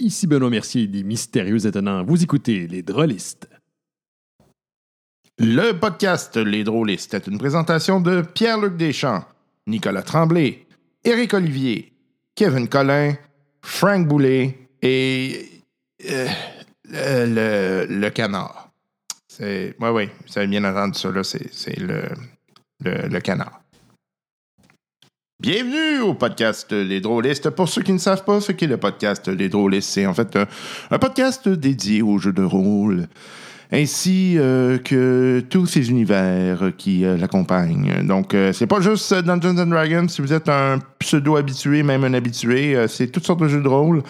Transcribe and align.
Ici 0.00 0.26
Benoît 0.26 0.50
Mercier 0.50 0.88
des 0.88 1.04
Mystérieux 1.04 1.66
Étonnants. 1.66 2.02
Vous 2.04 2.20
écoutez 2.20 2.66
Les 2.66 2.82
Drôlistes. 2.82 3.48
Le 5.38 5.72
podcast 5.72 6.36
Les 6.36 6.64
Drôlistes 6.64 7.14
est 7.14 7.28
une 7.28 7.38
présentation 7.38 8.00
de 8.00 8.22
Pierre-Luc 8.22 8.76
Deschamps, 8.76 9.24
Nicolas 9.68 10.02
Tremblay, 10.02 10.66
Éric 11.04 11.34
Olivier, 11.34 11.92
Kevin 12.34 12.68
Collin, 12.68 13.14
Frank 13.62 14.08
Boulet 14.08 14.68
et 14.82 15.62
euh, 16.10 17.86
le, 17.88 18.08
canard. 18.10 18.70
Oui, 19.38 19.72
oui, 19.80 20.08
vous 20.26 20.38
avez 20.38 20.48
bien 20.48 20.64
entendu 20.64 20.98
ça, 20.98 21.10
c'est, 21.22 21.78
le, 21.78 22.02
le 22.80 23.20
canard. 23.20 23.63
Bienvenue 25.44 26.00
au 26.00 26.14
podcast 26.14 26.72
Les 26.72 27.02
Drôlistes. 27.02 27.50
Pour 27.50 27.68
ceux 27.68 27.82
qui 27.82 27.92
ne 27.92 27.98
savent 27.98 28.24
pas 28.24 28.40
ce 28.40 28.50
qu'est 28.50 28.66
le 28.66 28.78
podcast 28.78 29.28
Les 29.28 29.50
Drôlistes, 29.50 29.90
c'est 29.90 30.06
en 30.06 30.14
fait 30.14 30.38
un, 30.90 30.98
podcast 30.98 31.46
dédié 31.50 32.00
aux 32.00 32.16
jeux 32.16 32.32
de 32.32 32.42
rôle, 32.42 33.08
ainsi 33.70 34.36
euh, 34.38 34.78
que 34.78 35.44
tous 35.50 35.66
ces 35.66 35.90
univers 35.90 36.72
qui 36.78 37.04
euh, 37.04 37.18
l'accompagnent. 37.18 38.06
Donc, 38.06 38.32
euh, 38.32 38.54
c'est 38.54 38.66
pas 38.66 38.80
juste 38.80 39.12
Dungeons 39.12 39.58
and 39.58 39.66
Dragons. 39.66 40.08
Si 40.08 40.22
vous 40.22 40.32
êtes 40.32 40.48
un 40.48 40.78
pseudo-habitué, 40.98 41.82
même 41.82 42.04
un 42.04 42.14
habitué, 42.14 42.82
c'est 42.88 43.08
toutes 43.08 43.26
sortes 43.26 43.40
de 43.40 43.48
jeux 43.48 43.60
de 43.60 43.68
rôle. 43.68 44.02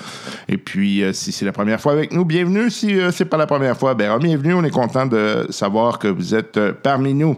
Et 0.49 0.57
puis, 0.57 1.03
si 1.15 1.33
c'est 1.33 1.45
la 1.45 1.51
première 1.51 1.81
fois 1.81 1.95
avec 1.95 2.13
nous, 2.13 2.25
bienvenue. 2.25 2.71
Si 2.71 2.97
c'est 3.11 3.25
pas 3.25 3.39
la 3.39 3.49
première 3.49 3.77
fois, 3.77 3.95
ben, 3.95 4.17
bienvenue. 4.19 4.55
On 4.55 4.63
est 4.63 4.71
content 4.71 5.07
de 5.07 5.49
savoir 5.51 5.99
que 5.99 6.07
vous 6.07 6.37
êtes 6.37 6.61
parmi 6.85 7.13
nous. 7.13 7.37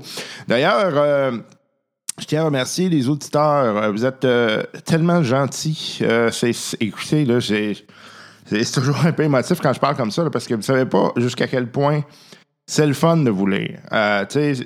D'ailleurs, 0.48 1.32
je 2.18 2.24
tiens 2.24 2.42
à 2.42 2.44
remercier 2.46 2.88
les 2.88 3.08
auditeurs. 3.08 3.76
Euh, 3.76 3.90
vous 3.90 4.04
êtes 4.04 4.24
euh, 4.24 4.62
tellement 4.84 5.22
gentils. 5.22 5.98
Euh, 6.02 6.30
écoutez, 6.80 7.24
là, 7.24 7.40
c'est 7.40 8.72
toujours 8.72 9.04
un 9.04 9.12
peu 9.12 9.24
émotif 9.24 9.60
quand 9.60 9.72
je 9.72 9.80
parle 9.80 9.96
comme 9.96 10.10
ça, 10.10 10.28
parce 10.30 10.46
que 10.46 10.54
vous 10.54 10.60
ne 10.60 10.64
savez 10.64 10.86
pas 10.86 11.12
jusqu'à 11.16 11.46
quel 11.46 11.70
point 11.70 12.02
c'est 12.66 12.86
le 12.86 12.94
fun 12.94 13.18
de 13.18 13.30
vous 13.30 13.46
lire. 13.46 13.78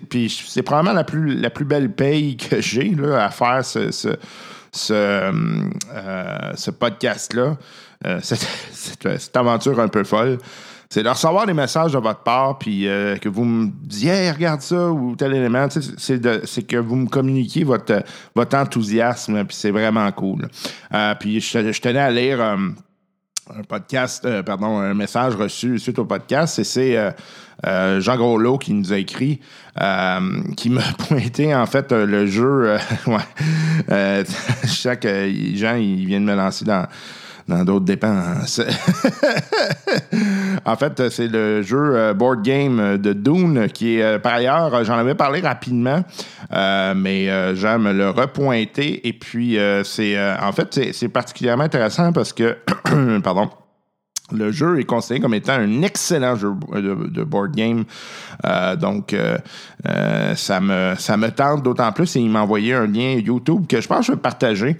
puis 0.08 0.34
c'est 0.46 0.62
probablement 0.62 0.94
la 0.94 1.04
plus, 1.04 1.34
la 1.34 1.50
plus 1.50 1.66
belle 1.66 1.92
paye 1.92 2.36
que 2.36 2.60
j'ai 2.60 2.96
à 3.14 3.30
faire 3.30 3.64
ce, 3.64 3.90
ce, 3.90 4.16
ce, 4.72 6.70
podcast-là, 6.70 7.58
cette, 8.22 8.46
cette, 8.72 9.36
aventure 9.36 9.80
un 9.80 9.88
peu 9.88 10.04
folle 10.04 10.38
c'est 10.92 11.04
de 11.04 11.08
recevoir 11.08 11.46
des 11.46 11.54
messages 11.54 11.92
de 11.92 11.98
votre 11.98 12.24
part, 12.24 12.58
puis 12.58 12.88
euh, 12.88 13.16
que 13.16 13.28
vous 13.28 13.44
me 13.44 13.70
disiez, 13.84 14.32
regarde 14.32 14.60
ça, 14.60 14.90
ou 14.90 15.14
tel 15.14 15.32
élément. 15.34 15.68
C'est 15.70 16.66
que 16.66 16.76
vous 16.76 16.96
me 16.96 17.06
communiquiez 17.08 17.62
votre, 17.62 18.02
votre 18.34 18.56
enthousiasme, 18.56 19.44
puis 19.44 19.56
c'est 19.56 19.70
vraiment 19.70 20.10
cool. 20.10 20.48
Euh, 20.92 21.14
puis 21.14 21.40
je, 21.40 21.80
tenais 21.80 22.00
à 22.00 22.10
lire 22.10 22.40
euh, 22.40 22.56
un 23.56 23.62
podcast, 23.68 24.26
pardon, 24.42 24.78
un 24.78 24.94
message 24.94 25.36
reçu 25.36 25.78
suite 25.78 26.00
au 26.00 26.06
podcast, 26.06 26.58
et 26.58 26.64
c'est 26.64 27.14
Jean 27.64 28.16
Groslot 28.16 28.58
qui 28.58 28.74
nous 28.74 28.92
a 28.92 28.98
écrit, 28.98 29.38
qui 30.56 30.70
m'a 30.70 30.82
pointé 31.08 31.54
en 31.54 31.66
fait 31.66 31.92
le 31.92 32.26
jeu. 32.26 32.78
ouais, 33.06 34.24
chaque 34.66 35.06
Jean, 35.54 35.76
il 35.76 36.04
vient 36.06 36.18
me 36.18 36.34
lancer 36.34 36.64
dans 36.64 36.88
dans 37.50 37.64
d'autres 37.64 37.84
dépenses. 37.84 38.60
en 40.64 40.76
fait, 40.76 41.10
c'est 41.10 41.28
le 41.28 41.62
jeu 41.62 41.96
euh, 41.96 42.14
board 42.14 42.42
game 42.42 42.96
de 42.96 43.12
Dune 43.12 43.68
qui 43.72 43.96
est, 43.96 44.02
euh, 44.02 44.18
par 44.18 44.34
ailleurs, 44.34 44.84
j'en 44.84 44.96
avais 44.96 45.14
parlé 45.14 45.40
rapidement, 45.40 46.02
euh, 46.52 46.94
mais 46.96 47.28
Jean 47.56 47.78
me 47.78 47.92
l'a 47.92 48.12
repointé. 48.12 49.06
Et 49.06 49.12
puis, 49.12 49.58
c'est 49.84 50.16
en 50.40 50.52
fait, 50.52 50.92
c'est 50.92 51.08
particulièrement 51.08 51.64
intéressant 51.64 52.12
parce 52.12 52.32
que, 52.32 52.56
pardon, 53.22 53.50
le 54.32 54.52
jeu 54.52 54.80
est 54.80 54.84
considéré 54.84 55.20
comme 55.20 55.34
étant 55.34 55.54
un 55.54 55.82
excellent 55.82 56.36
jeu 56.36 56.52
de, 56.74 57.24
board 57.24 57.54
game. 57.54 57.84
Euh, 58.44 58.76
donc, 58.76 59.12
euh, 59.12 59.38
euh, 59.88 60.34
ça, 60.34 60.60
me, 60.60 60.94
ça 60.98 61.16
me 61.16 61.30
tente 61.30 61.62
d'autant 61.62 61.92
plus. 61.92 62.16
Et 62.16 62.20
il 62.20 62.30
m'a 62.30 62.42
envoyé 62.42 62.74
un 62.74 62.86
lien 62.86 63.14
YouTube 63.14 63.66
que 63.68 63.80
je 63.80 63.88
pense 63.88 64.00
que 64.00 64.06
je 64.06 64.12
vais 64.12 64.18
partager. 64.18 64.76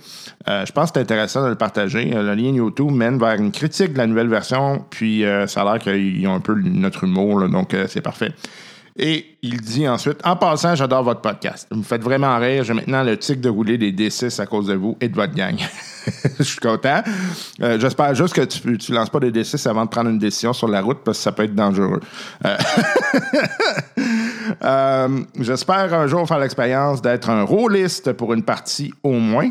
je 0.46 0.72
pense 0.72 0.90
que 0.90 0.98
c'est 0.98 1.02
intéressant 1.02 1.44
de 1.44 1.48
le 1.48 1.54
partager. 1.54 2.04
Le 2.06 2.34
lien 2.34 2.52
YouTube 2.52 2.90
mène 2.90 3.18
vers 3.18 3.34
une 3.34 3.52
critique 3.52 3.92
de 3.92 3.98
la 3.98 4.06
nouvelle 4.06 4.28
version. 4.28 4.84
Puis, 4.90 5.24
ça 5.46 5.62
a 5.62 5.64
l'air 5.64 5.78
qu'ils 5.78 6.26
ont 6.26 6.34
un 6.34 6.40
peu 6.40 6.54
notre 6.54 7.04
humour. 7.04 7.48
donc, 7.48 7.76
c'est 7.88 8.02
parfait. 8.02 8.32
Et 8.96 9.36
il 9.42 9.60
dit 9.60 9.88
ensuite 9.88 10.18
En 10.24 10.36
passant, 10.36 10.74
j'adore 10.74 11.02
votre 11.02 11.20
podcast. 11.20 11.66
Vous 11.70 11.78
me 11.78 11.82
faites 11.82 12.02
vraiment 12.02 12.38
rire. 12.38 12.64
J'ai 12.64 12.74
maintenant 12.74 13.02
le 13.02 13.16
tic 13.16 13.40
de 13.40 13.48
rouler 13.48 13.78
des 13.78 13.92
D6 13.92 14.40
à 14.40 14.46
cause 14.46 14.66
de 14.66 14.74
vous 14.74 14.96
et 15.00 15.08
de 15.08 15.14
votre 15.14 15.34
gang. 15.34 15.56
Je 16.38 16.42
suis 16.42 16.58
content. 16.58 17.02
Euh, 17.62 17.78
j'espère 17.78 18.14
juste 18.14 18.34
que 18.34 18.42
tu 18.42 18.92
ne 18.92 18.96
lances 18.96 19.10
pas 19.10 19.20
des 19.20 19.30
D6 19.30 19.68
avant 19.68 19.84
de 19.84 19.90
prendre 19.90 20.10
une 20.10 20.18
décision 20.18 20.52
sur 20.52 20.68
la 20.68 20.82
route 20.82 20.98
parce 21.04 21.18
que 21.18 21.24
ça 21.24 21.32
peut 21.32 21.44
être 21.44 21.54
dangereux. 21.54 22.00
Euh, 22.44 22.56
euh, 24.64 25.20
j'espère 25.38 25.92
un 25.94 26.06
jour 26.06 26.26
faire 26.26 26.38
l'expérience 26.38 27.02
d'être 27.02 27.30
un 27.30 27.42
rôliste 27.42 28.12
pour 28.12 28.32
une 28.32 28.42
partie 28.42 28.92
au 29.02 29.12
moins. 29.12 29.50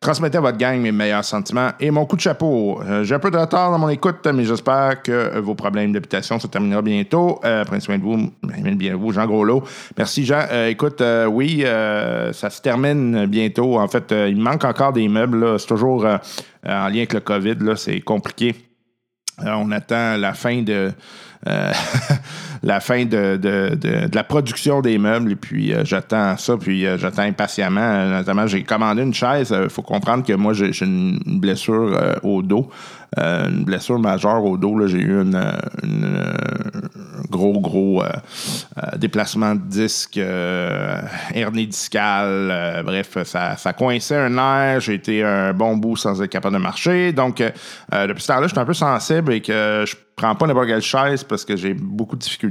Transmettez 0.00 0.38
à 0.38 0.40
votre 0.40 0.58
gang 0.58 0.78
mes 0.78 0.92
meilleurs 0.92 1.24
sentiments 1.24 1.70
et 1.80 1.90
mon 1.90 2.04
coup 2.04 2.16
de 2.16 2.20
chapeau. 2.20 2.80
Euh, 2.82 3.02
j'ai 3.02 3.14
un 3.14 3.18
peu 3.18 3.30
de 3.30 3.38
retard 3.38 3.70
dans 3.70 3.78
mon 3.78 3.88
écoute, 3.88 4.26
mais 4.32 4.44
j'espère 4.44 5.02
que 5.02 5.10
euh, 5.10 5.40
vos 5.40 5.54
problèmes 5.54 5.92
d'habitation 5.92 6.38
se 6.38 6.46
termineront 6.46 6.82
bientôt. 6.82 7.40
Euh, 7.44 7.64
prenez 7.64 7.80
soin 7.80 7.98
de 7.98 8.02
vous. 8.02 8.30
bien 8.42 8.94
vous, 8.96 9.12
Jean 9.12 9.26
Groslot. 9.26 9.64
Merci, 9.96 10.24
Jean. 10.24 10.44
écoute, 10.68 11.02
oui, 11.28 11.64
ça 12.32 12.50
se 12.50 12.60
termine 12.60 13.26
bientôt. 13.26 13.78
En 13.78 13.88
fait, 13.88 14.12
il 14.12 14.36
manque 14.36 14.64
encore 14.64 14.92
des 14.92 15.08
meubles. 15.08 15.58
C'est 15.58 15.66
toujours 15.66 16.04
en 16.04 16.18
lien 16.64 16.96
avec 16.96 17.14
le 17.14 17.20
COVID. 17.20 17.56
C'est 17.76 18.00
compliqué. 18.00 18.54
on 19.44 19.70
attend 19.72 20.16
la 20.16 20.34
fin 20.34 20.62
de 20.62 20.92
euh, 21.46 21.72
la 22.62 22.80
fin 22.80 23.04
de, 23.04 23.38
la 24.12 24.24
production 24.24 24.80
des 24.80 24.98
meubles. 24.98 25.32
Et 25.32 25.36
puis, 25.36 25.72
euh, 25.72 25.84
j'attends 25.84 26.36
ça, 26.36 26.56
puis 26.56 26.86
euh, 26.86 26.98
j'attends 26.98 27.22
impatiemment. 27.22 28.06
Notamment, 28.06 28.46
j'ai 28.46 28.62
commandé 28.62 29.02
une 29.02 29.14
chaise. 29.14 29.54
Il 29.62 29.70
faut 29.70 29.82
comprendre 29.82 30.24
que 30.24 30.32
moi, 30.32 30.52
j'ai 30.52 30.72
une 30.82 31.18
blessure 31.40 31.98
au 32.22 32.42
dos. 32.42 32.70
une 33.16 33.64
blessure 33.64 33.98
majeure 33.98 34.44
au 34.44 34.56
dos. 34.56 34.86
J'ai 34.86 34.98
eu 34.98 35.22
une, 35.22 35.40
gros, 37.30 37.60
gros 37.60 38.02
déplacement 38.96 39.54
de 39.54 39.60
disque, 39.60 40.18
hernie 41.34 41.66
discale. 41.66 42.82
bref, 42.84 43.18
ça, 43.24 43.56
ça 43.56 43.72
coinçait 43.72 44.16
un 44.16 44.30
nerf. 44.30 44.80
J'ai 44.80 44.94
été 44.94 45.24
un 45.24 45.52
bon 45.52 45.76
bout 45.76 45.96
sans 45.96 46.20
être 46.22 46.30
capable 46.30 46.56
de 46.56 46.62
marcher. 46.62 47.12
Donc, 47.12 47.38
depuis 47.38 48.22
ce 48.22 48.28
temps-là, 48.28 48.46
je 48.46 48.52
suis 48.52 48.60
un 48.60 48.64
peu 48.66 48.74
sensible 48.74 49.32
et 49.32 49.40
que 49.40 49.84
je 49.86 49.94
prends 50.16 50.34
pas 50.34 50.46
n'importe 50.46 50.68
quelle 50.68 50.82
chaise 50.82 51.22
parce 51.22 51.44
que 51.44 51.56
j'ai 51.56 51.74
beaucoup 51.74 52.16
de 52.16 52.22
difficultés. 52.22 52.45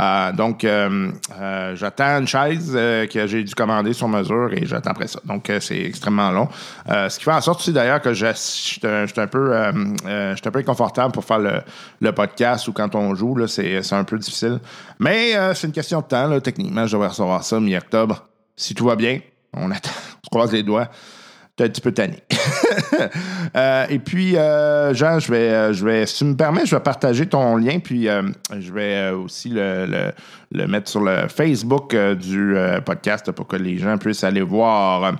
Euh, 0.00 0.32
donc, 0.32 0.64
euh, 0.64 1.10
euh, 1.40 1.76
j'attends 1.76 2.18
une 2.18 2.26
chaise 2.26 2.72
que 2.72 3.26
j'ai 3.26 3.44
dû 3.44 3.54
commander 3.54 3.92
sur 3.92 4.08
mesure 4.08 4.52
et 4.52 4.66
j'attends 4.66 4.90
après 4.90 5.08
ça. 5.08 5.20
Donc, 5.24 5.50
c'est 5.60 5.80
extrêmement 5.80 6.30
long. 6.30 6.48
ce 6.86 7.18
qui 7.18 7.24
fait 7.24 7.32
en 7.32 7.40
sorte 7.40 7.60
aussi 7.60 7.72
d'ailleurs 7.72 8.00
que 8.00 8.12
je 8.12 8.26
suis 8.34 8.80
un, 8.84 9.26
peu, 9.26 9.56
un 9.56 10.34
peu 10.34 10.58
inconfortable 10.58 11.12
pour 11.12 11.24
faire 11.24 11.38
le, 12.00 12.12
podcast 12.12 12.66
ou 12.68 12.72
quand 12.72 12.94
on 12.94 13.14
joue, 13.14 13.46
c'est 13.46 13.92
un 13.92 14.04
peu 14.04 14.18
difficile. 14.18 14.58
Mais 14.98 15.32
c'est 15.54 15.66
une 15.66 15.72
question 15.72 16.00
de 16.00 16.06
temps. 16.06 16.40
Techniquement, 16.40 16.86
je 16.86 16.92
devrais 16.92 17.08
recevoir 17.08 17.44
ça 17.44 17.60
mi-octobre. 17.60 18.26
Si 18.56 18.74
tout 18.74 18.86
va 18.86 18.96
bien, 18.96 19.20
on 19.52 19.70
attend, 19.70 19.90
on 20.22 20.24
se 20.24 20.30
croise 20.30 20.52
les 20.52 20.62
doigts 20.62 20.88
un 21.64 21.68
petit 21.68 21.80
peu 21.80 21.92
tanné. 21.92 22.22
Euh, 23.56 23.86
et 23.88 23.98
puis, 23.98 24.36
euh, 24.36 24.92
Jean, 24.92 25.18
je 25.18 25.32
vais, 25.32 25.48
euh, 25.48 25.72
je 25.72 25.84
vais, 25.84 26.04
si 26.04 26.18
tu 26.18 26.24
me 26.24 26.36
permets, 26.36 26.66
je 26.66 26.74
vais 26.74 26.82
partager 26.82 27.26
ton 27.26 27.56
lien, 27.56 27.78
puis 27.78 28.06
je 28.06 28.72
vais 28.72 29.10
aussi 29.10 29.48
le, 29.48 30.12
mettre 30.52 30.88
sur 30.88 31.00
le 31.00 31.28
Facebook 31.28 31.94
du 31.94 32.54
podcast 32.84 33.30
pour 33.32 33.46
que 33.46 33.56
les 33.56 33.78
gens 33.78 33.98
puissent 33.98 34.24
aller 34.24 34.42
voir. 34.42 35.14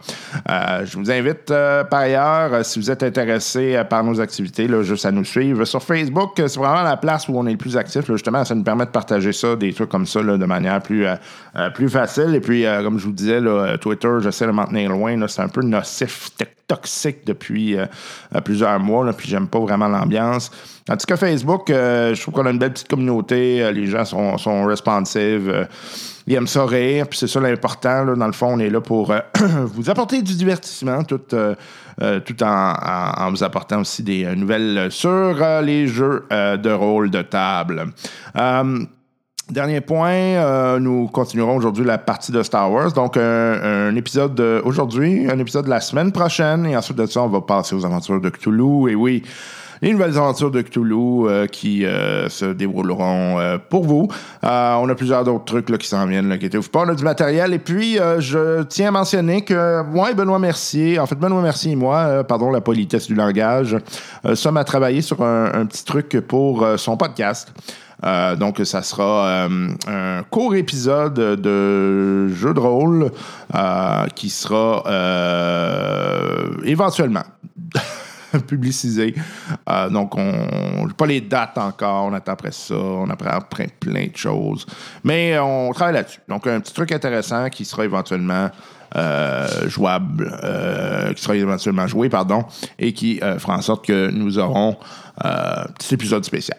je 0.46 0.96
vous 0.96 1.10
invite 1.10 1.52
par 1.90 2.00
ailleurs, 2.00 2.64
si 2.64 2.78
vous 2.78 2.90
êtes 2.90 3.02
intéressé 3.02 3.80
par 3.88 4.04
nos 4.04 4.20
activités, 4.20 4.66
là, 4.66 4.82
juste 4.82 5.04
à 5.04 5.10
nous 5.10 5.24
suivre 5.24 5.64
sur 5.64 5.82
Facebook. 5.82 6.32
C'est 6.36 6.56
vraiment 6.56 6.82
la 6.82 6.96
place 6.96 7.28
où 7.28 7.38
on 7.38 7.46
est 7.46 7.52
le 7.52 7.58
plus 7.58 7.76
actif. 7.76 8.06
justement, 8.06 8.44
ça 8.44 8.54
nous 8.54 8.64
permet 8.64 8.86
de 8.86 8.90
partager 8.90 9.32
ça, 9.32 9.56
des 9.56 9.72
trucs 9.72 9.90
comme 9.90 10.06
ça, 10.06 10.22
de 10.22 10.44
manière 10.44 10.82
plus, 10.82 11.06
plus 11.74 11.88
facile. 11.88 12.34
Et 12.34 12.40
puis, 12.40 12.64
comme 12.82 12.98
je 12.98 13.06
vous 13.06 13.12
disais, 13.12 13.40
Twitter, 13.80 14.16
j'essaie 14.20 14.46
de 14.46 14.52
m'en 14.52 14.66
tenir 14.66 14.90
loin. 14.90 15.26
C'est 15.28 15.42
un 15.42 15.48
peu 15.48 15.62
nocif 15.62 16.30
toxique 16.68 17.26
depuis 17.26 17.76
euh, 17.76 17.86
euh, 18.36 18.40
plusieurs 18.40 18.78
mois, 18.78 19.04
là, 19.04 19.12
puis 19.12 19.26
j'aime 19.26 19.48
pas 19.48 19.58
vraiment 19.58 19.88
l'ambiance. 19.88 20.50
En 20.88 20.96
tout 20.96 21.06
cas, 21.06 21.16
Facebook, 21.16 21.70
euh, 21.70 22.14
je 22.14 22.20
trouve 22.22 22.34
qu'on 22.34 22.46
a 22.46 22.50
une 22.50 22.58
belle 22.58 22.72
petite 22.72 22.88
communauté. 22.88 23.72
les 23.72 23.86
gens 23.86 24.04
sont, 24.04 24.38
sont 24.38 24.64
responsive. 24.64 25.66
ils 26.26 26.34
aiment 26.34 26.46
ça 26.46 26.64
rire, 26.64 27.08
puis 27.08 27.18
c'est 27.18 27.26
ça 27.26 27.40
l'important. 27.40 28.04
Dans 28.14 28.26
le 28.26 28.32
fond, 28.32 28.54
on 28.54 28.58
est 28.58 28.70
là 28.70 28.80
pour 28.80 29.12
vous 29.74 29.90
apporter 29.90 30.22
du 30.22 30.34
divertissement 30.34 31.02
tout, 31.02 31.18
tout 31.18 32.42
en, 32.42 33.30
vous 33.30 33.42
apportant 33.42 33.80
aussi 33.80 34.02
des 34.02 34.24
nouvelles 34.36 34.88
sur 34.90 35.34
les 35.62 35.88
jeux 35.88 36.24
de 36.30 36.70
rôle 36.70 37.10
de 37.10 37.22
table. 37.22 37.86
Dernier 39.50 39.80
point, 39.80 40.12
euh, 40.12 40.78
nous 40.78 41.08
continuerons 41.08 41.56
aujourd'hui 41.56 41.82
la 41.82 41.96
partie 41.96 42.32
de 42.32 42.42
Star 42.42 42.70
Wars. 42.70 42.92
Donc, 42.92 43.16
un, 43.16 43.96
épisode 43.96 44.38
aujourd'hui, 44.62 45.26
un 45.30 45.38
épisode 45.38 45.64
de 45.64 45.70
la 45.70 45.80
semaine 45.80 46.12
prochaine, 46.12 46.66
et 46.66 46.76
ensuite 46.76 46.98
de 46.98 47.06
ça, 47.06 47.22
on 47.22 47.28
va 47.28 47.40
passer 47.40 47.74
aux 47.74 47.86
aventures 47.86 48.20
de 48.20 48.28
Cthulhu. 48.28 48.90
Et 48.90 48.94
oui, 48.94 49.22
les 49.80 49.90
nouvelles 49.92 50.18
aventures 50.18 50.50
de 50.50 50.60
Cthulhu 50.60 51.26
euh, 51.28 51.46
qui 51.46 51.86
euh, 51.86 52.28
se 52.28 52.44
dérouleront 52.44 53.58
pour 53.70 53.84
vous. 53.84 54.08
On 54.42 54.86
a 54.86 54.94
plusieurs 54.94 55.24
d'autres 55.24 55.46
trucs 55.46 55.70
là, 55.70 55.78
qui 55.78 55.88
s'en 55.88 56.06
viennent, 56.06 56.30
inquiétez-vous 56.30 56.68
pas. 56.68 56.80
On 56.80 56.90
a 56.90 56.94
du 56.94 57.04
matériel. 57.04 57.54
Et 57.54 57.58
puis, 57.58 57.96
je 58.18 58.64
tiens 58.64 58.88
à 58.88 58.90
mentionner 58.90 59.46
que 59.46 59.82
moi 59.82 60.10
et 60.10 60.14
Benoît 60.14 60.38
Mercier, 60.38 60.98
en 60.98 61.06
fait, 61.06 61.16
Benoît 61.16 61.40
Mercier 61.40 61.72
et 61.72 61.76
moi, 61.76 62.22
pardon, 62.22 62.50
la 62.50 62.60
politesse 62.60 63.06
du 63.06 63.14
langage, 63.14 63.78
sommes 64.34 64.58
à 64.58 64.64
travailler 64.64 65.00
sur 65.00 65.22
un, 65.22 65.64
petit 65.64 65.86
truc 65.86 66.20
pour 66.28 66.66
son 66.76 66.98
podcast. 66.98 67.50
Euh, 68.04 68.36
donc, 68.36 68.60
ça 68.64 68.82
sera 68.82 69.26
euh, 69.26 69.68
un 69.86 70.22
court 70.30 70.54
épisode 70.54 71.14
de 71.14 72.28
jeu 72.28 72.54
de 72.54 72.60
rôle 72.60 73.10
euh, 73.54 74.06
qui 74.14 74.30
sera 74.30 74.84
éventuellement 76.64 77.24
publicisé. 78.46 79.14
Donc, 79.90 80.16
on 80.16 80.86
n'a 80.86 80.94
pas 80.96 81.06
les 81.06 81.20
dates 81.20 81.58
encore. 81.58 82.06
On 82.06 82.12
attend 82.12 82.32
après 82.32 82.52
ça. 82.52 82.74
On 82.74 83.08
apprend 83.10 83.40
plein, 83.40 83.66
plein 83.80 84.06
de 84.06 84.16
choses. 84.16 84.66
Mais 85.02 85.38
on 85.38 85.72
travaille 85.72 85.94
là-dessus. 85.94 86.20
Donc, 86.28 86.46
un 86.46 86.60
petit 86.60 86.74
truc 86.74 86.92
intéressant 86.92 87.48
qui 87.48 87.64
sera 87.64 87.84
éventuellement 87.84 88.50
jouable, 89.66 90.30
qui 91.14 91.22
sera 91.22 91.36
éventuellement 91.36 91.86
joué, 91.86 92.08
pardon, 92.08 92.44
et 92.78 92.92
qui 92.92 93.20
fera 93.38 93.56
en 93.56 93.62
sorte 93.62 93.84
que 93.86 94.10
nous 94.10 94.38
aurons 94.38 94.76
un 95.22 95.64
petit 95.76 95.94
épisode 95.94 96.24
spécial. 96.24 96.58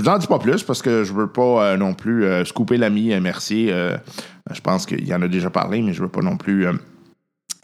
Je 0.00 0.04
vous 0.06 0.10
en 0.10 0.16
dis 0.16 0.26
pas 0.26 0.38
plus 0.38 0.62
parce 0.62 0.80
que 0.80 1.04
je 1.04 1.12
veux 1.12 1.26
pas 1.26 1.62
euh, 1.62 1.76
non 1.76 1.92
plus 1.92 2.24
euh, 2.24 2.42
scooper 2.46 2.78
l'ami 2.78 3.12
euh, 3.12 3.20
Mercier. 3.20 3.70
Je 4.50 4.60
pense 4.62 4.86
qu'il 4.86 5.12
en 5.12 5.20
a 5.20 5.28
déjà 5.28 5.50
parlé, 5.50 5.82
mais 5.82 5.92
je 5.92 6.00
veux 6.00 6.08
pas 6.08 6.22
non 6.22 6.38
plus 6.38 6.66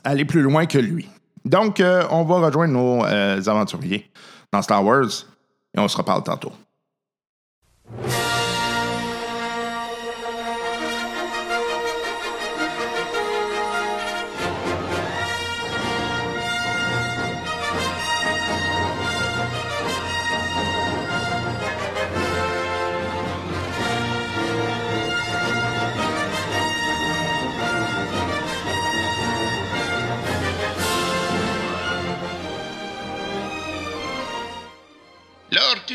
aller 0.04 0.26
plus 0.26 0.42
loin 0.42 0.66
que 0.66 0.76
lui. 0.76 1.08
Donc, 1.46 1.82
on 2.10 2.24
va 2.24 2.46
rejoindre 2.46 2.74
nos 2.74 3.04
aventuriers 3.48 4.10
dans 4.52 4.60
Star 4.60 4.84
Wars 4.84 5.08
et 5.74 5.80
on 5.80 5.88
se 5.88 5.96
reparle 5.96 6.22
tantôt. 6.24 6.52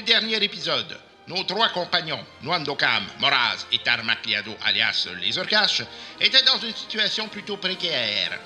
Du 0.01 0.12
dernier 0.12 0.44
épisode, 0.44 0.98
nos 1.27 1.44
trois 1.44 1.69
compagnons, 1.69 2.19
Nwandokam, 2.44 3.03
Moraz 3.19 3.65
et 3.71 3.77
Tarmakliado, 3.80 4.51
alias 4.65 5.07
les 5.21 5.38
Urkash, 5.38 5.83
étaient 6.19 6.44
dans 6.44 6.57
une 6.57 6.74
situation 6.74 7.27
plutôt 7.27 7.57
précaire. 7.57 8.39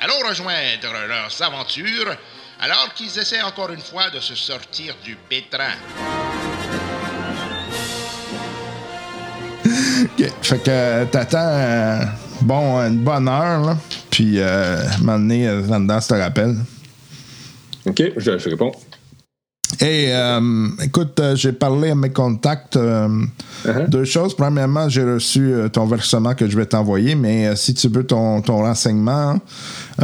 Allons 0.00 0.28
rejoindre 0.28 1.06
leurs 1.08 1.42
aventures 1.42 2.14
alors 2.60 2.92
qu'ils 2.94 3.18
essaient 3.18 3.42
encore 3.42 3.70
une 3.72 3.80
fois 3.80 4.10
de 4.10 4.20
se 4.20 4.34
sortir 4.34 4.94
du 5.02 5.16
pétrin. 5.28 5.72
OK. 10.02 10.32
Fait 10.42 10.62
que 10.62 10.70
euh, 10.70 11.04
t'attends 11.06 11.38
euh, 11.38 12.04
bon, 12.42 12.80
une 12.80 12.98
bonne 12.98 13.28
heure, 13.28 13.60
là. 13.62 13.76
Puis, 14.10 14.34
euh, 14.38 14.82
donné, 15.00 15.48
euh, 15.48 15.66
là-dedans, 15.66 16.00
ça 16.00 16.16
te 16.16 16.20
rappelle. 16.20 16.56
OK, 17.86 18.02
je, 18.16 18.38
je 18.38 18.50
réponds. 18.50 18.72
Et 19.80 20.08
euh, 20.12 20.68
écoute, 20.82 21.20
euh, 21.20 21.36
j'ai 21.36 21.52
parlé 21.52 21.90
à 21.90 21.94
mes 21.94 22.10
contacts. 22.10 22.76
euh, 22.76 23.08
Uh-huh. 23.64 23.88
Deux 23.88 24.04
choses. 24.04 24.36
Premièrement, 24.36 24.88
j'ai 24.88 25.02
reçu 25.02 25.52
ton 25.72 25.84
versement 25.86 26.32
que 26.34 26.48
je 26.48 26.56
vais 26.56 26.66
t'envoyer, 26.66 27.16
mais 27.16 27.56
si 27.56 27.74
tu 27.74 27.88
veux 27.88 28.04
ton, 28.06 28.40
ton 28.40 28.58
renseignement, 28.58 29.40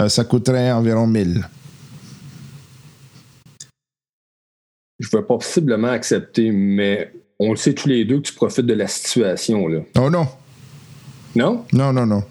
ça 0.09 0.25
coûterait 0.25 0.73
environ 0.73 1.07
1000. 1.07 1.47
Je 4.99 5.09
vais 5.17 5.23
possiblement 5.23 5.89
accepter, 5.89 6.51
mais 6.51 7.13
on 7.39 7.51
le 7.51 7.57
sait 7.57 7.75
tous 7.75 7.89
les 7.89 8.05
deux 8.05 8.17
que 8.17 8.23
tu 8.29 8.35
profites 8.35 8.67
de 8.67 8.75
la 8.75 8.89
situation, 8.89 9.69
là. 9.69 9.81
Oh 9.99 10.11
non, 10.11 10.27
Non? 11.37 11.65
non, 11.73 11.93
non, 11.93 12.07
non. 12.07 12.25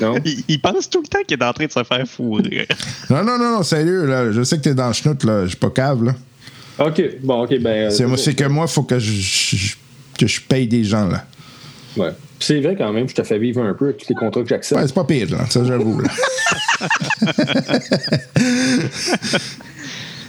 Non? 0.00 0.16
Il, 0.24 0.42
il 0.48 0.60
pense 0.60 0.88
tout 0.90 1.00
le 1.02 1.06
temps 1.08 1.20
qu'il 1.26 1.38
est 1.38 1.44
en 1.44 1.52
train 1.52 1.66
de 1.66 1.72
se 1.72 1.82
faire 1.84 2.06
fourrer. 2.08 2.66
Non, 3.10 3.22
non, 3.24 3.38
non, 3.38 3.56
non, 3.56 3.62
sérieux, 3.62 4.06
là. 4.06 4.32
Je 4.32 4.42
sais 4.42 4.56
que 4.58 4.62
t'es 4.62 4.74
dans 4.74 4.88
le 4.88 4.92
schnout, 4.92 5.22
là. 5.24 5.42
Je 5.44 5.48
suis 5.50 5.56
pas 5.56 5.70
cave, 5.70 6.02
là. 6.04 6.14
OK, 6.78 7.00
bon, 7.22 7.44
OK, 7.44 7.56
ben... 7.60 7.90
C'est, 7.90 8.02
euh, 8.02 8.08
moi, 8.08 8.16
c'est 8.16 8.34
que 8.34 8.44
moi, 8.44 8.66
il 8.68 8.72
faut 8.72 8.82
que 8.82 8.98
je, 8.98 9.12
je- 9.12 9.76
que 10.18 10.26
je 10.26 10.40
paye 10.40 10.66
des 10.66 10.82
gens, 10.84 11.06
là. 11.08 11.24
Ouais. 11.96 12.10
C'est 12.40 12.60
vrai 12.60 12.74
quand 12.76 12.92
même, 12.92 13.08
je 13.08 13.14
te 13.14 13.22
fais 13.22 13.38
vivre 13.38 13.62
un 13.62 13.72
peu 13.74 13.84
avec 13.86 13.98
tous 13.98 14.08
les 14.08 14.14
contrats 14.16 14.42
que 14.42 14.48
j'accepte. 14.48 14.80
Ouais, 14.80 14.86
c'est 14.88 14.94
pas 14.94 15.04
pire, 15.04 15.30
là. 15.30 15.46
Ça, 15.48 15.64
j'avoue, 15.64 16.00
là. 16.00 16.08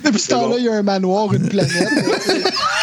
Depuis 0.03 0.19
ce 0.19 0.27
temps-là, 0.29 0.55
il 0.59 0.65
y 0.65 0.69
a 0.69 0.73
un 0.73 0.83
manoir, 0.83 1.33
une 1.33 1.49
planète. 1.49 1.71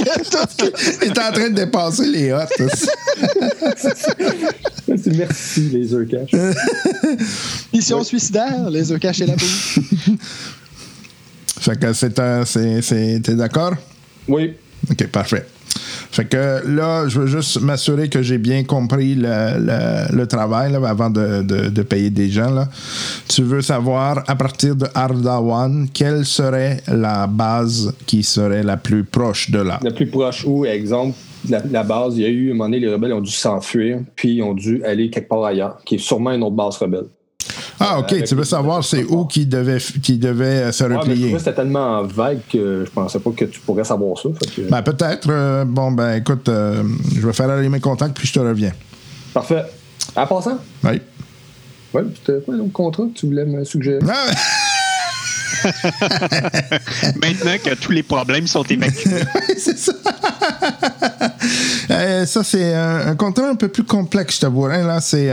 il 0.00 1.08
est 1.08 1.18
en 1.18 1.32
train 1.32 1.50
de 1.50 1.54
dépasser 1.54 2.06
les 2.06 2.32
hottes. 2.32 2.50
Merci, 5.06 5.60
les 5.72 5.92
Urkash. 5.92 6.30
Mission 7.72 8.02
suicidaire, 8.04 8.70
les 8.70 8.90
œufs 8.92 9.00
cachés 9.00 9.26
la 9.26 9.34
bouche. 9.34 9.80
fait 11.60 11.78
que 11.78 11.92
c'est 11.92 12.18
un. 12.18 12.44
T'es 12.44 13.34
d'accord? 13.34 13.74
oui. 14.28 14.54
OK, 14.90 15.06
parfait. 15.08 15.46
Fait 16.10 16.24
que 16.24 16.62
là, 16.66 17.08
je 17.08 17.20
veux 17.20 17.26
juste 17.26 17.60
m'assurer 17.60 18.08
que 18.08 18.22
j'ai 18.22 18.38
bien 18.38 18.64
compris 18.64 19.14
le, 19.14 19.58
le- 20.16 20.26
travail 20.26 20.74
avant 20.74 21.10
de, 21.10 21.42
de- 21.42 21.82
payer 21.82 22.10
des 22.10 22.28
gens. 22.30 22.66
Tu 23.28 23.42
veux 23.42 23.62
savoir, 23.62 24.24
à 24.26 24.34
partir 24.34 24.74
de 24.76 24.86
Ardawan, 24.94 25.88
quelle 25.92 26.24
serait 26.24 26.80
la 26.88 27.26
base 27.26 27.94
qui 28.06 28.22
serait 28.22 28.62
la 28.62 28.76
plus 28.76 29.04
proche 29.04 29.50
de 29.50 29.58
là? 29.60 29.78
La 29.82 29.90
plus 29.90 30.06
proche 30.06 30.44
où, 30.46 30.64
exemple, 30.64 31.16
la, 31.48 31.62
la 31.70 31.82
base, 31.84 32.16
il 32.16 32.22
y 32.22 32.26
a 32.26 32.28
eu, 32.28 32.50
un 32.50 32.54
moment 32.54 32.64
donné, 32.64 32.80
les 32.80 32.92
rebelles 32.92 33.12
ont 33.12 33.20
dû 33.20 33.30
s'enfuir, 33.30 34.00
puis 34.16 34.36
ils 34.36 34.42
ont 34.42 34.54
dû 34.54 34.82
aller 34.84 35.10
quelque 35.10 35.28
part 35.28 35.44
ailleurs, 35.44 35.78
qui 35.84 35.96
est 35.96 35.98
sûrement 35.98 36.32
une 36.32 36.42
autre 36.42 36.56
base 36.56 36.76
rebelle. 36.78 37.06
Ah, 37.78 37.98
OK. 37.98 38.24
Tu 38.24 38.34
veux 38.34 38.44
savoir 38.44 38.82
c'est 38.84 39.04
où 39.04 39.24
qui 39.26 39.44
devait, 39.46 39.78
qui 40.02 40.16
devait 40.18 40.44
euh, 40.64 40.72
se 40.72 40.84
Ouais, 40.84 40.96
replier? 40.96 41.32
que 41.32 41.38
c'était 41.38 41.54
tellement 41.54 42.02
vague 42.04 42.40
que 42.50 42.84
je 42.86 42.90
pensais 42.90 43.18
pas 43.18 43.30
que 43.30 43.44
tu 43.44 43.60
pourrais 43.60 43.84
savoir 43.84 44.18
ça. 44.18 44.28
que- 44.54 44.62
Ben, 44.70 44.82
peut-être. 44.82 45.28
Euh, 45.30 45.64
bon, 45.66 45.92
ben, 45.92 46.14
écoute, 46.16 46.48
euh, 46.48 46.82
je 47.14 47.26
vais 47.26 47.32
faire 47.32 47.50
aller 47.50 47.68
mes 47.68 47.80
contacts, 47.80 48.16
puis 48.16 48.26
je 48.26 48.32
te 48.32 48.38
reviens. 48.38 48.72
Parfait. 49.34 49.64
En 50.14 50.26
passant, 50.26 50.58
Oui. 50.84 51.00
ouais, 51.92 52.02
c'était 52.14 52.40
quoi 52.44 52.54
l'autre 52.56 52.72
contrat 52.72 53.04
que 53.12 53.18
tu 53.18 53.26
voulais 53.26 53.44
me 53.44 53.62
suggérer? 53.64 53.98
Ah, 54.08 54.26
Maintenant 57.20 57.56
que 57.62 57.74
tous 57.74 57.92
les 57.92 58.02
problèmes 58.02 58.46
sont 58.46 58.62
évacués. 58.64 59.22
c'est 59.58 59.78
ça. 59.78 59.92
Euh, 61.88 62.26
ça, 62.26 62.42
c'est 62.42 62.74
un, 62.74 63.06
un 63.08 63.14
contrat 63.14 63.48
un 63.48 63.54
peu 63.54 63.68
plus 63.68 63.84
complexe, 63.84 64.36
je 64.36 64.40
t'avouerai. 64.40 64.82
Là, 64.82 65.00
c'est. 65.00 65.30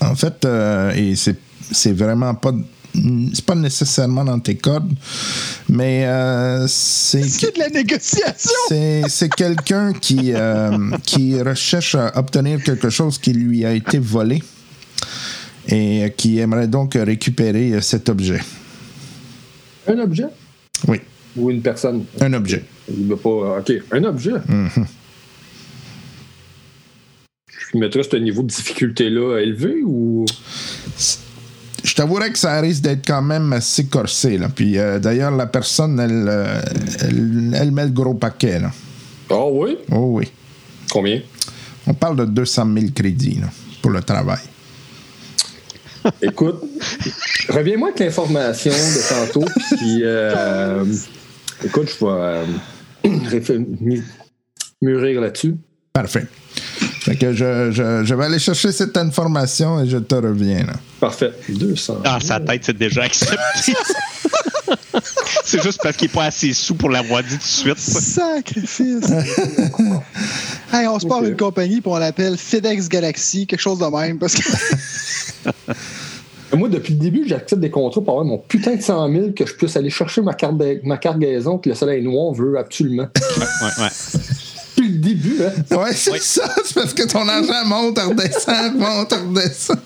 En 0.00 0.14
fait, 0.14 0.44
euh, 0.44 0.92
et 0.94 1.16
c'est, 1.16 1.36
c'est 1.70 1.92
vraiment 1.92 2.34
pas. 2.34 2.52
C'est 3.32 3.44
pas 3.44 3.54
nécessairement 3.54 4.24
dans 4.24 4.40
tes 4.40 4.56
codes, 4.56 4.90
mais 5.68 6.06
euh, 6.06 6.66
c'est. 6.66 7.22
C'est 7.22 7.54
de 7.54 7.60
la 7.60 7.68
négociation? 7.68 8.50
C'est, 8.68 9.02
c'est 9.08 9.32
quelqu'un 9.32 9.92
qui, 9.92 10.32
euh, 10.34 10.90
qui 11.04 11.40
recherche 11.40 11.94
à 11.94 12.18
obtenir 12.18 12.60
quelque 12.64 12.90
chose 12.90 13.16
qui 13.18 13.32
lui 13.32 13.64
a 13.64 13.72
été 13.72 14.00
volé 14.00 14.42
et 15.68 16.12
qui 16.16 16.40
aimerait 16.40 16.66
donc 16.66 16.94
récupérer 16.94 17.80
cet 17.80 18.08
objet. 18.08 18.40
Un 19.86 20.00
objet? 20.00 20.26
Oui, 20.88 21.00
ou 21.36 21.48
une 21.52 21.62
personne? 21.62 22.04
un 22.20 22.32
objet. 22.32 22.64
Il 22.88 23.06
veut 23.06 23.16
pas. 23.16 23.58
OK, 23.60 23.72
un 23.92 24.02
objet. 24.02 24.32
Je 24.48 24.80
mettrais 27.78 28.02
ce 28.02 28.16
niveau 28.16 28.42
de 28.42 28.48
difficulté-là 28.48 29.38
élevé 29.38 29.82
ou? 29.84 30.26
Je 31.82 31.94
t'avouerais 31.94 32.30
que 32.30 32.38
ça 32.38 32.60
risque 32.60 32.82
d'être 32.82 33.06
quand 33.06 33.22
même 33.22 33.52
assez 33.52 33.86
corsé. 33.86 34.36
Là. 34.36 34.48
Puis 34.54 34.78
euh, 34.78 34.98
d'ailleurs, 34.98 35.30
la 35.30 35.46
personne, 35.46 35.98
elle, 35.98 36.26
euh, 36.28 36.60
elle, 37.00 37.54
elle 37.54 37.70
met 37.72 37.84
le 37.84 37.90
gros 37.90 38.14
paquet. 38.14 38.58
Là. 38.58 38.70
Ah 39.30 39.46
oui? 39.46 39.78
Oh 39.90 40.18
oui. 40.18 40.30
Combien? 40.90 41.22
On 41.86 41.94
parle 41.94 42.16
de 42.16 42.24
200 42.24 42.68
000 42.74 42.86
crédits 42.94 43.38
là, 43.40 43.48
pour 43.80 43.92
le 43.92 44.02
travail. 44.02 44.40
Écoute, 46.22 46.62
reviens-moi 47.48 47.88
avec 47.88 48.00
l'information 48.00 48.72
de 48.72 49.08
tantôt, 49.08 49.46
puis 49.76 50.00
euh, 50.02 50.84
écoute, 51.64 51.90
je 51.90 52.04
vais 52.04 52.46
euh, 53.06 54.00
mûrir 54.82 55.20
là-dessus. 55.20 55.56
Parfait. 55.92 56.26
Fait 57.00 57.16
que 57.16 57.32
je, 57.32 57.70
je, 57.72 58.04
je 58.04 58.14
vais 58.14 58.24
aller 58.26 58.38
chercher 58.38 58.72
cette 58.72 58.96
information 58.96 59.82
et 59.82 59.88
je 59.88 59.96
te 59.96 60.14
reviens. 60.14 60.64
Là. 60.66 60.74
Parfait. 61.00 61.32
200. 61.48 62.00
Dans 62.04 62.20
sa 62.20 62.40
tête, 62.40 62.62
c'est 62.64 62.76
déjà 62.76 63.04
accepté. 63.04 63.36
C'est 65.44 65.62
juste 65.62 65.80
parce 65.82 65.96
qu'il 65.96 66.08
n'est 66.08 66.12
pas 66.12 66.24
assez 66.26 66.52
sous 66.52 66.74
pour 66.74 66.90
l'avoir 66.90 67.22
dit 67.22 67.30
tout 67.30 67.36
de 67.38 67.42
suite. 67.42 67.78
Sacrifice! 67.78 69.10
hey, 70.72 70.86
on 70.86 70.98
se 70.98 71.06
part 71.06 71.18
Ok. 71.20 71.28
une 71.28 71.36
compagnie 71.36 71.80
puis 71.80 71.90
on 71.90 71.96
l'appelle 71.96 72.36
FedEx 72.36 72.88
Galaxy, 72.88 73.46
quelque 73.46 73.60
chose 73.60 73.78
de 73.78 73.86
même. 73.86 74.18
Parce 74.18 74.34
que 74.34 74.42
Moi, 76.56 76.68
depuis 76.68 76.94
le 76.94 77.00
début, 77.00 77.24
j'accepte 77.26 77.60
des 77.60 77.70
contrats 77.70 78.00
pour 78.00 78.12
avoir 78.14 78.24
mon 78.26 78.38
putain 78.38 78.76
de 78.76 78.82
100 78.82 79.12
000 79.12 79.30
que 79.32 79.46
je 79.46 79.54
puisse 79.54 79.76
aller 79.76 79.90
chercher 79.90 80.20
ma, 80.22 80.34
carte 80.34 80.54
ma 80.84 80.98
cargaison 80.98 81.58
que 81.58 81.68
le 81.68 81.74
soleil 81.74 82.02
noir 82.02 82.32
veut 82.32 82.58
absolument. 82.58 83.08
Ouais, 83.38 83.82
ouais. 83.84 83.88
Le 84.14 84.20
début, 85.00 85.38
hein? 85.42 85.76
Ouais, 85.76 85.92
c'est 85.94 86.20
ça. 86.22 86.48
C'est 86.64 86.74
parce 86.74 86.94
que 86.94 87.02
ton 87.08 87.26
argent 87.28 87.64
monte, 87.66 87.98
redescend, 87.98 88.76
monte, 88.78 89.12
redescend. 89.12 89.78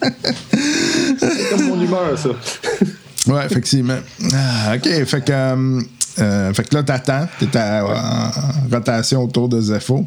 C'est 1.19 1.51
comme 1.51 1.69
mon 1.69 1.81
humeur, 1.83 2.19
ça. 2.19 2.31
Ouais, 3.33 3.47
effectivement. 3.47 3.99
Ah, 4.35 4.75
OK. 4.77 5.05
Fait 5.07 5.25
que, 5.25 5.33
euh, 5.33 5.81
euh, 6.19 6.53
fait 6.53 6.69
que 6.69 6.75
là, 6.75 6.83
t'attends. 6.83 7.27
T'es 7.41 7.57
à- 7.57 7.85
en 7.87 8.71
rotation 8.75 9.23
autour 9.25 9.49
de 9.49 9.61
Zepho. 9.61 10.05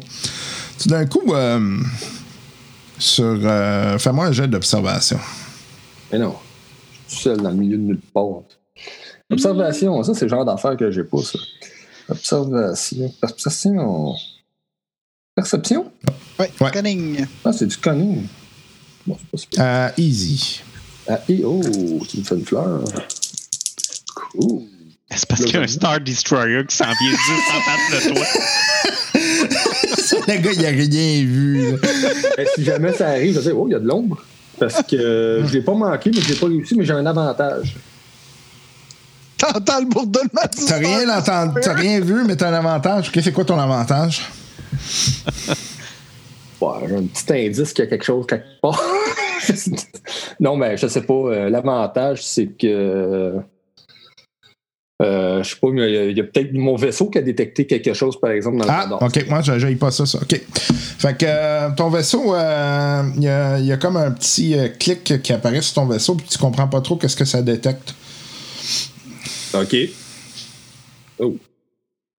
Tout 0.80 0.88
d'un 0.88 1.06
coup, 1.06 1.34
euh, 1.34 1.78
sur. 2.98 3.24
euh, 3.42 3.98
Fais-moi 3.98 4.26
un 4.26 4.32
jet 4.32 4.46
d'observation. 4.48 5.18
Mais 6.12 6.18
non. 6.18 6.36
Je 7.08 7.14
suis 7.14 7.22
seul 7.24 7.38
dans 7.38 7.50
le 7.50 7.56
milieu 7.56 7.76
de 7.76 7.82
nulle 7.82 8.00
part. 8.14 8.42
Observation, 9.30 10.02
ça, 10.04 10.14
c'est 10.14 10.24
le 10.26 10.30
genre 10.30 10.44
d'affaire 10.44 10.76
que 10.76 10.90
j'ai 10.90 11.04
pas, 11.04 11.18
ça. 11.22 11.38
Observation. 12.08 13.12
Perception. 13.20 14.14
Perception? 15.38 15.86
ouais, 16.40 16.50
Ouais. 16.60 16.70
cunning. 16.72 17.24
Ah, 17.44 17.52
c'est 17.52 17.66
du 17.66 17.76
cunning. 17.76 18.26
Bon, 19.06 19.16
c'est 19.20 19.30
pas 19.30 19.38
super. 19.38 19.64
Euh, 19.64 19.88
easy. 19.96 20.62
Ah, 21.08 21.20
et 21.28 21.42
oh, 21.44 21.62
tu 22.08 22.18
me 22.18 22.24
fais 22.24 22.34
une 22.34 22.44
fleur. 22.44 22.82
Cool. 24.16 24.62
C'est 25.14 25.28
parce 25.28 25.44
qu'il 25.44 25.54
y 25.54 25.58
a 25.58 25.60
un 25.60 25.68
Star 25.68 26.00
Destroyer 26.00 26.64
qui 26.66 26.74
s'en 26.74 26.86
vient 26.86 27.10
juste 27.10 27.50
en 27.54 27.60
face 27.60 28.04
de 28.04 28.14
toi. 28.14 28.26
le 30.34 30.40
gars, 30.40 30.50
il 30.52 30.66
a 30.66 30.70
rien 30.70 31.24
vu. 31.24 31.78
Ben, 32.36 32.46
si 32.56 32.64
jamais 32.64 32.92
ça 32.92 33.10
arrive, 33.10 33.34
je 33.34 33.38
vais 33.38 33.44
dire, 33.44 33.60
oh, 33.60 33.68
il 33.68 33.72
y 33.72 33.76
a 33.76 33.78
de 33.78 33.86
l'ombre. 33.86 34.20
Parce 34.58 34.82
que 34.82 35.44
je 35.46 35.52
l'ai 35.52 35.62
pas 35.62 35.74
manqué, 35.74 36.10
mais 36.12 36.20
je 36.20 36.30
l'ai 36.30 36.34
pas 36.34 36.46
réussi, 36.46 36.74
mais 36.74 36.84
j'ai 36.84 36.94
un 36.94 37.06
avantage. 37.06 37.76
T'entends 39.36 39.78
le 39.78 39.86
bourdonnement 39.86 40.48
du 40.52 40.64
T'as 40.66 40.78
rien 40.78 41.16
entendu, 41.16 41.60
t'as 41.62 41.74
rien 41.74 42.00
vu, 42.00 42.24
mais 42.24 42.34
t'as 42.34 42.48
un 42.48 42.54
avantage. 42.54 43.08
OK, 43.08 43.20
c'est 43.22 43.30
quoi 43.30 43.44
ton 43.44 43.56
avantage? 43.60 44.28
J'ai 46.88 46.96
un 46.96 47.02
petit 47.04 47.32
indice 47.32 47.72
qu'il 47.72 47.84
y 47.84 47.86
a 47.86 47.90
quelque 47.90 48.04
chose 48.04 48.26
quelque 48.26 48.44
part. 48.60 48.82
non, 50.40 50.56
mais 50.56 50.76
je 50.76 50.86
sais 50.88 51.02
pas. 51.02 51.14
euh, 51.14 51.50
L'avantage, 51.50 52.24
c'est 52.24 52.46
que. 52.48 53.36
euh, 55.02 55.42
je 55.42 55.48
sais 55.50 55.56
pas, 55.60 55.68
mais 55.70 56.10
il 56.10 56.16
y 56.16 56.20
a, 56.20 56.24
peut-être 56.24 56.52
mon 56.54 56.74
vaisseau 56.76 57.08
qui 57.08 57.18
a 57.18 57.22
détecté 57.22 57.66
quelque 57.66 57.94
chose, 57.94 58.18
par 58.20 58.30
exemple, 58.30 58.58
dans 58.58 58.64
le 58.64 58.70
Ah. 58.70 58.98
OK, 59.00 59.26
moi, 59.28 59.40
je 59.42 59.74
pas 59.74 59.90
ça, 59.90 60.04
ça. 60.06 60.18
OK. 60.20 60.40
Fait 60.98 61.16
que 61.16 61.26
euh, 61.28 61.70
ton 61.76 61.90
vaisseau, 61.90 62.34
euh, 62.34 63.02
il 63.16 63.22
y, 63.22 63.28
a, 63.28 63.58
il 63.60 63.66
y 63.66 63.72
a 63.72 63.76
comme 63.76 63.96
un 63.96 64.10
petit 64.10 64.58
euh, 64.58 64.68
clic 64.68 65.22
qui 65.22 65.32
apparaît 65.32 65.62
sur 65.62 65.74
ton 65.74 65.86
vaisseau, 65.86 66.16
puis 66.16 66.26
tu 66.28 66.38
comprends 66.38 66.66
pas 66.66 66.80
trop 66.80 66.96
qu'est-ce 66.96 67.16
que 67.16 67.24
ça 67.24 67.40
détecte. 67.40 67.94
OK. 69.54 69.76
Oh. 71.20 71.36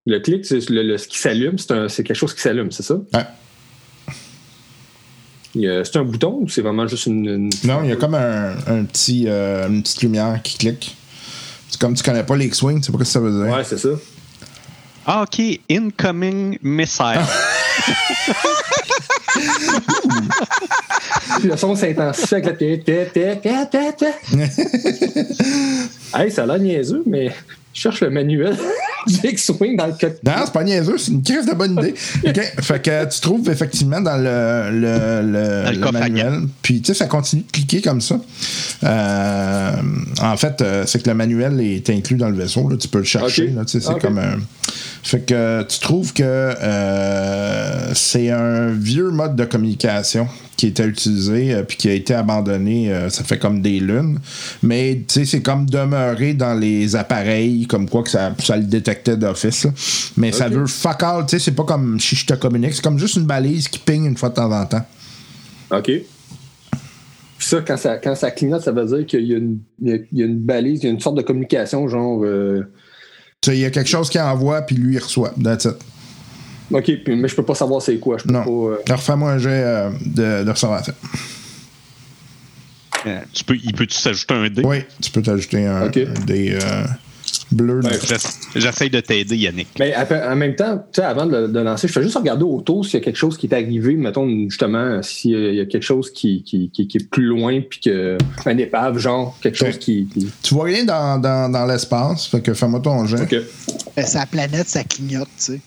Le 0.09 0.19
clic, 0.19 0.43
c'est 0.45 0.67
le, 0.69 0.81
le- 0.81 0.97
ce 0.97 1.07
qui 1.07 1.19
s'allume, 1.19 1.57
c'est 1.59 1.71
un- 1.71 1.87
c'est 1.87 2.03
quelque 2.03 2.17
chose 2.17 2.33
qui 2.33 2.41
s'allume, 2.41 2.71
c'est 2.71 2.81
ça? 2.83 2.95
Ouais. 3.13 3.25
Il 5.55 5.61
y 5.61 5.67
a- 5.69 5.83
C'est 5.85 5.97
un 5.97 6.03
bouton 6.03 6.39
ou 6.41 6.49
c'est 6.49 6.61
vraiment 6.61 6.87
juste 6.87 7.05
une. 7.05 7.25
une- 7.27 7.49
Non, 7.63 7.81
il 7.83 7.89
y 7.89 7.91
a 7.91 7.95
comme 7.95 8.15
un, 8.15 8.55
un 8.67 8.83
petit, 8.85 9.25
euh, 9.27 9.67
une 9.67 9.83
petite 9.83 10.01
lumière 10.01 10.39
qui 10.43 10.57
clique. 10.57 10.95
C'est 11.69 11.79
comme 11.79 11.93
tu 11.93 12.01
connais 12.01 12.23
pas 12.23 12.35
l'X-Wing, 12.35 12.79
tu 12.81 12.85
sais 12.87 12.91
pas 12.91 12.97
ce 12.99 13.03
que 13.03 13.09
ça 13.09 13.19
veut 13.19 13.31
dire. 13.45 13.53
Ouais, 13.55 13.63
c'est 13.63 13.77
ça. 13.77 13.89
Ah, 15.05 15.23
OK. 15.23 15.41
Incoming 15.69 16.57
missile. 16.63 17.19
Le 21.43 21.55
son 21.55 21.75
s'intensifie 21.75 22.33
avec 22.35 22.45
la 22.45 22.53
té- 22.53 22.79
té- 22.83 23.07
té- 23.13 23.37
té- 23.41 23.69
té- 23.71 23.93
té. 23.97 24.07
Hey, 26.15 26.31
ça 26.31 26.43
a 26.43 26.45
l'air 26.47 26.59
niaiseux, 26.59 27.03
mais 27.05 27.31
je 27.73 27.81
cherche 27.81 28.01
le 28.01 28.09
manuel 28.09 28.57
du 29.07 29.27
X-Wing 29.29 29.77
dans 29.77 29.87
le 29.87 29.93
cockpit. 29.93 30.25
Non, 30.25 30.33
c'est 30.43 30.53
pas 30.53 30.63
niaiseux, 30.63 30.97
c'est 30.97 31.11
une 31.11 31.23
crise 31.23 31.45
de 31.45 31.53
bonne 31.53 31.73
idée. 31.73 31.93
OK. 32.27 32.53
Fait 32.61 32.81
que 32.81 33.05
tu 33.05 33.21
trouves 33.21 33.49
effectivement 33.49 34.01
dans 34.01 34.17
le, 34.17 34.69
le, 34.71 35.21
le, 35.21 35.63
Dans 35.63 35.71
le 35.71 35.75
le 35.75 35.81
coffre 35.81 35.95
à 35.95 35.99
manuel. 35.99 36.41
Puis 36.61 36.81
tu 36.81 36.87
sais, 36.87 36.93
ça 36.93 37.05
continue 37.05 37.43
de 37.43 37.51
cliquer 37.51 37.81
comme 37.81 38.01
ça. 38.01 38.19
Euh, 38.83 39.71
en 40.21 40.37
fait, 40.37 40.61
euh, 40.61 40.83
c'est 40.85 41.01
que 41.03 41.09
le 41.09 41.15
manuel 41.15 41.59
est 41.61 41.89
inclus 41.89 42.17
dans 42.17 42.29
le 42.29 42.35
vaisseau. 42.35 42.67
là. 42.69 42.77
Tu 42.77 42.87
peux 42.87 42.99
le 42.99 43.03
chercher. 43.03 43.47
Là, 43.47 43.65
tu 43.65 43.79
sais, 43.79 43.87
c'est 43.87 43.99
comme 43.99 44.17
un. 44.17 44.37
Fait 45.03 45.21
que 45.21 45.63
tu 45.63 45.79
trouves 45.79 46.13
que 46.13 46.23
euh, 46.23 47.93
c'est 47.93 48.29
un 48.29 48.67
vieux 48.71 49.09
mode 49.09 49.35
de 49.35 49.45
communication 49.45 50.27
qui 50.59 50.67
était 50.67 50.85
utilisé 50.85 51.53
euh, 51.53 51.63
puis 51.63 51.77
qui 51.77 51.87
a 51.87 51.93
été 51.93 52.13
abandonné, 52.13 52.91
euh, 52.93 53.09
ça 53.09 53.23
fait 53.23 53.39
comme 53.39 53.61
des 53.61 53.79
lunes. 53.79 54.19
Mais 54.61 54.95
tu 55.07 55.13
sais, 55.21 55.25
c'est 55.25 55.41
comme 55.41 55.65
demeuré 55.65 56.33
dans 56.33 56.53
les 56.53 56.97
appareils, 56.97 57.65
comme 57.65 57.87
quoi 57.89 58.03
que 58.03 58.09
ça, 58.09 58.35
ça 58.39 58.57
le 58.57 58.63
détectait 58.63 59.15
d'office. 59.15 59.65
Mais 60.17 60.33
ça 60.33 60.49
veut 60.49 60.65
fuck 60.67 61.01
all, 61.01 61.25
tu 61.25 61.37
sais, 61.37 61.45
c'est 61.45 61.53
pas 61.55 61.63
comme 61.63 61.97
si 61.97 62.17
je 62.17 62.25
te 62.25 62.33
communique, 62.33 62.73
c'est 62.73 62.83
comme 62.83 62.99
juste 62.99 63.15
une 63.15 63.25
balise 63.25 63.69
qui 63.69 63.79
ping 63.79 64.05
une 64.05 64.17
fois 64.17 64.27
de 64.27 64.33
temps 64.33 64.51
en 64.51 64.65
temps. 64.65 64.85
OK. 65.71 65.85
Puis 65.85 67.47
ça, 67.47 67.61
quand 67.65 67.77
ça, 67.77 67.97
quand 67.97 68.15
ça 68.15 68.31
clignote, 68.31 68.61
ça 68.61 68.73
veut 68.73 68.85
dire 68.85 69.05
qu'il 69.05 69.25
y, 69.25 69.33
a 69.33 69.37
une- 69.37 69.59
il 69.81 70.01
y 70.11 70.23
a- 70.23 70.25
une 70.25 70.39
balise, 70.39 70.81
il 70.83 70.87
y 70.87 70.89
a 70.89 70.91
une 70.91 70.99
sorte 70.99 71.15
de 71.15 71.21
communication, 71.21 71.87
genre. 71.87 72.21
euh, 72.25 72.63
Tu 73.41 73.51
sais, 73.51 73.57
il 73.57 73.61
y 73.61 73.65
a 73.65 73.69
quelque 73.71 73.89
chose 73.89 74.09
qui 74.09 74.19
envoie 74.19 74.61
puis 74.63 74.75
lui 74.75 74.95
il 74.95 74.99
reçoit. 74.99 75.33
That's 75.41 75.63
it. 75.63 75.75
OK, 76.71 76.83
puis, 77.03 77.15
mais 77.15 77.27
je 77.27 77.35
peux 77.35 77.43
pas 77.45 77.55
savoir 77.55 77.81
c'est 77.81 77.97
quoi. 77.97 78.17
Je 78.17 78.23
peux 78.25 78.33
Non. 78.33 78.43
pas. 78.43 78.49
euh, 78.73 78.77
Alors, 78.87 79.01
fais-moi 79.01 79.31
un 79.31 79.37
jet 79.39 79.49
euh, 79.63 79.89
de, 80.05 80.43
de 80.43 80.49
restauration. 80.49 80.93
Euh, 83.05 83.19
tu 83.33 83.43
peux, 83.43 83.55
il 83.63 83.73
peut-tu 83.73 83.95
s'ajouter 83.97 84.33
un 84.33 84.49
dé? 84.49 84.61
Oui, 84.65 84.79
tu 85.01 85.09
peux 85.11 85.21
t'ajouter 85.21 85.65
un, 85.65 85.87
Ok. 85.87 85.97
un 85.97 86.25
des 86.25 86.51
euh, 86.61 86.83
bleus. 87.51 87.79
Ouais. 87.81 87.97
J'ess- 88.05 88.39
J'essaye 88.55 88.89
de 88.89 88.99
t'aider, 88.99 89.37
Yannick. 89.37 89.69
Mais 89.79 89.93
après- 89.93 90.21
en 90.27 90.35
même 90.35 90.53
temps, 90.55 90.77
tu 90.91 90.99
sais, 90.99 91.03
avant 91.03 91.25
de, 91.25 91.47
de 91.47 91.59
lancer, 91.59 91.87
je 91.87 91.93
fais 91.93 92.03
juste 92.03 92.17
regarder 92.17 92.43
autour 92.43 92.83
s'il 92.83 92.95
y 92.95 92.97
a 92.97 93.05
quelque 93.05 93.15
chose 93.15 93.37
qui 93.37 93.45
est 93.47 93.53
arrivé, 93.53 93.95
mettons 93.95 94.27
justement, 94.49 95.01
s'il 95.01 95.31
y 95.55 95.61
a 95.61 95.65
quelque 95.65 95.83
chose 95.83 96.11
qui, 96.11 96.43
qui, 96.43 96.69
qui- 96.71 96.87
qui 96.89 96.97
est 96.97 97.09
plus 97.09 97.25
loin, 97.27 97.61
puis 97.61 97.79
que 97.79 98.17
un 98.45 98.57
épave, 98.57 98.97
genre, 98.97 99.37
quelque 99.41 99.57
chose 99.57 99.77
qui. 99.79 100.07
qui- 100.13 100.29
Tu 100.43 100.53
vois 100.53 100.65
rien 100.65 100.83
dans, 100.83 101.19
dans, 101.21 101.49
dans 101.49 101.65
l'espace, 101.65 102.25
fait 102.27 102.41
que 102.41 102.53
fais-moi 102.53 102.81
ton 102.81 103.05
jet. 103.05 103.21
OK. 103.21 103.35
Ben, 103.95 104.05
sa 104.05 104.25
planète, 104.25 104.67
ça 104.67 104.83
clignote, 104.83 105.29
tu 105.37 105.43
sais. 105.53 105.61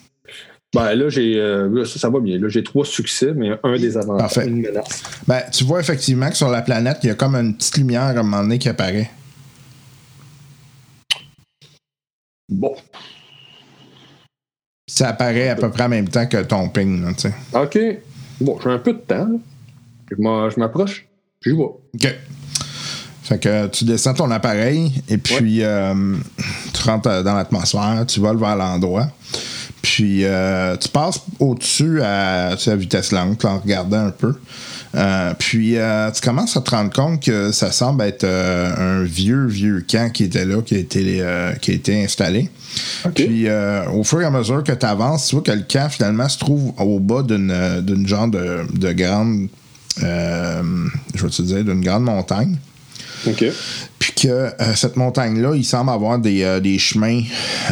Ben 0.75 0.95
là, 0.95 1.09
j'ai. 1.11 1.39
euh, 1.39 1.85
ça, 1.85 1.99
ça 1.99 2.09
va 2.09 2.19
bien. 2.21 2.39
Là, 2.39 2.49
j'ai 2.49 2.63
trois 2.65 2.85
succès, 2.87 3.33
mais 3.35 3.51
un 3.63 3.77
des 3.77 3.97
avantages. 3.97 4.35
Parfait. 4.35 4.49
Une 4.49 4.63
menace. 4.63 5.03
Ben, 5.27 5.43
tu 5.53 5.65
vois 5.65 5.81
effectivement 5.81 6.31
que 6.31 6.37
sur 6.37 6.49
la 6.49 6.63
planète, 6.63 6.99
il 7.03 7.09
y 7.09 7.11
a 7.11 7.15
comme 7.15 7.35
une 7.35 7.55
petite 7.57 7.77
lumière 7.77 8.03
à 8.03 8.11
un 8.11 8.23
moment 8.23 8.43
donné 8.43 8.59
qui 8.59 8.69
apparaît. 8.71 9.11
Bon. 12.49 12.75
Ça 14.91 15.09
apparaît 15.09 15.51
à 15.51 15.57
peu 15.57 15.71
près 15.71 15.85
en 15.85 15.89
même 15.89 16.09
temps 16.09 16.27
que 16.27 16.43
ton 16.43 16.69
ping, 16.69 17.15
tu 17.17 17.29
sais. 17.29 17.35
OK. 17.55 17.79
Bon, 18.41 18.59
j'ai 18.63 18.71
un 18.71 18.79
peu 18.79 18.93
de 18.93 18.99
temps. 18.99 19.29
là. 19.29 19.39
Je 20.11 20.17
je 20.17 20.61
m'approche. 20.61 21.07
J'y 21.45 21.51
vais. 21.51 21.63
OK. 21.63 22.19
Fait 23.23 23.39
que 23.39 23.67
tu 23.69 23.85
descends 23.85 24.15
ton 24.15 24.31
appareil 24.31 24.93
et 25.09 25.17
puis 25.17 25.63
euh, 25.63 26.17
tu 26.75 26.83
rentres 26.83 27.09
euh, 27.09 27.23
dans 27.23 27.35
l'atmosphère, 27.35 28.05
tu 28.07 28.21
voles 28.21 28.39
vers 28.39 28.57
l'endroit. 28.57 29.09
Puis 29.83 30.25
euh, 30.25 30.77
tu 30.77 30.89
passes 30.89 31.21
au-dessus 31.41 32.01
à, 32.03 32.51
tu 32.57 32.65
sais, 32.65 32.71
à 32.71 32.77
vitesse 32.77 33.11
lente 33.11 33.45
en 33.45 33.59
regardant 33.59 34.07
un 34.07 34.11
peu. 34.11 34.35
Euh, 34.95 35.35
puis 35.37 35.77
euh, 35.77 36.11
tu 36.13 36.21
commences 36.21 36.57
à 36.57 36.61
te 36.61 36.71
rendre 36.71 36.93
compte 36.93 37.23
que 37.23 37.51
ça 37.51 37.73
semble 37.73 38.05
être 38.05 38.25
un 38.25 39.03
vieux, 39.03 39.47
vieux 39.47 39.85
camp 39.87 40.13
qui 40.13 40.25
était 40.25 40.45
là, 40.45 40.63
qui 40.63 40.77
a 40.77 40.79
été, 40.79 41.25
qui 41.61 41.71
a 41.73 41.75
été 41.75 42.05
installé. 42.05 42.49
Puis 43.15 43.49
au 43.93 44.05
fur 44.05 44.23
et 44.23 44.25
à 44.25 44.31
mesure 44.31 44.63
que 44.63 44.73
tu 44.73 44.87
avances, 44.87 45.27
tu 45.27 45.35
vois 45.35 45.45
que 45.45 45.53
le 45.53 45.65
camp 45.69 45.91
finalement 45.91 46.29
se 46.29 46.39
trouve 46.39 46.73
au 46.79 47.01
bas 47.01 47.23
d'une 47.23 48.07
genre 48.07 48.29
de, 48.29 48.61
de 48.73 48.93
grande, 48.93 49.49
je 49.99 51.23
vais 51.23 51.31
te 51.31 51.43
dire, 51.43 51.65
d'une 51.65 51.83
grande 51.83 52.05
montagne. 52.05 52.57
Puis 53.99 54.13
que 54.13 54.29
euh, 54.29 54.75
cette 54.75 54.97
montagne-là, 54.97 55.55
il 55.55 55.65
semble 55.65 55.91
avoir 55.91 56.19
des, 56.19 56.43
euh, 56.43 56.61
des 56.61 56.79
chemins 56.79 57.21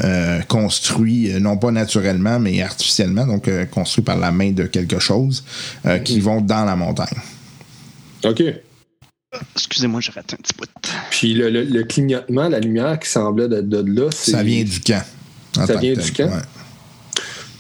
euh, 0.04 0.40
construits, 0.42 1.33
non 1.40 1.57
pas 1.57 1.71
naturellement, 1.71 2.38
mais 2.38 2.62
artificiellement, 2.62 3.26
donc 3.26 3.49
euh, 3.49 3.64
construits 3.66 4.04
par 4.04 4.16
la 4.19 4.30
main 4.30 4.52
de 4.52 4.64
quelque 4.64 4.99
chose, 4.99 5.45
euh, 5.87 5.99
qui 5.99 6.21
vont 6.21 6.40
dans 6.40 6.64
la 6.64 6.76
montagne. 6.76 7.19
OK. 8.25 8.42
Excusez-moi, 9.54 10.00
j'ai 10.00 10.11
raté 10.12 10.35
un 10.35 10.42
petit 10.42 10.52
bout. 10.59 10.69
Puis 11.11 11.35
le, 11.35 11.50
le- 11.50 11.62
le 11.64 11.85
clignotement, 11.85 12.49
la 12.49 12.59
lumière 12.61 12.99
qui 12.99 13.09
semblait 13.09 13.49
de, 13.49 13.61
de 13.61 13.78
là, 14.00 14.09
c'est. 14.12 14.33
Ça 14.33 14.42
vient 14.42 14.64
du 14.64 14.80
camp. 14.80 15.02
Ça 15.54 15.76
vient 15.76 15.95
du 15.95 16.12
camp? 16.12 16.25
Ouais. 16.26 16.42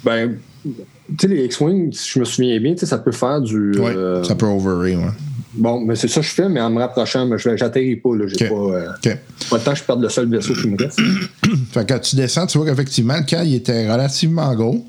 Ben, 0.04 0.38
tu 0.64 0.72
sais, 1.20 1.28
les 1.28 1.44
X-Wing, 1.44 1.92
si 1.92 2.10
je 2.14 2.18
me 2.18 2.24
souviens 2.24 2.58
bien, 2.60 2.72
tu 2.74 2.80
sais, 2.80 2.86
ça 2.86 2.98
peut 2.98 3.12
faire 3.12 3.40
du. 3.40 3.72
Ouais, 3.78 3.92
euh, 3.94 4.24
ça 4.24 4.34
peut 4.34 4.46
overray, 4.46 4.96
ouais. 4.96 5.04
Bon, 5.54 5.80
mais 5.80 5.96
c'est 5.96 6.08
ça 6.08 6.20
que 6.20 6.26
je 6.26 6.32
fais, 6.32 6.48
mais 6.48 6.60
en 6.60 6.70
me 6.70 6.78
rapprochant, 6.78 7.28
je 7.36 7.56
j'atterris 7.56 7.96
pas. 7.96 8.14
Là, 8.14 8.24
j'ai 8.28 8.48
pas, 8.48 8.54
euh, 8.54 8.86
le 9.04 9.58
temps 9.58 9.72
que 9.72 9.78
je 9.78 9.84
perde 9.84 10.02
le 10.02 10.08
seul 10.08 10.28
vaisseau 10.28 10.54
qui 10.54 10.68
me 10.68 10.76
reste. 10.76 11.00
Fait 11.72 11.84
que 11.84 11.92
quand 11.92 11.98
tu 11.98 12.16
descends, 12.16 12.46
tu 12.46 12.58
vois 12.58 12.66
qu'effectivement, 12.68 13.16
le 13.16 13.24
camp, 13.24 13.42
il 13.44 13.54
était 13.54 13.90
relativement 13.90 14.54
gros. 14.54 14.86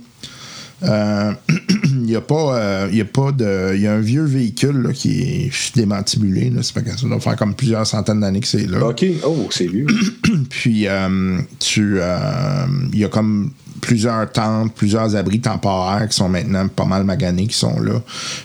Euh, 0.83 1.31
il 1.85 2.03
n'y 2.03 2.15
a 2.15 2.21
pas, 2.21 2.57
euh, 2.57 2.87
il 2.91 2.97
y 2.97 3.01
a 3.01 3.05
pas 3.05 3.31
de. 3.31 3.71
Il 3.75 3.81
y 3.81 3.87
a 3.87 3.93
un 3.93 3.99
vieux 3.99 4.23
véhicule 4.23 4.77
là, 4.81 4.93
qui 4.93 5.21
est 5.21 5.75
démantibulé. 5.75 6.49
Là, 6.49 6.61
c'est 6.63 6.73
pas 6.73 6.81
ça 6.97 7.07
doit 7.07 7.19
faire 7.19 7.35
comme 7.35 7.55
plusieurs 7.55 7.85
centaines 7.85 8.19
d'années 8.19 8.39
que 8.39 8.47
c'est 8.47 8.67
là. 8.67 8.87
OK. 8.87 9.05
Oh, 9.23 9.47
c'est 9.51 9.67
vieux. 9.67 9.87
Puis 10.49 10.87
euh, 10.87 11.39
tu, 11.59 11.97
euh, 11.99 12.65
il 12.93 12.99
y 12.99 13.05
a 13.05 13.09
comme 13.09 13.51
plusieurs 13.81 14.31
tentes, 14.31 14.73
plusieurs 14.75 15.15
abris 15.15 15.41
temporaires 15.41 16.07
qui 16.07 16.15
sont 16.15 16.29
maintenant 16.29 16.67
pas 16.67 16.85
mal 16.85 17.03
maganés, 17.03 17.47
qui 17.47 17.57
sont 17.57 17.79
là. 17.79 18.01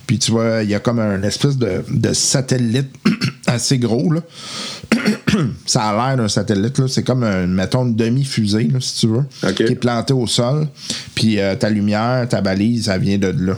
Puis 0.07 0.19
tu 0.19 0.31
vois, 0.33 0.63
il 0.63 0.71
y 0.71 0.75
a 0.75 0.81
comme 0.81 0.99
un 0.99 1.23
espèce 1.23 1.57
de, 1.57 1.85
de 1.89 2.13
satellite 2.13 2.91
assez 3.47 3.79
gros 3.79 4.13
là. 4.13 4.21
Ça 5.67 5.85
a 5.85 6.09
l'air 6.09 6.17
d'un 6.17 6.29
satellite 6.29 6.79
là. 6.79 6.89
C'est 6.89 7.03
comme 7.03 7.23
un, 7.23 7.47
mettons 7.47 7.85
une 7.85 7.95
demi-fusée 7.95 8.65
là, 8.65 8.81
si 8.81 9.01
tu 9.01 9.09
veux, 9.09 9.53
qui 9.53 9.63
est 9.63 9.77
planté 9.77 10.13
au 10.13 10.27
sol. 10.27 10.67
Puis 11.15 11.39
euh, 11.39 11.55
ta 11.55 11.69
lumière, 11.69 12.27
ta 12.29 12.41
balise, 12.41 12.87
ça 12.87 12.99
vient 12.99 13.19
de 13.19 13.29
là. 13.29 13.55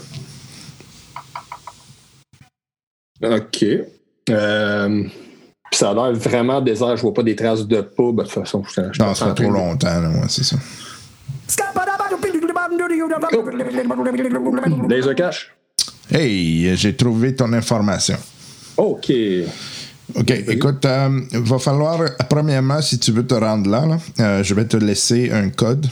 OK. 3.22 3.64
Euh, 4.30 5.04
puis 5.70 5.78
ça 5.78 5.90
a 5.90 5.94
l'air 5.94 6.12
vraiment 6.12 6.60
désert. 6.60 6.96
Je 6.96 7.02
vois 7.02 7.14
pas 7.14 7.22
des 7.22 7.36
traces 7.36 7.66
de 7.66 7.80
pas. 7.80 8.12
Ben, 8.12 8.12
de 8.12 8.22
toute 8.22 8.30
façon, 8.30 8.62
je, 8.64 8.80
je 8.92 9.02
Non, 9.02 9.14
ça 9.14 9.34
fait 9.34 9.42
trop 9.42 9.50
longtemps, 9.50 10.00
là, 10.00 10.08
ouais, 10.10 10.26
c'est 10.28 10.44
ça. 10.44 10.56
Laser 14.88 15.14
cache. 15.14 15.50
Hey, 16.10 16.76
j'ai 16.76 16.94
trouvé 16.94 17.34
ton 17.34 17.52
information. 17.52 18.16
OK. 18.76 19.12
OK, 20.14 20.30
écoute, 20.30 20.84
euh, 20.86 21.20
va 21.32 21.58
falloir, 21.58 22.00
premièrement, 22.30 22.80
si 22.80 22.98
tu 22.98 23.12
veux 23.12 23.26
te 23.26 23.34
rendre 23.34 23.68
là, 23.68 23.84
là, 23.84 23.98
euh, 24.20 24.42
je 24.42 24.54
vais 24.54 24.64
te 24.64 24.76
laisser 24.76 25.30
un 25.30 25.50
code. 25.50 25.86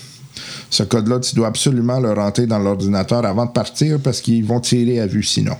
Ce 0.71 0.83
code-là, 0.83 1.21
tu 1.21 1.35
dois 1.35 1.49
absolument 1.49 2.01
le 2.01 2.13
rentrer 2.13 2.47
dans 2.47 2.59
l'ordinateur 2.59 3.25
avant 3.25 3.47
de 3.47 3.53
partir 3.53 3.99
parce 4.03 4.21
qu'ils 4.21 4.45
vont 4.45 4.61
tirer 4.61 5.01
à 5.01 5.07
vue 5.07 5.23
sinon. 5.23 5.57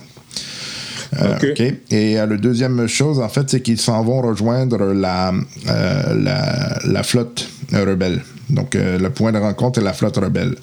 Euh, 1.21 1.37
OK. 1.37 1.47
OK. 1.51 1.61
Et 1.91 2.19
euh, 2.19 2.27
la 2.27 2.37
deuxième 2.37 2.87
chose, 2.87 3.21
en 3.21 3.29
fait, 3.29 3.49
c'est 3.49 3.61
qu'ils 3.61 3.79
s'en 3.79 4.03
vont 4.03 4.23
rejoindre 4.23 4.79
la, 4.93 5.33
euh, 5.69 6.15
la, 6.15 6.79
la 6.85 7.03
flotte 7.03 7.49
rebelle. 7.73 8.23
Donc, 8.49 8.77
euh, 8.77 8.99
le 8.99 9.11
point 9.11 9.33
de 9.33 9.39
rencontre 9.39 9.81
est 9.81 9.83
la 9.83 9.93
flotte 9.93 10.17
rebelle. 10.17 10.55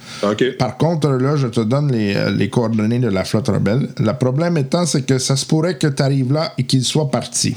Par 0.58 0.78
contre, 0.78 1.10
là, 1.10 1.36
je 1.36 1.48
te 1.48 1.60
donne 1.60 1.92
les, 1.92 2.16
euh, 2.16 2.32
les 2.32 2.50
coordonnées 2.50 3.00
de 3.00 3.10
la 3.10 3.26
flotte 3.26 3.50
rebelle. 3.50 3.90
Le 4.00 4.14
problème 4.14 4.58
étant, 4.58 4.86
c'est 4.86 5.06
que 5.06 5.18
ça 5.18 5.36
se 5.36 5.46
pourrait 5.46 5.78
que 5.78 5.88
tu 5.88 6.02
arrives 6.02 6.32
là 6.32 6.54
et 6.58 6.64
qu'il 6.64 6.84
soit 6.84 7.12
parti. 7.12 7.56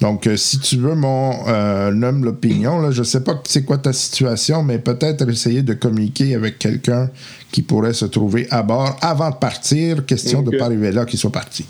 Donc, 0.00 0.26
euh, 0.26 0.36
si 0.36 0.58
tu 0.58 0.78
veux 0.78 0.96
mon 0.96 1.46
euh, 1.46 1.90
humble 1.90 2.28
opinion, 2.28 2.80
là, 2.80 2.90
je 2.90 3.00
ne 3.00 3.04
sais 3.04 3.22
pas 3.22 3.40
c'est 3.46 3.64
quoi 3.64 3.78
ta 3.78 3.92
situation, 3.92 4.62
mais 4.62 4.78
peut-être 4.78 5.28
essayer 5.28 5.62
de 5.62 5.74
communiquer 5.74 6.34
avec 6.34 6.58
quelqu'un 6.58 7.08
qui 7.52 7.62
pourrait 7.62 7.92
se 7.92 8.06
trouver 8.06 8.48
à 8.50 8.62
bord 8.62 8.96
avant 9.00 9.30
de 9.30 9.36
partir, 9.36 10.04
question 10.04 10.42
de 10.42 10.50
ne 10.50 10.58
pas 10.58 10.64
arriver 10.64 10.90
là 10.90 11.04
qu'il 11.04 11.20
soit 11.20 11.30
parti. 11.30 11.64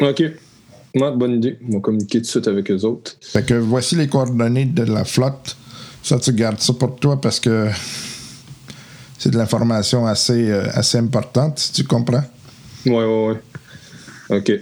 OK. 0.00 0.22
Bonne 0.94 1.34
idée. 1.34 1.58
On 1.68 1.74
va 1.74 1.80
communiquer 1.80 2.18
tout 2.18 2.24
de 2.24 2.30
suite 2.30 2.48
avec 2.48 2.68
eux 2.70 2.84
autres. 2.84 3.16
Fait 3.20 3.46
que 3.46 3.54
voici 3.54 3.94
les 3.94 4.08
coordonnées 4.08 4.64
de 4.64 4.82
la 4.82 5.04
flotte. 5.04 5.56
Ça, 6.08 6.18
tu 6.18 6.32
gardes 6.32 6.58
ça 6.58 6.72
pour 6.72 6.96
toi 6.96 7.20
parce 7.20 7.38
que 7.38 7.68
c'est 9.18 9.30
de 9.30 9.36
l'information 9.36 10.06
assez, 10.06 10.50
euh, 10.50 10.64
assez 10.72 10.96
importante, 10.96 11.58
si 11.58 11.72
tu 11.72 11.84
comprends. 11.84 12.24
Ouais, 12.86 12.92
ouais, 13.04 13.36
ouais. 14.30 14.38
OK. 14.38 14.52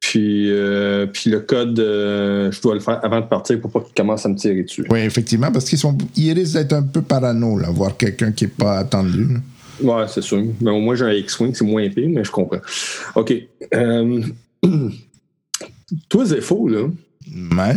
Puis, 0.00 0.50
euh, 0.50 1.04
puis 1.04 1.28
le 1.28 1.40
code, 1.40 1.78
euh, 1.78 2.50
je 2.50 2.62
dois 2.62 2.72
le 2.72 2.80
faire 2.80 2.98
avant 3.04 3.20
de 3.20 3.26
partir 3.26 3.60
pour 3.60 3.70
pas 3.70 3.80
qu'il 3.80 3.92
commence 3.94 4.24
à 4.24 4.30
me 4.30 4.36
tirer 4.36 4.62
dessus. 4.62 4.86
Oui, 4.88 5.00
effectivement, 5.00 5.52
parce 5.52 5.66
qu'ils 5.66 5.76
sont, 5.76 5.98
ils 6.16 6.32
risquent 6.32 6.54
d'être 6.54 6.72
un 6.72 6.82
peu 6.82 7.02
parano, 7.02 7.58
là, 7.58 7.68
voir 7.68 7.94
quelqu'un 7.98 8.32
qui 8.32 8.44
n'est 8.44 8.50
pas 8.50 8.78
attendu. 8.78 9.26
là. 9.34 9.40
Ouais, 9.82 10.06
c'est 10.08 10.22
sûr. 10.22 10.42
Mais 10.62 10.70
au 10.70 10.80
moins, 10.80 10.94
j'ai 10.94 11.04
un 11.04 11.12
X-Wing, 11.12 11.54
c'est 11.54 11.64
moins 11.66 11.86
pire, 11.90 12.08
mais 12.08 12.24
je 12.24 12.30
comprends. 12.30 12.60
OK. 13.16 13.34
Euh, 13.74 14.22
Toi, 16.08 16.24
Zepho, 16.24 16.68
là, 16.68 16.88
Ouais. 17.54 17.76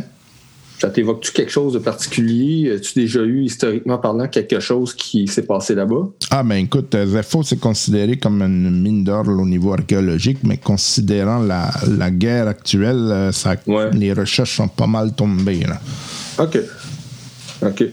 Ça 0.83 0.89
t'évoque-tu 0.89 1.31
quelque 1.31 1.49
chose 1.49 1.71
de 1.71 1.79
particulier? 1.79 2.73
As-tu 2.73 2.99
déjà 2.99 3.21
eu, 3.21 3.43
historiquement 3.43 3.97
parlant, 3.97 4.27
quelque 4.27 4.59
chose 4.59 4.93
qui 4.93 5.29
s'est 5.29 5.45
passé 5.45 5.75
là-bas? 5.75 6.09
Ah, 6.29 6.43
ben 6.43 6.57
écoute, 6.57 6.93
Zepho, 6.93 7.41
c'est 7.41 7.57
considéré 7.57 8.17
comme 8.17 8.41
une 8.41 8.81
mine 8.81 9.05
d'or 9.05 9.25
au 9.29 9.45
niveau 9.45 9.71
archéologique, 9.71 10.39
mais 10.43 10.57
considérant 10.57 11.39
la, 11.39 11.71
la 11.87 12.11
guerre 12.11 12.49
actuelle, 12.49 12.97
euh, 12.97 13.31
ça, 13.31 13.55
Ouais. 13.65 13.91
les 13.93 14.11
recherches 14.11 14.57
sont 14.57 14.67
pas 14.67 14.85
mal 14.85 15.13
tombées. 15.15 15.61
Là. 15.61 15.79
OK. 16.39 16.59
OK. 17.65 17.83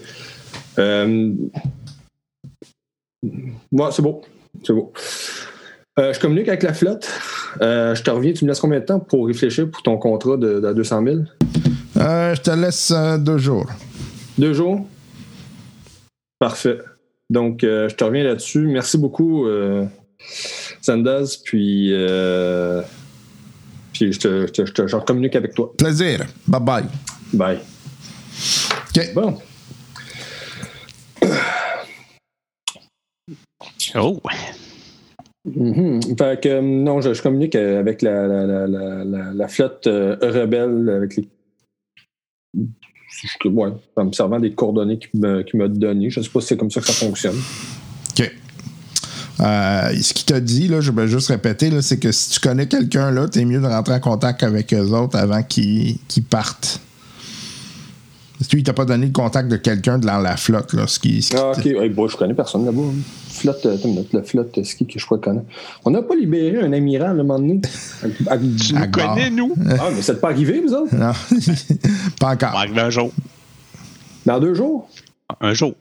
Euh... 0.81 1.33
Ouais, 3.71 3.89
c'est 3.93 4.03
beau. 4.03 4.23
C'est 4.67 4.73
beau. 4.73 4.93
Euh, 6.01 6.13
je 6.13 6.19
communique 6.19 6.49
avec 6.49 6.65
la 6.65 6.75
flotte. 6.75 7.09
Euh, 7.63 7.95
je 7.95 8.03
te 8.03 8.11
reviens. 8.11 8.33
Tu 8.33 8.45
me 8.45 8.51
laisses 8.51 8.59
combien 8.59 8.81
de 8.81 8.85
temps 8.85 8.99
pour 8.99 9.29
réfléchir 9.29 9.71
pour 9.71 9.81
ton 9.85 9.97
contrat 9.97 10.37
de, 10.37 10.59
de 10.59 10.73
200 10.73 11.05
000? 11.05 11.19
Euh, 12.01 12.35
je 12.35 12.41
te 12.41 12.51
laisse 12.51 12.91
euh, 12.91 13.19
deux 13.19 13.39
jours. 13.39 13.67
Deux 14.39 14.53
jours? 14.55 14.87
Parfait. 16.39 16.79
Donc, 17.29 17.63
euh, 17.63 17.89
je 17.89 17.95
te 17.95 18.05
reviens 18.05 18.25
là-dessus. 18.25 18.67
Merci 18.67 18.97
beaucoup, 18.99 19.47
euh, 19.47 19.85
Sandaz. 20.81 21.37
Puis, 21.45 21.91
euh, 21.93 22.81
puis 23.93 24.13
je, 24.13 24.19
te, 24.19 24.47
je, 24.47 24.53
te, 24.53 24.67
je 24.67 24.73
te- 24.73 24.87
je 24.87 24.97
communique 24.97 25.37
avec 25.37 25.55
toi. 25.55 25.73
Plaisir. 25.77 26.25
Bye 26.49 26.61
bye. 26.63 26.85
Bye. 27.35 27.59
OK. 28.97 29.15
Bon. 29.15 29.39
Oh! 33.97 34.21
Mhm. 35.45 36.01
Fait 36.19 36.41
que, 36.43 36.61
non, 36.61 37.01
je, 37.01 37.13
je 37.15 37.23
communique 37.23 37.55
avec 37.57 38.03
la, 38.03 38.27
la, 38.27 38.47
la, 38.47 38.67
la, 38.67 39.05
la- 39.05 39.33
la 39.35 39.49
flotte 39.49 39.87
euh, 39.87 40.17
rebelle, 40.23 40.89
avec 40.89 41.17
les. 41.17 41.29
Ouais, 43.45 43.71
en 43.97 44.05
me 44.05 44.13
servant 44.13 44.39
des 44.39 44.53
coordonnées 44.53 44.99
qu'il 44.99 45.21
m'a 45.21 45.69
données. 45.69 46.11
Je 46.11 46.21
ne 46.21 46.25
sais 46.25 46.31
pas 46.31 46.41
si 46.41 46.49
c'est 46.49 46.57
comme 46.57 46.71
ça 46.71 46.81
que 46.81 46.87
ça 46.87 46.93
fonctionne. 46.93 47.37
OK. 48.11 48.33
Euh, 49.41 49.95
ce 50.01 50.15
qu'il 50.15 50.27
t'a 50.27 50.41
dit, 50.41 50.69
là, 50.69 50.81
je 50.81 50.91
vais 50.91 51.09
juste 51.09 51.29
répéter, 51.29 51.71
c'est 51.83 51.99
que 51.99 52.13
si 52.13 52.31
tu 52.31 52.41
connais 52.41 52.67
quelqu'un, 52.67 53.11
là, 53.11 53.29
t'es 53.29 53.45
mieux 53.45 53.61
de 53.61 53.67
rentrer 53.67 53.95
en 53.95 54.01
contact 54.01 54.43
avec 54.43 54.73
eux 54.75 54.91
autres 54.91 55.17
avant 55.17 55.43
qu'ils 55.43 55.99
partent. 56.29 56.81
Il 58.53 58.63
t'a 58.63 58.73
pas 58.73 58.85
donné 58.87 59.07
le 59.07 59.13
contact 59.13 59.49
de 59.51 59.57
quelqu'un 59.57 59.99
dans 59.99 60.19
la 60.19 60.37
flotte, 60.37 60.73
là. 60.73 60.87
Ah, 61.35 61.53
ok. 61.57 61.67
Hey, 61.67 61.89
boy, 61.91 62.09
je 62.09 62.17
connais 62.17 62.33
personne 62.35 62.65
là-bas. 62.65 62.81
hein. 62.81 62.95
Flotte, 63.29 63.67
euh, 63.67 63.75
attends 63.75 63.89
une 63.89 63.95
minute, 63.97 64.13
la 64.13 64.23
flotte 64.23 64.57
euh, 64.59 64.65
ski 64.65 64.87
que 64.87 64.99
je 64.99 65.05
crois 65.05 65.19
connaître. 65.19 65.47
On 65.85 65.91
n'a 65.91 66.03
pas 66.03 66.15
libéré 66.15 66.59
un 66.61 66.73
amiral 66.73 67.09
à 67.09 67.11
un 67.11 67.15
moment 67.15 67.39
donné? 67.39 67.61
À- 68.03 68.33
à- 68.33 68.39
Tu 68.39 68.77
À 68.77 68.87
nous 68.87 68.91
connais, 68.91 69.31
nous? 69.31 69.55
Ah, 69.79 69.89
mais 69.95 70.03
c'est 70.03 70.21
pas 70.21 70.31
arrivé, 70.31 70.61
vous 70.67 70.73
autres? 70.75 70.95
Non, 70.95 71.13
pas 72.21 72.29
On 72.29 72.33
encore. 72.33 72.53
va 72.53 72.59
arriver 72.59 72.81
un 72.81 72.91
jour. 72.91 73.13
Dans 74.27 74.41
deux 74.41 74.55
jours? 74.55 74.89
Un 75.41 75.55
jour. 75.55 75.75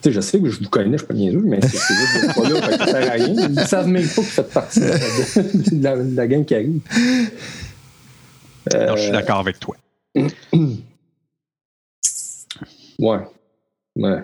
Tu 0.00 0.10
sais, 0.10 0.12
je 0.12 0.20
sais 0.20 0.40
que 0.40 0.48
je 0.48 0.58
vous 0.62 0.68
connais, 0.70 0.92
je 0.92 0.98
suis 0.98 1.06
pas 1.06 1.14
niaiseux, 1.14 1.42
mais 1.44 1.58
c'est 1.60 1.70
juste 1.70 1.86
que 1.88 2.18
vous 2.18 2.24
êtes 2.28 2.34
pas 2.34 2.48
là, 2.48 2.62
fait 2.68 2.78
que 2.78 2.78
ça 2.78 2.86
sert 2.86 3.10
à 3.10 3.14
rien. 3.14 3.48
Ils 3.50 3.66
savent 3.66 3.88
même 3.88 4.04
pas 4.06 4.14
que 4.14 4.20
vous 4.20 4.22
faites 4.22 4.50
partie 4.52 4.80
de, 4.80 4.86
de 5.76 5.82
la, 5.82 5.96
de 5.96 6.16
la 6.16 6.26
gang 6.28 6.44
qui 6.44 6.54
arrive. 6.54 6.80
Non, 8.72 8.96
je 8.96 9.00
suis 9.00 9.08
Euh, 9.08 9.12
d'accord 9.12 9.38
avec 9.38 9.58
toi. 9.58 9.76
Ouais. 12.98 13.26
Ouais. 13.96 14.22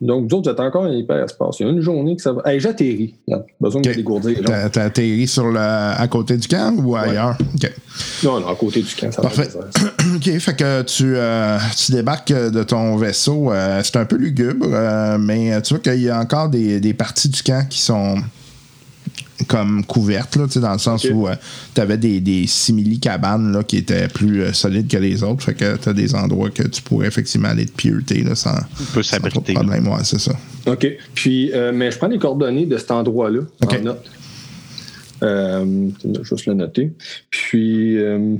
Donc, 0.00 0.28
vous 0.30 0.36
autres, 0.36 0.50
vous 0.50 0.54
êtes 0.54 0.60
encore 0.60 0.82
en 0.82 0.92
hyperespace. 0.92 1.60
Il 1.60 1.66
y 1.66 1.68
a 1.68 1.72
une 1.72 1.80
journée 1.80 2.14
que 2.16 2.22
ça 2.22 2.32
va. 2.32 2.42
Hey, 2.44 2.60
j'atterris. 2.60 3.14
Besoin 3.60 3.80
de 3.80 3.92
dégourdir. 3.92 4.38
T'as 4.44 4.84
atterri 4.84 5.26
sur 5.26 5.46
le, 5.48 5.58
à 5.58 6.06
côté 6.08 6.36
du 6.36 6.46
camp 6.46 6.74
ou 6.78 6.94
ailleurs? 6.96 7.36
Non, 8.22 8.40
non, 8.40 8.48
à 8.48 8.54
côté 8.54 8.80
du 8.82 8.94
camp, 8.94 9.10
ça 9.10 9.22
va. 9.22 9.28
Parfait. 9.28 9.48
OK, 10.16 10.38
fait 10.38 10.56
que 10.56 10.82
tu, 10.82 11.14
euh, 11.16 11.58
tu 11.76 11.92
débarques 11.92 12.32
de 12.32 12.62
ton 12.62 12.96
vaisseau. 12.96 13.52
euh, 13.52 13.80
c'est 13.82 13.96
un 13.96 14.04
peu 14.04 14.16
lugubre, 14.16 14.66
euh, 14.70 15.18
mais 15.18 15.60
tu 15.62 15.74
vois 15.74 15.82
qu'il 15.82 16.02
y 16.02 16.08
a 16.10 16.18
encore 16.18 16.48
des, 16.48 16.80
des 16.80 16.94
parties 16.94 17.28
du 17.28 17.42
camp 17.42 17.66
qui 17.68 17.80
sont 17.80 18.16
comme 19.46 19.84
couvertes, 19.84 20.36
là, 20.36 20.46
tu 20.46 20.54
sais, 20.54 20.60
dans 20.60 20.72
le 20.72 20.78
sens 20.78 21.04
où 21.04 21.26
tu 21.74 21.80
avais 21.80 21.96
des, 21.96 22.20
des 22.20 22.46
simili-cabanes 22.46 23.52
là, 23.52 23.62
qui 23.62 23.76
étaient 23.76 24.08
plus 24.08 24.42
euh, 24.42 24.52
solides 24.52 24.88
que 24.88 24.96
les 24.98 25.22
autres. 25.22 25.44
Fait 25.44 25.54
que 25.54 25.76
tu 25.76 25.88
as 25.88 25.92
des 25.92 26.14
endroits 26.14 26.50
que 26.50 26.64
tu 26.66 26.82
pourrais 26.82 27.06
effectivement 27.06 27.48
aller 27.48 27.66
te 27.66 27.72
pieuter 27.72 28.22
là, 28.24 28.34
sans, 28.34 28.50
On 28.50 28.84
peut 28.94 29.02
sans 29.02 29.16
trop 29.18 29.28
de 29.28 29.34
s'abriter. 29.34 29.52
problème. 29.54 29.86
Ouais, 29.88 30.02
c'est 30.04 30.18
ça. 30.20 30.32
OK. 30.66 30.86
Puis, 31.14 31.52
euh, 31.52 31.72
mais 31.72 31.90
je 31.90 31.98
prends 31.98 32.08
les 32.08 32.18
coordonnées 32.18 32.66
de 32.66 32.76
cet 32.76 32.90
endroit-là 32.90 33.40
OK. 33.62 33.72
en 33.74 33.82
note. 33.82 34.04
Euh, 35.22 35.88
je 36.04 36.08
vais 36.18 36.24
juste 36.24 36.46
le 36.46 36.54
noter. 36.54 36.92
Puis, 37.30 37.96
euh, 37.98 38.36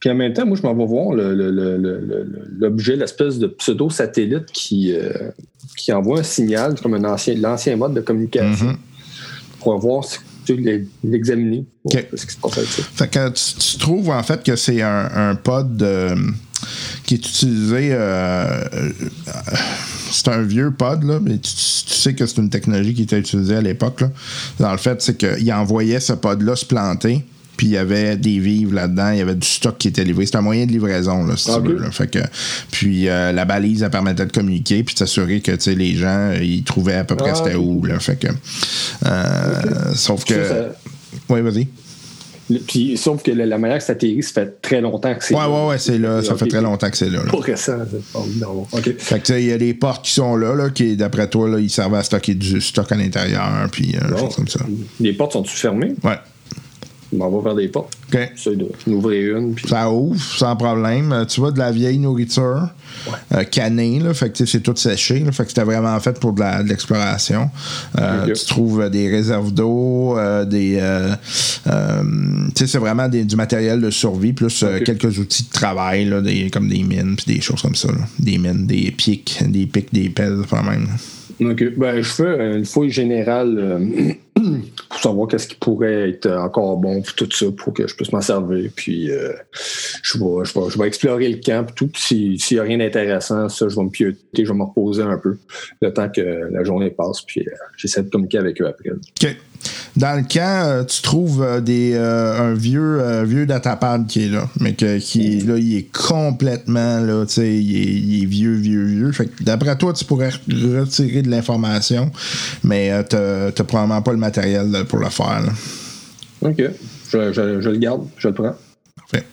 Puis 0.00 0.10
en 0.10 0.16
même 0.16 0.34
temps, 0.34 0.44
moi, 0.44 0.54
je 0.56 0.62
m'en 0.62 0.74
vais 0.74 0.84
voir 0.84 1.14
le- 1.14 1.34
le- 1.34 1.50
le- 1.50 1.78
le- 1.78 1.98
le- 2.00 2.48
l'objet, 2.58 2.94
l'espèce 2.94 3.38
de 3.38 3.46
pseudo-satellite 3.46 4.46
qui, 4.52 4.92
euh, 4.92 5.30
qui 5.78 5.92
envoie 5.94 6.20
un 6.20 6.22
signal, 6.22 6.74
comme 6.78 6.92
un 6.94 7.04
ancien, 7.04 7.34
l'ancien 7.36 7.74
mode 7.76 7.94
de 7.94 8.00
communication, 8.02 8.66
Mhm. 8.66 8.76
Pour 9.64 9.78
voir, 9.78 10.04
si- 10.04 10.18
l'examiner, 11.02 11.64
voir 11.84 12.04
Ok. 12.04 12.06
ce 12.16 12.26
qui 12.26 12.32
se 12.32 12.38
passe 12.38 12.58
avec 12.58 12.70
ça. 12.70 12.82
Fait 12.94 13.08
que 13.08 13.28
tu, 13.30 13.54
tu 13.72 13.78
trouves 13.78 14.10
en 14.10 14.22
fait 14.22 14.42
que 14.44 14.54
c'est 14.56 14.82
un, 14.82 15.10
un 15.30 15.34
pod 15.34 15.82
euh, 15.82 16.14
qui 17.06 17.14
est 17.14 17.26
utilisé. 17.26 17.88
euh, 17.92 18.64
euh, 18.74 18.90
c'est 20.12 20.28
un 20.28 20.42
vieux 20.42 20.70
pod, 20.70 21.02
là, 21.02 21.18
mais 21.20 21.38
tu, 21.38 21.52
tu 21.52 21.94
sais 21.94 22.14
que 22.14 22.24
c'est 22.26 22.36
une 22.38 22.50
technologie 22.50 22.94
qui 22.94 23.02
était 23.02 23.18
utilisée 23.18 23.56
à 23.56 23.60
l'époque. 23.62 24.04
Dans 24.60 24.70
le 24.70 24.78
fait, 24.78 25.02
c'est 25.02 25.16
qu'il 25.16 25.52
envoyait 25.52 25.98
ce 26.00 26.12
pod-là 26.12 26.54
se 26.54 26.64
planter. 26.64 27.24
Puis 27.56 27.68
il 27.68 27.72
y 27.72 27.76
avait 27.76 28.16
des 28.16 28.38
vivres 28.40 28.74
là-dedans, 28.74 29.10
il 29.12 29.18
y 29.18 29.20
avait 29.20 29.34
du 29.36 29.46
stock 29.46 29.78
qui 29.78 29.88
était 29.88 30.02
livré. 30.04 30.26
C'était 30.26 30.38
un 30.38 30.42
moyen 30.42 30.66
de 30.66 30.72
livraison, 30.72 31.24
là, 31.24 31.36
si 31.36 31.50
Ah, 31.50 31.60
tu 31.62 31.68
veux. 31.68 31.76
ok. 31.76 31.82
là. 31.82 31.90
Fait 31.92 32.06
que, 32.10 32.18
puis 32.72 33.08
euh, 33.08 33.30
la 33.32 33.44
balise, 33.44 33.82
elle 33.82 33.90
permettait 33.90 34.26
de 34.26 34.32
communiquer, 34.32 34.82
puis 34.82 34.94
de 34.94 34.98
s'assurer 34.98 35.40
que 35.40 35.52
les 35.70 35.94
gens, 35.94 36.30
euh, 36.32 36.42
ils 36.42 36.64
trouvaient 36.64 36.94
à 36.96 37.04
peu 37.04 37.14
près 37.16 37.30
Ah, 37.30 37.34
c'était 37.36 37.54
où. 37.56 37.84
Là. 37.84 37.98
Fait 38.00 38.16
que, 38.16 38.28
euh, 39.06 39.94
Sauf 39.94 40.24
que. 40.24 40.34
Ça, 40.48 40.54
Oui, 41.28 41.40
vas-y. 41.42 41.68
le- 42.50 42.58
puis, 42.58 42.96
sauf 42.96 43.22
que 43.22 43.30
la, 43.30 43.46
la 43.46 43.56
manière 43.56 43.78
que 43.78 43.84
ça 43.84 43.92
atterrit, 43.92 44.22
ça 44.22 44.32
fait 44.32 44.56
très 44.60 44.80
longtemps 44.80 45.14
que 45.14 45.24
c'est 45.24 45.34
Ouais, 45.34 45.40
là. 45.40 45.48
ouais, 45.50 45.68
ouais, 45.70 45.78
c'est 45.78 45.98
là. 45.98 46.22
Ça 46.22 46.34
fait 46.36 46.46
très 46.46 46.60
longtemps 46.60 46.90
que 46.90 46.96
c'est 46.96 47.08
là. 47.10 47.22
là. 47.24 47.30
Pas 47.30 47.38
récent. 47.38 47.78
c'est 47.90 48.04
pas- 48.12 48.24
non, 48.40 48.66
OK. 48.70 48.94
Fait 48.98 49.20
que, 49.20 49.32
il 49.38 49.46
y 49.46 49.52
a 49.52 49.58
des 49.58 49.74
portes 49.74 50.04
qui 50.04 50.12
sont 50.12 50.36
là, 50.36 50.54
là 50.54 50.70
qui, 50.70 50.96
d'après 50.96 51.28
toi, 51.28 51.48
là, 51.48 51.58
ils 51.60 51.70
servent 51.70 51.94
à 51.94 52.02
stocker 52.02 52.34
du 52.34 52.60
stock 52.60 52.90
à 52.92 52.96
l'intérieur, 52.96 53.68
puis 53.70 53.94
euh, 53.96 54.08
Bon. 54.10 54.18
choses 54.18 54.36
comme 54.36 54.48
ça. 54.48 54.60
Les 55.00 55.12
portes 55.12 55.32
sont-tu 55.32 55.56
fermées? 55.56 55.94
Ouais. 56.02 56.18
On 57.14 57.18
m'en 57.18 57.30
va 57.30 57.42
vers 57.50 57.54
des 57.54 57.68
portes. 57.68 57.92
OK. 58.12 58.18
J'essaie 58.34 58.56
d'ouvrir 58.86 59.36
une. 59.38 59.54
Puis... 59.54 59.68
Ça 59.68 59.90
ouvre 59.90 60.20
sans 60.20 60.56
problème. 60.56 61.12
Euh, 61.12 61.24
Tu 61.24 61.40
vois 61.40 61.50
de 61.52 61.58
la 61.58 61.70
vieille 61.70 61.98
nourriture 61.98 62.68
euh, 63.32 63.44
cannée, 63.44 64.00
là, 64.00 64.12
fait 64.14 64.30
que 64.30 64.44
c'est 64.44 64.60
tout 64.60 64.74
séché. 64.76 65.20
Là, 65.20 65.32
fait 65.32 65.44
que 65.44 65.48
c'était 65.50 65.64
vraiment 65.64 65.98
fait 66.00 66.18
pour 66.18 66.32
de 66.32 66.68
l'exploration. 66.68 67.50
Euh. 68.00 68.32
Tu 68.32 68.44
trouves 68.46 68.88
des 68.90 69.08
réserves 69.08 69.52
d'eau, 69.52 70.16
euh, 70.18 70.44
des. 70.44 70.80
tu 71.64 71.70
sais, 72.54 72.66
c'est 72.66 72.78
vraiment 72.78 73.08
des- 73.08 73.24
du 73.24 73.36
matériel 73.36 73.80
de 73.80 73.90
survie, 73.90 74.32
plus 74.32 74.64
quelques 74.84 75.18
outils 75.18 75.44
de 75.44 75.50
travail, 75.50 76.04
là, 76.06 76.20
des, 76.20 76.50
comme 76.50 76.68
des 76.68 76.82
mines, 76.82 77.16
puis 77.16 77.34
des 77.34 77.40
choses 77.40 77.62
comme 77.62 77.74
ça. 77.74 77.88
là. 77.88 78.06
Des 78.18 78.38
mines, 78.38 78.66
des 78.66 78.90
pics, 78.90 79.42
des 79.48 79.66
pics, 79.66 79.92
des 79.92 80.08
pelles, 80.08 80.42
pas 80.48 80.62
même. 80.62 80.86
OK. 81.40 81.64
Ben, 81.76 81.96
je 82.00 82.08
fais 82.08 82.56
une 82.56 82.64
fouille 82.64 82.90
générale 82.90 83.78
pour 84.88 84.98
savoir 85.00 85.28
qu'est-ce 85.28 85.48
qui 85.48 85.54
pourrait 85.56 86.10
être 86.10 86.26
encore 86.30 86.76
bon 86.76 87.02
pour 87.02 87.14
tout 87.14 87.28
ça, 87.30 87.46
pour 87.56 87.72
que 87.72 87.86
je 87.86 87.94
puisse 87.94 88.12
m'en 88.12 88.20
servir. 88.20 88.70
Puis 88.74 89.10
euh, 89.10 89.32
je, 90.02 90.18
vais, 90.18 90.44
je, 90.44 90.58
vais, 90.58 90.70
je 90.70 90.78
vais 90.78 90.86
explorer 90.86 91.28
le 91.28 91.38
camp. 91.38 91.64
Puis 91.66 91.74
tout. 91.74 91.86
Puis 91.88 92.02
si- 92.02 92.38
s'il 92.38 92.56
n'y 92.56 92.60
a 92.60 92.64
rien 92.64 92.78
d'intéressant, 92.78 93.48
ça, 93.48 93.68
je 93.68 93.76
vais 93.76 93.82
me 93.82 93.90
pioter, 93.90 94.44
je 94.44 94.52
vais 94.52 94.58
me 94.58 94.64
reposer 94.64 95.02
un 95.02 95.18
peu 95.18 95.36
le 95.82 95.92
temps 95.92 96.08
que 96.08 96.20
la 96.50 96.64
journée 96.64 96.90
passe. 96.90 97.22
Puis 97.22 97.40
euh, 97.40 97.50
j'essaie 97.76 98.02
de 98.02 98.10
communiquer 98.10 98.38
avec 98.38 98.60
eux 98.60 98.66
après. 98.66 98.90
Dans 99.96 100.16
le 100.16 100.22
camp, 100.22 100.64
euh, 100.66 100.84
tu 100.84 101.02
trouves 101.02 101.42
euh, 101.42 101.60
des, 101.60 101.92
euh, 101.94 102.38
un 102.50 102.54
vieux, 102.54 103.22
vieux 103.24 103.46
datapad 103.46 104.06
qui 104.06 104.24
est 104.24 104.28
là. 104.28 104.48
Mais 104.60 104.74
que, 104.74 104.98
qui 104.98 105.38
est 105.38 105.46
là, 105.46 105.56
il 105.56 105.76
est 105.76 105.88
complètement 105.96 106.98
là, 107.00 107.24
tu 107.26 107.34
sais, 107.34 107.54
il 107.56 107.76
est, 107.76 107.92
il 107.92 108.22
est 108.22 108.26
vieux, 108.26 108.54
vieux, 108.54 108.84
vieux. 108.84 109.12
Fait 109.12 109.26
que 109.26 109.42
d'après 109.44 109.76
toi, 109.78 109.92
tu 109.92 110.04
pourrais 110.04 110.30
retirer 110.30 111.22
de 111.22 111.30
l'information, 111.30 112.10
mais 112.64 112.90
euh, 112.92 113.02
t'as 113.02 113.52
t'as 113.52 113.64
probablement 113.64 114.02
pas 114.02 114.12
le 114.12 114.18
matériel 114.18 114.70
là, 114.70 114.84
pour 114.84 114.98
le 114.98 115.08
faire. 115.10 115.42
là. 115.42 115.52
OK. 116.42 116.58
Je, 116.58 117.32
je- 117.32 117.60
je 117.60 117.70
le 117.70 117.76
garde, 117.78 118.06
je 118.18 118.28
le 118.28 118.34
prends. 118.34 118.54
Parfait. 118.96 119.26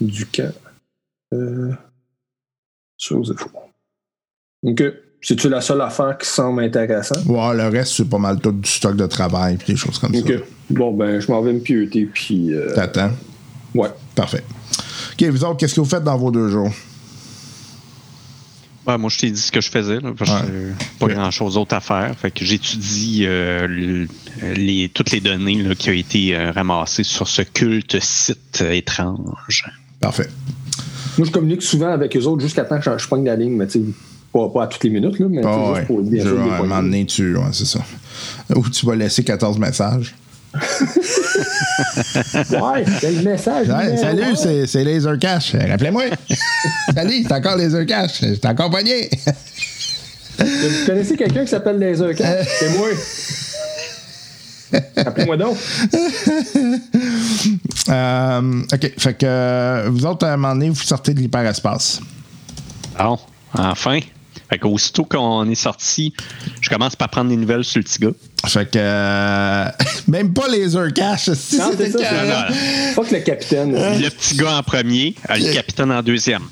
Du 0.00 0.26
camp. 0.26 0.52
Euh, 1.34 1.72
chose 2.96 3.28
de 3.30 3.34
fou. 3.34 3.48
OK. 4.62 4.82
C'est-tu 5.28 5.48
la 5.48 5.60
seule 5.60 5.80
affaire 5.80 6.16
qui 6.18 6.28
semble 6.28 6.62
intéressante? 6.62 7.24
Ouais, 7.26 7.52
le 7.56 7.66
reste, 7.66 7.94
c'est 7.96 8.08
pas 8.08 8.18
mal 8.18 8.38
tout 8.38 8.52
du 8.52 8.70
stock 8.70 8.94
de 8.94 9.06
travail 9.08 9.56
puis 9.56 9.72
des 9.72 9.76
choses 9.76 9.98
comme 9.98 10.14
OK. 10.14 10.32
Bon, 10.70 10.94
ben, 10.94 11.18
je 11.18 11.26
m'en 11.32 11.42
vais 11.42 11.52
me 11.52 11.58
pieuter, 11.58 12.04
puis... 12.06 12.54
euh, 12.54 12.68
ça. 12.68 12.86
T'attends? 12.86 13.10
ouais. 13.74 13.88
Parfait. 14.14 14.44
OK, 15.14 15.24
vous 15.28 15.44
autres, 15.44 15.56
qu'est-ce 15.56 15.74
que 15.74 15.80
vous 15.80 15.88
faites 15.88 16.04
dans 16.04 16.16
vos 16.16 16.30
deux 16.30 16.48
jours? 16.50 16.70
Ouais, 18.86 18.96
moi, 18.98 19.10
je 19.10 19.18
t'ai 19.18 19.30
dit 19.32 19.40
ce 19.40 19.50
que 19.50 19.60
je 19.60 19.68
faisais, 19.68 19.98
là, 19.98 20.12
parce 20.16 20.30
que 20.30 20.70
pas 21.00 21.08
grand-chose 21.08 21.54
d'autre 21.54 21.74
à 21.74 21.80
faire. 21.80 22.14
Fait 22.16 22.30
que 22.30 22.44
j'étudie 22.44 23.24
euh, 23.26 23.66
le- 23.66 24.06
les, 24.54 24.88
toutes 24.94 25.10
les 25.10 25.20
données 25.20 25.60
là, 25.60 25.74
qui 25.74 25.90
ont 25.90 25.92
été 25.94 26.36
euh, 26.36 26.52
ramassées 26.52 27.02
sur 27.02 27.26
ce 27.26 27.42
culte 27.42 27.98
site 28.00 28.60
euh, 28.62 28.70
étrange. 28.70 29.64
Parfait. 29.98 30.28
Moi, 31.18 31.26
je 31.26 31.32
communique 31.32 31.62
souvent 31.62 31.88
avec 31.88 32.16
eux 32.16 32.22
autres 32.26 32.42
jusqu'à 32.42 32.62
temps 32.64 32.78
que 32.78 32.84
je, 32.84 32.96
je 32.96 33.08
pogne 33.08 33.24
la 33.24 33.34
ligne, 33.34 33.56
mais 33.56 33.66
tu 33.66 33.80
sais, 33.80 33.84
pas, 34.38 34.48
pas 34.50 34.64
à 34.64 34.66
toutes 34.66 34.84
les 34.84 34.90
minutes, 34.90 35.18
là, 35.18 35.26
mais 35.30 35.40
tu 35.42 35.46
sais, 35.48 35.54
Ah 35.54 35.64
juste 35.66 35.76
ouais. 35.80 35.84
pour 35.86 36.02
bien 36.02 36.22
sûr 36.22 36.38
à 36.40 36.44
un 36.44 36.46
poigner. 36.48 36.62
moment 36.62 36.82
donné, 36.82 37.06
tu, 37.06 37.36
ouais, 37.36 37.44
c'est 37.52 37.66
ça. 37.66 37.80
Ou 38.54 38.68
tu 38.68 38.86
vas 38.86 38.94
laisser 38.94 39.24
14 39.24 39.58
messages. 39.58 40.14
Ouais, 42.50 42.84
quel 43.00 43.22
message. 43.22 43.68
Ouais, 43.68 43.90
mais- 43.90 43.96
salut, 43.96 44.22
ouais. 44.22 44.36
c'est, 44.36 44.66
c'est 44.66 44.84
Laser 44.84 45.18
Cash. 45.18 45.54
Euh, 45.54 45.58
Rappelez-moi. 45.68 46.04
salut, 46.94 47.22
c'est 47.26 47.32
encore 47.32 47.56
Laser 47.56 47.84
Cash. 47.86 48.20
Je 48.22 48.34
t'ai 48.34 48.48
encore 48.48 48.70
pogné. 48.70 49.10
Vous 50.38 50.86
connaissez 50.86 51.16
quelqu'un 51.16 51.44
qui 51.44 51.50
s'appelle 51.50 51.78
Laser 51.78 52.14
Cat? 52.14 52.42
C'est 52.44 52.76
moi. 52.76 52.88
Appelez-moi 54.96 55.36
donc. 55.36 55.56
Euh, 57.88 58.62
OK, 58.72 58.92
fait 58.98 59.14
que 59.18 59.26
euh, 59.26 59.88
vous 59.90 60.04
autres, 60.06 60.26
à 60.26 60.32
un 60.32 60.36
moment 60.36 60.54
donné, 60.54 60.70
vous 60.70 60.74
sortez 60.82 61.14
de 61.14 61.20
l'hyperespace. 61.20 62.00
Bon, 62.98 63.18
enfin. 63.54 63.98
Fait 64.48 64.58
qu'aussitôt 64.58 65.04
qu'on 65.04 65.48
est 65.50 65.54
sorti, 65.56 66.12
je 66.60 66.68
commence 66.70 66.94
par 66.94 67.08
prendre 67.08 67.30
des 67.30 67.36
nouvelles 67.36 67.64
sur 67.64 67.78
le 67.78 67.84
petit 67.84 67.98
gars. 67.98 68.10
Fait 68.46 68.70
que 68.70 68.78
euh, 68.78 69.68
même 70.08 70.32
pas 70.32 70.46
Laser 70.48 70.92
Cash, 70.92 71.30
si 71.32 71.58
Non, 71.58 71.70
c'était 71.72 71.90
c'est 71.90 71.98
ça, 71.98 72.04
carré. 72.04 72.54
c'est 72.54 72.92
Fuck 72.94 73.10
le 73.10 73.20
capitaine. 73.20 73.72
Le 73.72 74.08
petit 74.08 74.36
gars 74.36 74.56
en 74.58 74.62
premier, 74.62 75.14
euh, 75.30 75.36
le 75.36 75.52
capitaine 75.52 75.90
en 75.90 76.02
deuxième. 76.02 76.42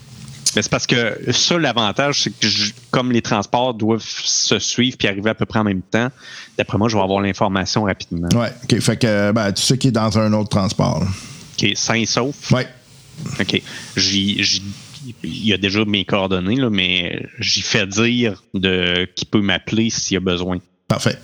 Mais 0.57 0.63
c'est 0.63 0.71
parce 0.71 0.87
que 0.87 1.19
ça, 1.33 1.59
l'avantage, 1.59 2.23
c'est 2.23 2.31
que 2.31 2.47
je- 2.49 2.73
comme 2.93 3.11
les 3.11 3.23
transports 3.23 3.75
doivent 3.75 4.05
se 4.05 4.59
suivre 4.61 4.97
puis 4.97 5.09
arriver 5.09 5.31
à 5.31 5.35
peu 5.35 5.47
près 5.47 5.59
en 5.59 5.65
même 5.65 5.83
temps, 5.83 6.09
d'après 6.57 6.79
moi, 6.79 6.89
je 6.89 6.97
vais 6.97 7.03
avoir 7.03 7.21
l'information 7.21 7.83
rapidement. 7.85 8.29
Ouais, 8.35 8.53
OK, 8.63 8.81
fait 8.81 8.97
que 8.97 9.33
ben, 9.33 9.53
tu 9.53 9.63
sais 9.63 9.77
qu'il 9.79 9.89
est 9.89 9.93
dans 9.93 10.17
un 10.19 10.33
autre 10.33 10.51
transport. 10.51 11.01
là. 11.01 11.07
OK, 11.61 11.71
sain 11.77 11.95
et 11.95 12.07
sauf? 12.07 12.51
Ouais. 12.53 12.69
OK. 13.41 13.63
J'y- 13.97 14.43
j'y- 14.45 14.63
il 15.25 15.47
y 15.47 15.53
a 15.53 15.57
déjà 15.57 15.85
mes 15.85 16.05
coordonnées, 16.05 16.57
là, 16.57 16.71
mais 16.71 17.27
j'y 17.39 17.63
fais 17.63 17.87
dire 17.87 18.43
de 18.55 19.09
qui 19.17 19.25
peut 19.25 19.41
m'appeler 19.41 19.91
s'il 19.91 20.15
y 20.15 20.19
a 20.19 20.21
besoin. 20.21 20.59
Parfait. 20.89 21.19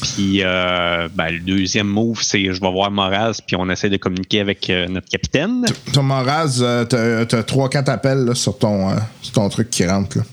Puis 0.00 0.42
euh, 0.42 1.08
ben, 1.14 1.30
le 1.30 1.40
deuxième 1.40 1.86
move, 1.86 2.22
c'est 2.22 2.52
je 2.52 2.60
vais 2.60 2.70
voir 2.70 2.90
Moraz, 2.90 3.40
puis 3.46 3.56
on 3.56 3.68
essaie 3.68 3.90
de 3.90 3.98
communiquer 3.98 4.40
avec 4.40 4.70
euh, 4.70 4.88
notre 4.88 5.08
capitaine. 5.08 5.66
Ton 5.92 6.02
Moraz, 6.02 6.60
euh, 6.60 6.84
t'as, 6.84 7.26
t'as 7.26 7.42
3-4 7.42 7.90
appels 7.90 8.24
là, 8.24 8.34
sur, 8.34 8.58
ton, 8.58 8.90
euh, 8.90 8.96
sur 9.20 9.34
ton 9.34 9.48
truc 9.48 9.68
qui 9.70 9.86
rentre. 9.86 10.18
Là. 10.18 10.24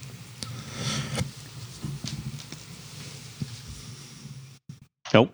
Oh, 5.16 5.28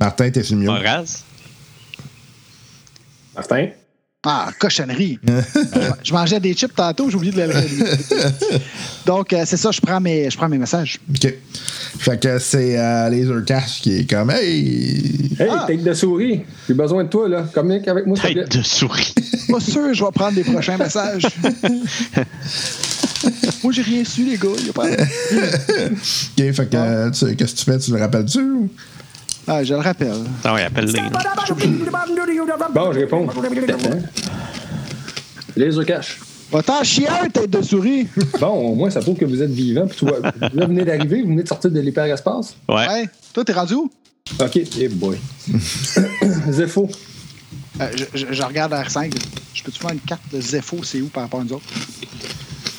Martin, 0.00 0.30
t'es 0.30 0.42
sur 0.42 0.56
le 0.56 0.62
mieux. 0.62 0.66
Moraz? 0.66 1.24
Martin? 3.34 3.68
Ah, 4.26 4.50
cochonnerie. 4.58 5.18
je 6.02 6.12
mangeais 6.12 6.40
des 6.40 6.54
chips 6.54 6.74
tantôt, 6.74 7.10
j'ai 7.10 7.16
oublié 7.16 7.32
de 7.32 7.42
le 7.42 7.46
le- 7.48 8.58
Donc, 9.04 9.32
euh, 9.32 9.42
c'est 9.44 9.56
ça, 9.58 9.70
je 9.70 9.80
prends 9.80 10.00
mes, 10.00 10.30
je 10.30 10.36
prends 10.36 10.48
mes 10.48 10.56
messages. 10.58 10.98
OK. 11.10 11.34
Fait 11.98 12.20
que 12.20 12.38
c'est 12.38 12.78
euh, 12.78 13.08
Laser 13.10 13.44
Cash 13.44 13.80
qui 13.82 13.98
est 13.98 14.10
comme 14.10 14.30
Hey! 14.30 15.30
Hey, 15.38 15.48
Ah. 15.50 15.64
tête 15.66 15.82
de 15.84 15.92
souris. 15.92 16.42
J'ai 16.66 16.74
besoin 16.74 17.04
de 17.04 17.08
toi, 17.08 17.28
là. 17.28 17.46
Communique 17.52 17.86
avec 17.86 18.06
moi, 18.06 18.16
s'il 18.16 18.28
te 18.28 18.32
plaît. 18.32 18.44
Tête 18.44 18.56
de 18.58 18.62
souris. 18.62 19.14
Pas 19.50 19.60
sûr, 19.60 19.92
je 19.94 20.04
vais 20.04 20.10
prendre 20.12 20.34
des 20.34 20.44
prochains 20.44 20.76
messages. 20.78 21.26
Moi, 23.62 23.72
j'ai 23.72 23.82
rien 23.82 24.04
su, 24.04 24.24
les 24.24 24.36
gars. 24.36 24.48
Y 24.66 24.68
a 24.68 24.72
pas... 24.72 24.86
OK, 24.90 26.52
fait 26.52 26.70
que 26.70 26.76
euh, 26.76 27.10
tu 27.10 27.26
sais, 27.26 27.34
qu'est-ce 27.36 27.54
que 27.54 27.58
tu 27.60 27.64
fais? 27.64 27.78
Tu 27.78 27.90
le 27.92 27.98
rappelles-tu? 27.98 28.40
Ah, 29.46 29.62
je 29.62 29.74
le 29.74 29.80
rappelle. 29.80 30.14
Ah 30.44 30.54
oui, 30.54 30.62
appelle-les. 30.62 31.00
Bon, 32.74 32.92
je 32.92 32.98
réponds. 33.00 33.26
Laser 35.56 35.86
cash. 35.86 36.18
Va-t'en 36.50 36.82
chier, 36.84 37.06
tête 37.32 37.50
de 37.50 37.62
souris. 37.62 38.06
Bon, 38.40 38.48
au 38.48 38.74
moins, 38.74 38.90
ça 38.90 39.00
prouve 39.00 39.16
que 39.16 39.24
vous 39.24 39.42
êtes 39.42 39.50
vivant. 39.50 39.86
Puis 39.86 39.98
tu 39.98 40.04
vois, 40.06 40.18
là, 40.40 40.48
vous 40.52 40.58
venez 40.66 40.84
d'arriver, 40.84 41.22
vous 41.22 41.28
venez 41.28 41.42
de 41.42 41.48
sortir 41.48 41.70
de 41.70 41.80
l'hyperespace? 41.80 42.54
Ouais. 42.68 42.86
Ouais. 42.86 43.08
Toi, 43.32 43.44
t'es 43.44 43.52
rendu 43.52 43.74
où? 43.74 43.90
OK, 44.40 44.56
eh 44.78 44.88
boy. 44.88 45.18
Zepho. 46.50 46.88
Euh, 47.80 47.88
je, 47.96 48.04
je- 48.18 48.32
je 48.32 48.42
regarde 48.42 48.72
R5. 48.72 49.12
Je 49.52 49.62
peux-tu 49.62 49.78
faire 49.80 49.90
une 49.92 50.00
carte 50.00 50.22
de 50.32 50.40
Zepho, 50.40 50.82
c'est 50.82 51.00
où 51.00 51.06
par 51.08 51.24
rapport 51.24 51.40
à 51.40 51.44
nous 51.44 51.52
autres? 51.54 51.64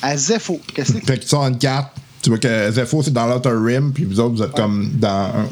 À 0.02 0.16
Zepho, 0.16 0.60
qu'est-ce 0.74 0.92
que 0.92 0.98
c'est? 1.00 1.06
Fait 1.06 1.16
que 1.18 1.22
tu 1.22 1.28
sors 1.28 1.46
une 1.46 1.58
carte. 1.58 1.92
Tu 2.22 2.30
vois 2.30 2.38
que 2.38 2.70
Zepho, 2.72 3.02
c'est 3.02 3.12
dans 3.12 3.26
l'Outer 3.26 3.50
Rim, 3.52 3.92
puis 3.92 4.04
vous 4.04 4.18
autres, 4.20 4.34
vous 4.36 4.42
êtes 4.42 4.52
comme 4.52 4.90
dans 4.94 5.08
un- 5.08 5.48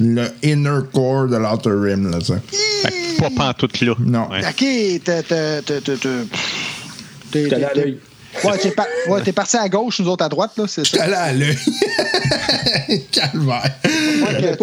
le 0.00 0.26
inner 0.42 0.80
core 0.92 1.28
de 1.28 1.36
l'Outer 1.36 1.70
Rim, 1.70 2.10
là, 2.10 2.18
tu 2.18 2.24
sais. 2.26 2.40
Fait 2.82 2.90
que 2.90 3.20
pas 3.20 3.30
pantoute 3.36 3.80
là. 3.82 3.94
Non. 4.00 4.28
Ouais. 4.30 4.40
OK, 4.40 4.56
t'es. 4.56 4.98
t'es- 5.02 5.22
à 7.64 7.74
l'œil. 7.74 7.98
Ouais, 8.44 8.58
t'es 8.58 8.70
par- 8.70 8.86
ouais, 9.08 9.22
t'es 9.22 9.32
parti 9.32 9.56
à 9.56 9.68
gauche, 9.68 10.00
nous 10.00 10.08
autres 10.08 10.24
à 10.24 10.28
droite, 10.28 10.52
là, 10.56 10.64
c'est 10.68 10.86
ça. 10.86 11.02
Allé 11.02 11.14
à 11.14 11.32
l'œil. 11.32 11.56
Calvaire. 13.12 13.74
Ouais. 13.84 14.56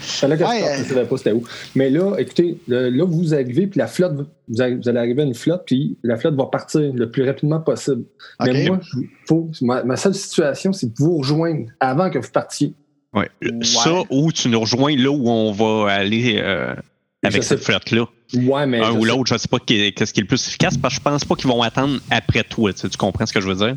Fallait 0.00 0.36
que 0.38 0.44
Ouais, 0.44 0.60
je 0.60 0.64
parte, 0.64 0.80
euh, 0.80 0.84
savais 0.88 1.04
pas 1.04 1.16
c'était 1.16 1.32
où. 1.32 1.42
Mais 1.74 1.90
là, 1.90 2.14
écoutez, 2.18 2.58
le- 2.68 2.90
là, 2.90 3.04
vous 3.04 3.34
arrivez, 3.34 3.66
puis 3.66 3.78
la 3.78 3.88
flotte, 3.88 4.14
vous 4.48 4.60
allez 4.60 4.76
vous 4.76 4.88
allez 4.88 4.98
arriver 4.98 5.22
à 5.22 5.24
une 5.24 5.34
flotte, 5.34 5.64
puis 5.66 5.98
la 6.04 6.16
flotte 6.16 6.36
va 6.36 6.46
partir 6.46 6.80
le 6.94 7.10
plus 7.10 7.24
rapidement 7.26 7.58
possible. 7.60 8.04
Mais 8.44 8.66
moi, 8.68 8.78
faut, 9.26 9.50
ma, 9.62 9.82
ma 9.82 9.96
seule 9.96 10.14
situation, 10.14 10.72
c'est 10.72 10.86
de 10.86 10.94
vous 10.96 11.18
rejoindre 11.18 11.66
avant 11.80 12.08
que 12.08 12.18
vous 12.18 12.30
partiez. 12.30 12.72
Ouais. 13.16 13.28
Ouais. 13.42 13.64
Ça, 13.64 14.02
ou 14.10 14.30
tu 14.32 14.48
nous 14.48 14.60
rejoins 14.60 14.94
là 14.96 15.10
où 15.10 15.28
on 15.28 15.52
va 15.52 15.92
aller 15.92 16.36
euh, 16.38 16.74
avec 17.22 17.42
cette 17.42 17.60
flotte-là. 17.64 18.04
Ouais, 18.34 18.66
mais. 18.66 18.80
Un 18.80 18.92
ou 18.92 19.04
l'autre, 19.04 19.32
je 19.32 19.38
sais 19.38 19.48
pas 19.48 19.58
qu'est-ce 19.58 20.12
qui 20.12 20.20
est 20.20 20.22
le 20.22 20.26
plus 20.28 20.46
efficace 20.46 20.76
parce 20.76 20.94
que 20.94 21.00
je 21.00 21.04
pense 21.04 21.24
pas 21.24 21.34
qu'ils 21.36 21.48
vont 21.48 21.62
attendre 21.62 21.98
après 22.10 22.42
toi. 22.44 22.72
Tu, 22.72 22.80
sais, 22.80 22.88
tu 22.88 22.96
comprends 22.98 23.24
ce 23.26 23.32
que 23.32 23.40
je 23.40 23.48
veux 23.48 23.54
dire? 23.54 23.76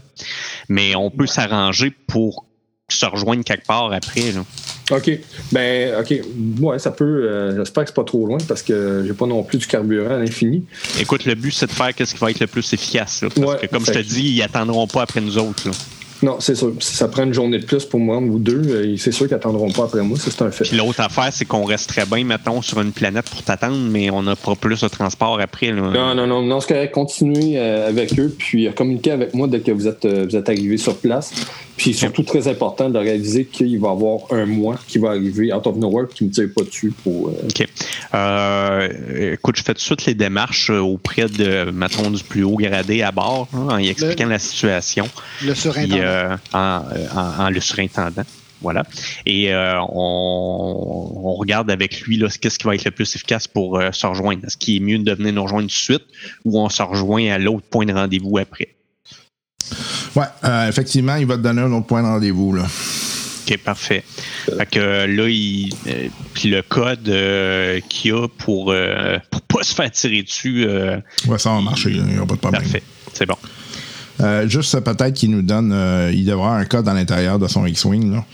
Mais 0.68 0.96
on 0.96 1.10
peut 1.10 1.28
s'arranger 1.28 1.92
pour 2.08 2.46
se 2.92 3.06
rejoindre 3.06 3.44
quelque 3.44 3.68
part 3.68 3.94
après. 3.94 4.32
Là. 4.32 4.44
OK. 4.98 5.12
Ben, 5.52 6.00
OK. 6.02 6.16
Ouais, 6.60 6.80
ça 6.80 6.90
peut. 6.90 7.06
euh, 7.30 7.56
J'espère 7.58 7.84
que 7.84 7.90
c'est 7.92 7.96
pas 7.96 8.04
trop 8.04 8.26
loin 8.26 8.40
parce 8.48 8.64
que 8.64 9.04
j'ai 9.06 9.14
pas 9.14 9.28
non 9.28 9.44
plus 9.44 9.60
du 9.60 9.68
carburant 9.68 10.16
à 10.16 10.18
l'infini. 10.18 10.66
Écoute, 11.00 11.26
le 11.26 11.36
but, 11.36 11.52
c'est 11.52 11.68
de 11.68 11.72
faire 11.72 11.92
ce 11.96 12.12
qui 12.12 12.20
va 12.20 12.32
être 12.32 12.40
le 12.40 12.48
plus 12.48 12.74
efficace. 12.74 13.22
là, 13.22 13.30
parce 13.30 13.48
Ouais, 13.48 13.60
que, 13.60 13.68
comme 13.68 13.86
je 13.86 13.92
te 13.92 14.00
dis, 14.00 14.24
ils 14.32 14.42
attendront 14.42 14.88
pas 14.88 15.04
après 15.04 15.22
nous 15.22 15.38
autres. 15.38 15.68
là. 15.70 15.74
Non, 16.22 16.38
c'est 16.40 16.56
sûr. 16.56 16.74
Si 16.80 16.96
ça 16.96 17.08
prend 17.08 17.24
une 17.24 17.34
journée 17.34 17.60
de 17.60 17.66
plus 17.66 17.86
pour 17.86 18.00
moi 18.00 18.18
ou 18.18 18.40
deux, 18.40 18.98
c'est 18.98 19.12
sûr 19.12 19.28
qu'ils 19.28 19.36
attendront 19.36 19.72
pas 19.72 19.84
après 19.84 20.02
moi. 20.02 20.18
C'est 20.20 20.42
un 20.42 20.52
fait. 20.52 20.66
Puis 20.66 20.78
l'autre 20.78 21.00
affaire, 21.00 21.30
c'est 21.32 21.46
qu'on 21.46 21.64
reste 21.64 21.90
très 21.90 22.06
bien, 22.06 22.24
mettons, 22.24 22.62
sur 22.62 22.82
une 22.82 22.92
planète 22.92 23.30
pour 23.30 23.44
t'attendre, 23.44 23.78
mais 23.90 24.10
on 24.10 24.24
n'a 24.24 24.36
pas 24.36 24.56
plus 24.56 24.82
de 24.82 24.88
transport 24.88 25.40
après. 25.40 25.72
Là. 25.72 25.82
Non, 25.82 26.16
non, 26.16 26.28
non, 26.28 26.42
non, 26.42 26.60
correct. 26.60 26.94
Continuez 26.94 27.58
euh, 27.58 27.88
avec 27.88 28.18
eux, 28.20 28.34
puis 28.38 28.68
euh, 28.68 28.72
communiquez 28.72 29.12
avec 29.12 29.34
moi 29.34 29.48
dès 29.48 29.60
que 29.60 29.72
vous 29.72 29.88
êtes, 29.88 30.06
euh, 30.06 30.26
vous 30.30 30.36
êtes 30.36 30.50
arrivé 30.50 30.78
sur 30.78 30.98
place. 30.98 31.32
Puis 31.80 31.94
surtout, 31.94 32.24
très 32.24 32.48
important 32.50 32.90
de 32.90 32.98
réaliser 33.00 33.46
qu'il 33.46 33.80
va 33.80 33.88
y 33.88 33.92
avoir 33.92 34.20
un 34.32 34.46
mois 34.46 34.78
qui 34.86 34.98
va 34.98 35.12
arriver 35.12 35.54
out 35.54 35.66
of 35.66 35.78
nowhere 35.78 36.08
qui 36.14 36.26
ne 36.26 36.30
me 36.30 36.34
tire 36.34 36.50
pas 36.54 36.64
dessus 36.64 36.92
pour. 37.04 37.30
euh, 37.30 37.48
OK. 37.48 37.66
Euh, 38.14 39.34
écoute, 39.34 39.56
je 39.58 39.64
fais 39.64 39.74
tout 39.74 39.78
de 39.78 39.82
suite 39.84 40.06
les 40.06 40.14
démarches 40.14 40.70
euh, 40.72 40.80
auprès 40.80 41.28
de, 41.30 41.72
mettons, 41.72 42.12
du 42.12 42.22
plus 42.24 42.44
haut 42.44 42.58
gradé 42.58 43.02
à 43.02 43.12
bord, 43.14 43.48
hein, 43.54 43.68
en 43.72 43.78
y 43.78 43.88
expliquant 43.88 44.28
la 44.28 44.40
situation. 44.40 45.08
Le 45.42 45.54
Puis, 45.54 45.62
surintendant. 45.62 45.96
euh, 46.02 46.36
en, 46.54 46.82
en- 47.16 47.46
en 47.46 47.50
le 47.50 47.60
surintendant. 47.62 48.24
Voilà. 48.62 48.84
Et 49.26 49.54
euh, 49.54 49.80
on, 49.80 51.12
on 51.24 51.34
regarde 51.36 51.72
avec 51.72 52.02
lui 52.02 52.18
là, 52.18 52.28
qu'est-ce 52.42 52.60
qui 52.60 52.68
va 52.68 52.76
être 52.76 52.84
le 52.84 52.92
plus 52.92 53.16
efficace 53.16 53.48
pour 53.48 53.80
euh, 53.80 53.94
se 53.94 54.06
rejoindre. 54.06 54.44
Est-ce 54.46 54.58
qu'il 54.58 54.76
est 54.76 54.80
mieux 54.86 55.00
de 55.00 55.14
venir 55.14 55.32
nous 55.32 55.44
rejoindre 55.44 55.68
tout 55.70 55.74
de 55.76 55.98
suite 55.98 56.04
ou 56.44 56.60
on 56.60 56.68
se 56.68 56.84
rejoint 56.84 57.32
à 57.32 57.38
l'autre 57.38 57.66
point 57.70 57.86
de 57.86 57.94
rendez-vous 57.94 58.38
après? 58.38 58.68
Ouais, 60.16 60.26
euh, 60.44 60.68
effectivement, 60.70 61.16
il 61.16 61.26
va 61.26 61.38
te 61.38 61.42
donner 61.42 61.62
un 61.62 61.72
autre 61.72 61.88
point 61.88 62.02
de 62.02 62.08
rendez-vous. 62.08 62.54
Là. 62.54 62.64
OK, 62.64 63.58
parfait. 63.60 64.04
Fait 64.46 64.66
que 64.70 64.80
euh, 64.80 65.08
là, 65.08 65.28
il, 65.30 65.74
euh, 65.88 66.08
puis 66.34 66.50
le 66.50 66.62
code 66.62 67.08
euh, 67.10 67.80
qu'il 67.90 68.12
y 68.12 68.14
a 68.14 68.28
pour, 68.28 68.74
pour 69.32 69.42
pas 69.42 69.64
se 69.64 69.74
faire 69.74 69.92
tirer 69.92 70.24
dessus, 70.24 70.66
Ouais, 71.28 71.38
ça 71.38 71.52
va 71.54 71.62
marcher, 71.62 71.92
il 71.92 72.04
n'y 72.04 72.18
aura 72.18 72.28
pas 72.28 72.36
de 72.36 72.40
problème. 72.40 72.62
parfait. 72.62 72.84
C'est 73.14 73.26
bon. 73.26 73.38
Euh, 74.22 74.48
juste 74.50 74.78
peut-être 74.82 75.14
qu'il 75.14 75.32
nous 75.32 75.42
donne, 75.42 75.72
euh, 75.74 76.12
il 76.14 76.26
devra 76.26 76.48
avoir 76.48 76.60
un 76.60 76.66
code 76.66 76.88
à 76.90 76.94
l'intérieur 76.94 77.40
de 77.40 77.48
son 77.48 77.66
X-Wing, 77.66 78.12
là, 78.14 78.26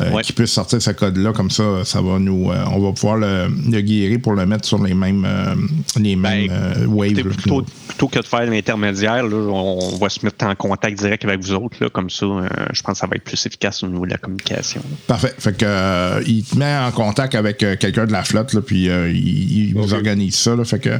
euh, 0.00 0.10
Ouais. 0.12 0.22
qui 0.22 0.32
puisse 0.32 0.50
sortir 0.52 0.80
ce 0.82 0.90
code-là, 0.90 1.32
comme 1.32 1.50
ça, 1.50 1.84
ça 1.84 2.00
va 2.02 2.18
nous, 2.18 2.50
euh, 2.50 2.64
on 2.72 2.78
va 2.80 2.92
pouvoir 2.92 3.16
le, 3.16 3.48
le 3.70 3.80
guérir 3.80 4.18
pour 4.20 4.32
le 4.34 4.44
mettre 4.46 4.66
sur 4.66 4.82
les 4.82 4.94
mêmes, 4.94 5.24
euh, 5.26 5.54
les 5.98 6.16
mêmes 6.16 6.50
euh, 6.50 6.86
waves. 6.86 7.14
Ben, 7.14 7.18
Écoutez, 7.20 7.22
là, 7.22 7.34
plutôt, 7.34 7.62
que 7.62 7.70
plutôt 7.88 8.08
que 8.08 8.18
de 8.18 8.24
faire 8.24 8.44
l'intermédiaire, 8.46 9.22
là, 9.24 9.36
on, 9.36 9.96
va 9.98 10.08
se 10.08 10.24
mettre 10.24 10.44
en 10.46 10.54
contact 10.54 10.98
direct 10.98 11.24
avec 11.24 11.40
vous 11.40 11.52
autres. 11.54 11.76
Là, 11.80 11.88
comme 11.90 12.10
ça, 12.10 12.26
euh, 12.26 12.48
je 12.72 12.82
pense 12.82 12.94
que 12.94 12.98
ça 12.98 13.06
va 13.06 13.16
être 13.16 13.24
plus 13.24 13.44
efficace 13.46 13.82
au 13.82 13.88
niveau 13.88 14.04
de 14.06 14.10
la 14.10 14.18
communication. 14.18 14.80
là. 14.88 14.96
Parfait. 15.06 15.34
Fait 15.38 15.56
que 15.56 15.64
euh, 15.66 16.22
il 16.26 16.44
te 16.44 16.56
met 16.58 16.76
en 16.76 16.90
contact 16.92 17.34
avec 17.34 17.62
euh, 17.62 17.76
quelqu'un 17.76 18.06
de 18.06 18.12
la 18.12 18.22
flotte, 18.24 18.52
là, 18.52 18.60
puis 18.60 18.88
euh, 18.88 19.10
il, 19.10 19.68
il 19.68 19.74
vous 19.74 19.92
organise 19.94 20.34
ça. 20.36 20.54
Là, 20.54 20.64
fait 20.64 20.78
que 20.78 20.90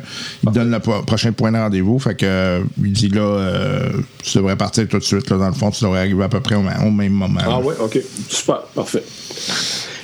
il 0.45 0.51
donne 0.53 0.71
le 0.71 0.79
pro- 0.81 1.03
prochain 1.03 1.33
point 1.33 1.53
de 1.53 1.59
rendez-vous. 1.59 1.99
Fait 1.99 2.15
que 2.15 2.27
euh, 2.27 2.61
il 2.83 2.93
dit 2.93 3.09
là, 3.09 3.21
euh, 3.23 3.91
tu 4.23 4.39
devrais 4.39 4.57
partir 4.57 4.87
tout 4.89 4.99
de 4.99 5.05
suite. 5.05 5.29
Là, 5.31 5.37
dans 5.39 5.49
le 5.49 5.55
fond, 5.55 5.71
tu 5.71 5.85
devrais 5.85 6.01
arriver 6.01 6.25
à 6.25 6.29
peu 6.29 6.41
près 6.41 6.55
au, 6.55 6.61
au 6.61 6.91
même 6.91 7.13
moment. 7.13 7.41
Ah 7.43 7.49
là. 7.49 7.61
ouais, 7.61 7.75
OK. 7.81 7.99
Super, 8.29 8.61
parfait. 8.79 9.03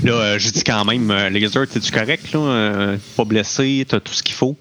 Là, 0.03 0.13
euh, 0.13 0.39
je 0.39 0.51
dis 0.51 0.65
quand 0.65 0.85
même, 0.85 1.11
euh, 1.11 1.31
Laser, 1.31 1.67
t'es-tu 1.69 1.93
correct? 1.93 2.33
Là? 2.33 2.41
Euh, 2.41 2.97
pas 3.17 3.25
blessé, 3.25 3.87
t'as 3.89 4.01
tout 4.01 4.13
ce 4.13 4.23
qu'il 4.23 4.35
faut? 4.35 4.57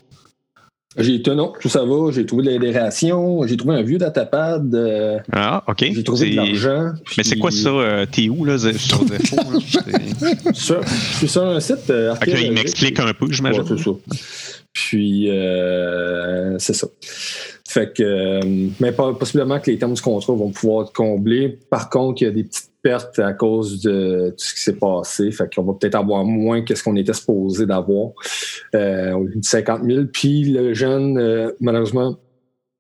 J'ai 0.96 1.16
été, 1.16 1.34
non, 1.34 1.52
tout 1.60 1.70
ça 1.70 1.84
va. 1.84 2.12
J'ai 2.12 2.24
trouvé 2.24 2.60
des 2.60 2.72
rations. 2.72 3.46
J'ai 3.48 3.58
trouvé 3.58 3.76
un 3.78 3.82
vieux 3.82 3.98
datapad. 3.98 4.74
euh, 4.76 5.18
Ah, 5.32 5.64
OK. 5.68 5.80
j'ai 5.92 6.04
trouvé 6.04 6.30
de 6.30 6.36
l'argent. 6.36 6.92
Mais 7.18 7.24
c'est 7.24 7.38
quoi 7.40 7.50
ça? 7.50 7.70
euh, 7.70 8.06
T'es 8.06 8.30
où, 8.30 8.46
là, 8.46 8.60
sur? 8.60 8.70
C'est- 8.78 10.54
Sur- 10.54 10.84
je 10.84 11.18
suis 11.18 11.28
sur 11.28 11.44
un 11.48 11.60
site. 11.60 11.92
il 12.28 12.52
m'explique 12.52 13.00
un 13.00 13.12
peu, 13.16 13.26
j'imagine. 13.32 13.64
Ouais, 13.64 13.78
ça. 13.84 13.92
Puis, 14.72 15.30
c'est 16.60 16.74
ça. 16.74 16.88
Fait 17.68 17.92
que, 17.92 18.40
mais 18.80 18.92
possiblement 18.92 19.60
que 19.60 19.72
les 19.72 19.80
termes 19.80 19.96
du 19.96 20.02
contrat 20.02 20.34
vont 20.34 20.52
pouvoir 20.52 20.86
être 20.86 20.94
comblés. 20.94 21.58
Par 21.72 21.90
contre, 21.90 22.22
il 22.22 22.26
y 22.26 22.28
a 22.28 22.32
des 22.32 22.44
petites 22.44 22.70
pertes 22.84 23.18
à 23.20 23.34
cause 23.34 23.82
de 23.82 24.30
tout 24.38 24.44
ce 24.46 24.54
qui 24.54 24.62
s'est 24.62 24.76
passé. 24.76 25.32
Fait 25.32 25.52
qu'on 25.54 25.64
va 25.64 25.74
peut-être 25.74 25.96
avoir 25.96 26.24
moins 26.26 26.64
que 26.64 26.76
ce 26.76 26.84
qu'on 26.84 26.96
était 26.98 27.14
supposé 27.14 27.66
d'avoir. 27.66 28.12
Euh, 28.76 29.12
on 29.14 29.26
a 29.26 29.30
dit 29.36 29.48
50 29.48 29.82
000. 29.86 30.04
Puis 30.14 30.44
le 30.52 30.74
jeune, 30.74 31.18
euh, 31.18 31.52
malheureusement, 31.62 32.18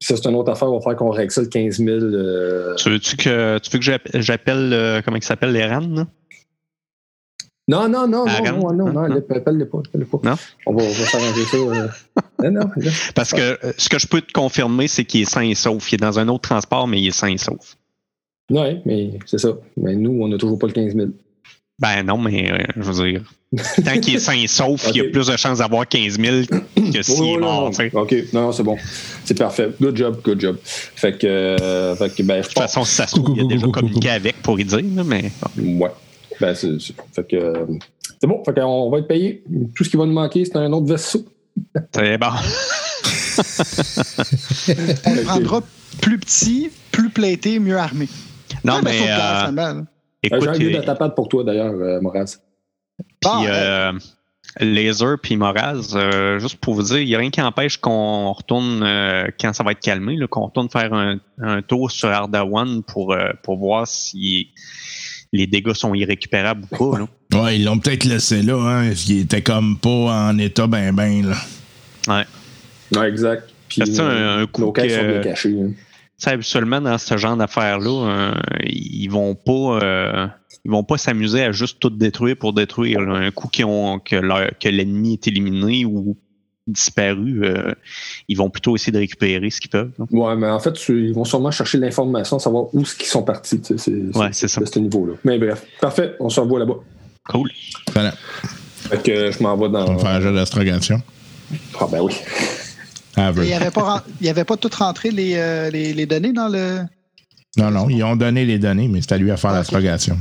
ça 0.01 0.15
c'est 0.17 0.27
une 0.29 0.35
autre 0.35 0.51
affaire. 0.51 0.69
On 0.71 0.77
va 0.77 0.81
faire 0.83 0.95
qu'on 0.97 1.09
règle 1.09 1.31
ça 1.31 1.41
le 1.41 1.47
15 1.47 1.77
000. 1.77 1.89
euh, 1.89 2.75
Tu 2.75 2.89
veux-tu 2.89 3.15
que, 3.15 3.57
tu 3.59 3.71
veux 3.71 3.79
que 3.79 3.85
j'app- 3.85 4.09
j'appelle, 4.15 4.73
euh, 4.73 5.01
comment 5.03 5.17
il 5.17 5.23
s'appelle, 5.23 5.53
les 5.53 5.65
RAN? 5.65 6.05
Non, 7.69 7.87
non, 7.87 8.07
non, 8.09 8.25
non, 8.25 8.25
non, 8.25 8.73
non, 8.73 8.91
non, 8.91 9.07
Non? 9.07 9.15
appelle-le 9.15 9.69
pas, 9.69 9.79
appelle-le 9.79 10.05
pas. 10.05 10.19
Non? 10.21 10.35
On 10.65 10.73
va, 10.73 10.83
on 10.83 10.89
va 10.89 11.05
s'arranger 11.05 11.45
ça. 11.45 11.55
euh. 11.57 11.87
Non, 12.43 12.51
non, 12.51 12.69
là. 12.75 12.91
Parce 13.15 13.31
que 13.31 13.57
ce 13.77 13.87
que 13.87 13.99
je 13.99 14.07
peux 14.07 14.19
te 14.19 14.33
confirmer, 14.33 14.89
c'est 14.89 15.05
qu'il 15.05 15.21
est 15.21 15.25
sain 15.25 15.43
et 15.43 15.55
sauf. 15.55 15.89
Il 15.91 15.95
est 15.95 15.97
dans 15.97 16.19
un 16.19 16.27
autre 16.27 16.41
transport, 16.49 16.87
mais 16.89 16.99
il 16.99 17.07
est 17.07 17.11
sain 17.11 17.29
et 17.29 17.37
sauf. 17.37 17.77
Oui, 18.49 18.79
mais 18.85 19.11
c'est 19.25 19.37
ça. 19.39 19.49
Mais 19.77 19.95
nous, 19.95 20.11
on 20.21 20.27
n'a 20.27 20.37
toujours 20.37 20.59
pas 20.59 20.67
le 20.67 20.73
15 20.73 20.95
000. 20.95 21.07
Ben 21.79 22.03
non, 22.03 22.17
mais 22.17 22.51
euh, 22.51 22.57
je 22.77 22.81
veux 22.91 23.09
dire, 23.11 23.23
tant 23.83 23.99
qu'il 23.99 24.15
est 24.15 24.19
sain 24.19 24.33
et 24.37 24.47
sauf, 24.47 24.85
il 24.93 24.97
y 24.97 25.01
a 25.01 25.09
plus 25.11 25.27
de 25.27 25.35
chances 25.37 25.57
d'avoir 25.57 25.87
15 25.87 26.19
000 26.19 26.41
que 26.93 27.01
s'il 27.01 27.15
Oh, 27.19 27.23
est 27.23 27.31
non, 27.33 27.39
mort. 27.39 27.71
non. 27.93 28.01
OK, 28.01 28.15
non, 28.31 28.51
c'est 28.51 28.63
bon. 28.63 28.77
C'est 29.25 29.37
parfait. 29.37 29.69
Good 29.81 29.97
job, 29.97 30.19
good 30.23 30.39
job. 30.39 30.57
Fait 30.63 31.17
que, 31.17 31.25
euh, 31.27 31.95
fait 31.95 32.13
que 32.15 32.21
ben, 32.23 32.35
je 32.43 32.49
De 32.49 32.53
toute 32.53 32.59
façon, 32.61 32.83
si 32.85 32.93
ça 32.93 33.07
se 33.07 33.15
trouve, 33.15 33.35
il 33.35 33.43
a 33.43 33.47
déjà 33.47 33.67
communiqué 33.67 34.09
avec 34.09 34.41
pour 34.43 34.59
y 34.59 34.65
dire, 34.65 34.81
là, 34.95 35.03
mais 35.03 35.31
bon. 35.55 35.79
Ouais. 35.79 35.91
Ben, 36.39 36.53
c'est 36.53 36.79
c'est 36.79 36.95
bon. 36.95 37.03
Fait 37.11 37.27
que, 37.27 37.35
euh, 37.35 37.65
c'est 38.21 38.27
bon. 38.27 38.43
Fait 38.45 38.53
qu'on 38.53 38.89
va 38.91 38.99
être 38.99 39.07
payé. 39.07 39.43
Tout 39.75 39.83
ce 39.83 39.89
qui 39.89 39.97
va 39.97 40.05
nous 40.05 40.13
manquer, 40.13 40.45
c'est 40.45 40.55
un 40.57 40.71
autre 40.71 40.87
vaisseau. 40.87 41.25
c'est 41.93 42.17
bon. 42.19 42.27
On 45.05 45.15
le 45.15 45.23
prendra 45.23 45.61
plus 46.01 46.19
petit, 46.19 46.69
plus 46.91 47.09
plaité, 47.09 47.57
mieux 47.59 47.77
armé. 47.77 48.07
Non, 48.63 48.79
mais 48.83 48.91
de 48.99 49.03
guerre, 49.05 49.49
euh. 49.49 49.51
Euh, 49.59 49.81
J'ai 50.23 50.35
écoute, 50.37 50.47
un 50.49 50.71
datapad 50.79 51.15
pour 51.15 51.27
toi, 51.27 51.43
d'ailleurs, 51.43 51.73
euh, 51.73 51.99
Moraz. 52.01 52.37
Puis 53.19 53.29
euh, 53.47 53.91
Laser 54.59 55.17
puis 55.21 55.35
Moraz, 55.35 55.93
euh, 55.95 56.39
juste 56.39 56.57
pour 56.57 56.75
vous 56.75 56.83
dire, 56.83 56.99
il 56.99 57.07
n'y 57.07 57.15
a 57.15 57.17
rien 57.17 57.29
qui 57.29 57.41
empêche 57.41 57.77
qu'on 57.77 58.31
retourne, 58.31 58.83
euh, 58.83 59.27
quand 59.39 59.51
ça 59.53 59.63
va 59.63 59.71
être 59.71 59.79
calmé, 59.81 60.17
qu'on 60.29 60.45
retourne 60.45 60.69
faire 60.69 60.93
un, 60.93 61.17
un 61.41 61.61
tour 61.61 61.91
sur 61.91 62.09
Ardawan 62.09 62.83
pour, 62.83 63.13
euh, 63.13 63.31
pour 63.41 63.57
voir 63.57 63.87
si 63.87 64.49
les 65.33 65.47
dégâts 65.47 65.73
sont 65.73 65.93
irrécupérables 65.93 66.65
ou 66.71 66.91
pas. 66.91 66.99
là. 66.99 67.41
Ouais, 67.43 67.57
ils 67.57 67.65
l'ont 67.65 67.79
peut-être 67.79 68.03
laissé 68.05 68.43
là, 68.43 68.55
hein, 68.57 68.87
parce 68.89 69.03
qu'il 69.03 69.19
était 69.21 69.41
comme 69.41 69.77
pas 69.79 69.89
en 70.29 70.37
état 70.37 70.67
ben 70.67 70.93
ben 70.93 71.27
là. 71.29 71.35
Ouais. 72.07 72.97
Ouais, 72.99 73.09
exact. 73.09 73.49
Puis, 73.67 73.81
un- 73.99 74.41
un 74.41 74.45
coup 74.45 74.71
que- 74.71 74.87
sont 74.87 75.07
bien 75.07 75.21
cachées. 75.21 75.57
hein. 75.59 75.71
Sais, 76.23 76.29
habituellement, 76.31 76.79
dans 76.79 76.97
ce 76.97 77.17
genre 77.17 77.35
d'affaires-là, 77.35 77.89
euh, 77.89 78.33
ils 78.65 79.07
vont 79.09 79.35
pas 79.35 79.79
euh, 79.83 80.27
ils 80.63 80.71
vont 80.71 80.83
pas 80.83 80.97
s'amuser 80.97 81.43
à 81.43 81.51
juste 81.51 81.79
tout 81.81 81.89
détruire 81.89 82.37
pour 82.37 82.53
détruire. 82.53 83.01
là. 83.01 83.15
Un 83.15 83.31
coup 83.31 83.49
qu'ils 83.49 83.65
ont, 83.65 83.99
que, 83.99 84.15
leur- 84.15 84.51
que 84.57 84.69
l'ennemi 84.69 85.13
est 85.13 85.27
éliminé 85.27 85.83
ou 85.83 86.15
disparu, 86.65 87.41
euh, 87.43 87.73
ils 88.29 88.37
vont 88.37 88.49
plutôt 88.49 88.73
essayer 88.73 88.93
de 88.93 88.99
récupérer 88.99 89.49
ce 89.49 89.59
qu'ils 89.59 89.69
peuvent. 89.69 89.91
là. 89.99 90.05
Ouais, 90.11 90.35
mais 90.37 90.47
en 90.49 90.59
fait, 90.61 90.71
tu- 90.71 91.07
ils 91.09 91.13
vont 91.13 91.25
sûrement 91.25 91.51
chercher 91.51 91.77
l'information, 91.77 92.39
savoir 92.39 92.73
où 92.73 92.83
qu'ils 92.83 93.05
sont 93.07 93.23
partis. 93.23 93.59
C'est 93.61 93.91
Ouais, 94.15 94.29
c'est 94.31 94.47
ça. 94.47 94.61
de 94.61 94.65
ce 94.65 94.79
niveau-là. 94.79 95.15
Mais 95.25 95.37
bref, 95.37 95.65
parfait. 95.81 96.13
On 96.21 96.29
se 96.29 96.39
revoit 96.39 96.59
là-bas. 96.59 96.75
Cool. 97.27 97.51
Voilà. 97.91 98.11
Fait 98.89 99.03
que 99.03 99.31
je 99.31 99.43
m'en 99.43 99.57
vais 99.57 99.65
On 99.65 99.69
dans. 99.69 99.93
va 99.95 99.97
faire 99.99 100.11
un 100.11 100.21
jeu 100.21 100.33
d'astrogation. 100.33 101.01
Ah, 101.79 101.87
ben 101.91 101.99
oui. 102.01 102.13
Aveu. 103.15 103.43
Il 103.43 103.47
n'y 103.47 103.53
avait, 103.53 103.71
pas 103.71 103.81
ren- 103.83 104.01
il 104.21 104.25
y 104.27 104.29
avait 104.29 104.43
pas 104.43 104.57
tout 104.57 104.69
rentré 104.77 105.11
les, 105.11 105.35
euh, 105.35 105.69
les, 105.69 105.93
les 105.93 106.05
données 106.05 106.33
dans 106.33 106.47
le. 106.47 106.79
Non, 107.57 107.69
non, 107.69 107.87
ils 107.89 108.03
ont 108.03 108.15
donné 108.15 108.45
les 108.45 108.57
données, 108.57 108.87
mais 108.87 109.01
c'est 109.01 109.11
à 109.13 109.17
lui 109.17 109.29
à 109.31 109.37
faire 109.37 109.51
l'astrogation. 109.53 110.17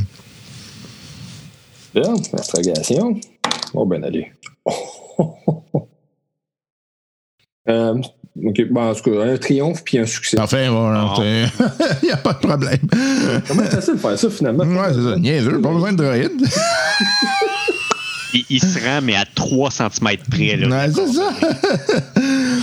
Bien, 1.94 2.14
astrogation. 2.34 3.18
Oh, 3.74 3.86
ben 3.86 4.04
allez. 4.04 4.32
Euh, 7.68 7.94
OK, 8.44 8.60
bon, 8.72 8.90
en 8.90 8.94
tout 8.94 9.02
cas, 9.08 9.22
un 9.22 9.36
triomphe 9.36 9.84
puis 9.84 9.96
un 9.98 10.06
succès. 10.06 10.36
Parfait, 10.36 10.68
voilà. 10.68 11.14
Il 12.02 12.06
n'y 12.06 12.10
a 12.10 12.16
pas 12.16 12.32
de 12.32 12.38
problème. 12.38 12.78
Comment 13.46 13.62
c'est 13.64 13.76
facile 13.76 13.94
de 13.94 13.98
faire 14.00 14.18
ça, 14.18 14.30
finalement? 14.30 14.64
Ouais, 14.64 14.92
c'est 14.92 15.02
ça. 15.10 15.16
Niaiseux, 15.16 15.60
pas 15.60 15.70
besoin 15.72 15.92
de 15.92 15.98
droïde. 16.02 16.42
Il, 18.34 18.44
il 18.50 18.60
se 18.60 18.80
rend, 18.84 19.00
mais 19.02 19.14
à 19.14 19.24
3 19.32 19.70
cm 19.70 20.16
près. 20.28 20.56
Là. 20.56 20.68
Ouais, 20.86 20.92
c'est 20.92 21.12
ça. 21.12 21.30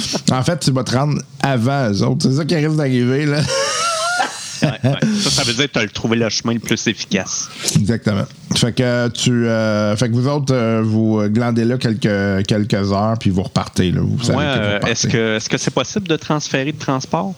en 0.32 0.44
fait, 0.44 0.60
tu 0.60 0.72
vas 0.72 0.84
te 0.84 0.96
rendre 0.96 1.22
avant 1.42 1.90
eux 1.92 2.04
autres. 2.04 2.30
C'est 2.30 2.36
ça 2.38 2.46
qui 2.46 2.56
risque 2.56 2.76
d'arriver, 2.76 3.26
là. 3.26 3.42
Ouais, 4.62 4.72
ouais. 4.84 4.98
Ça, 5.22 5.30
ça 5.30 5.44
veut 5.44 5.54
dire 5.54 5.68
que 5.72 5.80
tu 5.80 5.80
as 5.80 5.88
trouvé 5.88 6.18
le 6.18 6.28
chemin 6.28 6.54
le 6.54 6.60
plus 6.60 6.86
efficace. 6.88 7.48
Exactement. 7.78 8.26
Fait 8.58 8.74
que 8.74 9.08
tu, 9.08 9.48
euh, 9.48 9.96
fait 9.96 10.10
que 10.10 10.14
vous 10.14 10.28
autres, 10.28 10.54
euh, 10.54 10.82
vous 10.84 11.22
glandez 11.30 11.64
là 11.64 11.78
quelques, 11.78 12.46
quelques 12.46 12.92
heures, 12.92 13.18
puis 13.18 13.30
vous 13.30 13.44
repartez. 13.44 13.92
Là. 13.92 14.02
Vous 14.04 14.22
savez 14.22 14.38
Ouais, 14.38 14.44
que 14.44 14.58
vous 14.58 14.64
euh, 14.66 14.74
repartez. 14.76 14.92
est-ce 14.92 15.08
que 15.08 15.36
est-ce 15.38 15.48
que 15.50 15.58
c'est 15.58 15.72
possible 15.74 16.10
de 16.10 16.18
transférer 16.18 16.74
de 16.74 16.78
transport? 16.78 17.34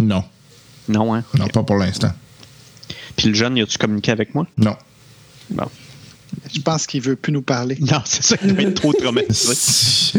Non. 0.00 0.24
Non, 0.88 1.14
hein? 1.14 1.22
Non, 1.38 1.46
pas 1.46 1.62
pour 1.62 1.76
l'instant. 1.76 2.10
Puis 3.14 3.28
le 3.28 3.34
jeune, 3.34 3.56
y 3.56 3.62
a-tu 3.62 3.78
communiqué 3.78 4.10
avec 4.10 4.34
moi? 4.34 4.44
Non. 4.56 4.74
Bon. 5.50 5.66
Je 6.54 6.60
pense 6.60 6.86
qu'il 6.86 7.00
veut 7.00 7.16
plus 7.16 7.32
nous 7.32 7.42
parler. 7.42 7.78
Non, 7.80 8.02
c'est 8.04 8.22
ça, 8.22 8.36
il 8.44 8.54
va 8.54 8.62
être 8.62 8.74
trop 8.74 8.92
traumatisé. 8.92 10.18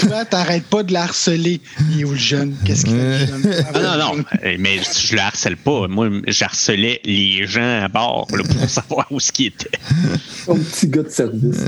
Toi, 0.00 0.24
t'arrêtes 0.24 0.66
pas 0.66 0.82
de 0.82 0.92
le 0.92 0.98
harceler. 0.98 1.60
Il 1.92 2.00
est 2.00 2.04
où 2.04 2.12
le 2.12 2.16
jeune? 2.16 2.54
Qu'est-ce 2.64 2.84
qu'il 2.84 2.94
fait, 2.94 3.20
le 3.20 3.26
jeune? 3.26 3.64
Ah, 3.74 3.80
non, 3.80 3.98
non, 3.98 4.24
euh, 4.44 4.56
mais 4.58 4.78
je 4.78 5.14
le 5.14 5.20
harcèle 5.20 5.56
pas. 5.56 5.88
Moi, 5.88 6.08
j'harcelais 6.26 7.00
les 7.04 7.46
gens 7.46 7.82
à 7.82 7.88
bord 7.88 8.28
là, 8.32 8.42
pour 8.44 8.68
savoir 8.68 9.06
où 9.10 9.20
ce 9.20 9.32
qui 9.32 9.46
était. 9.46 9.70
Ton 10.46 10.56
petit 10.56 10.88
gars 10.88 11.02
de 11.02 11.08
service. 11.08 11.58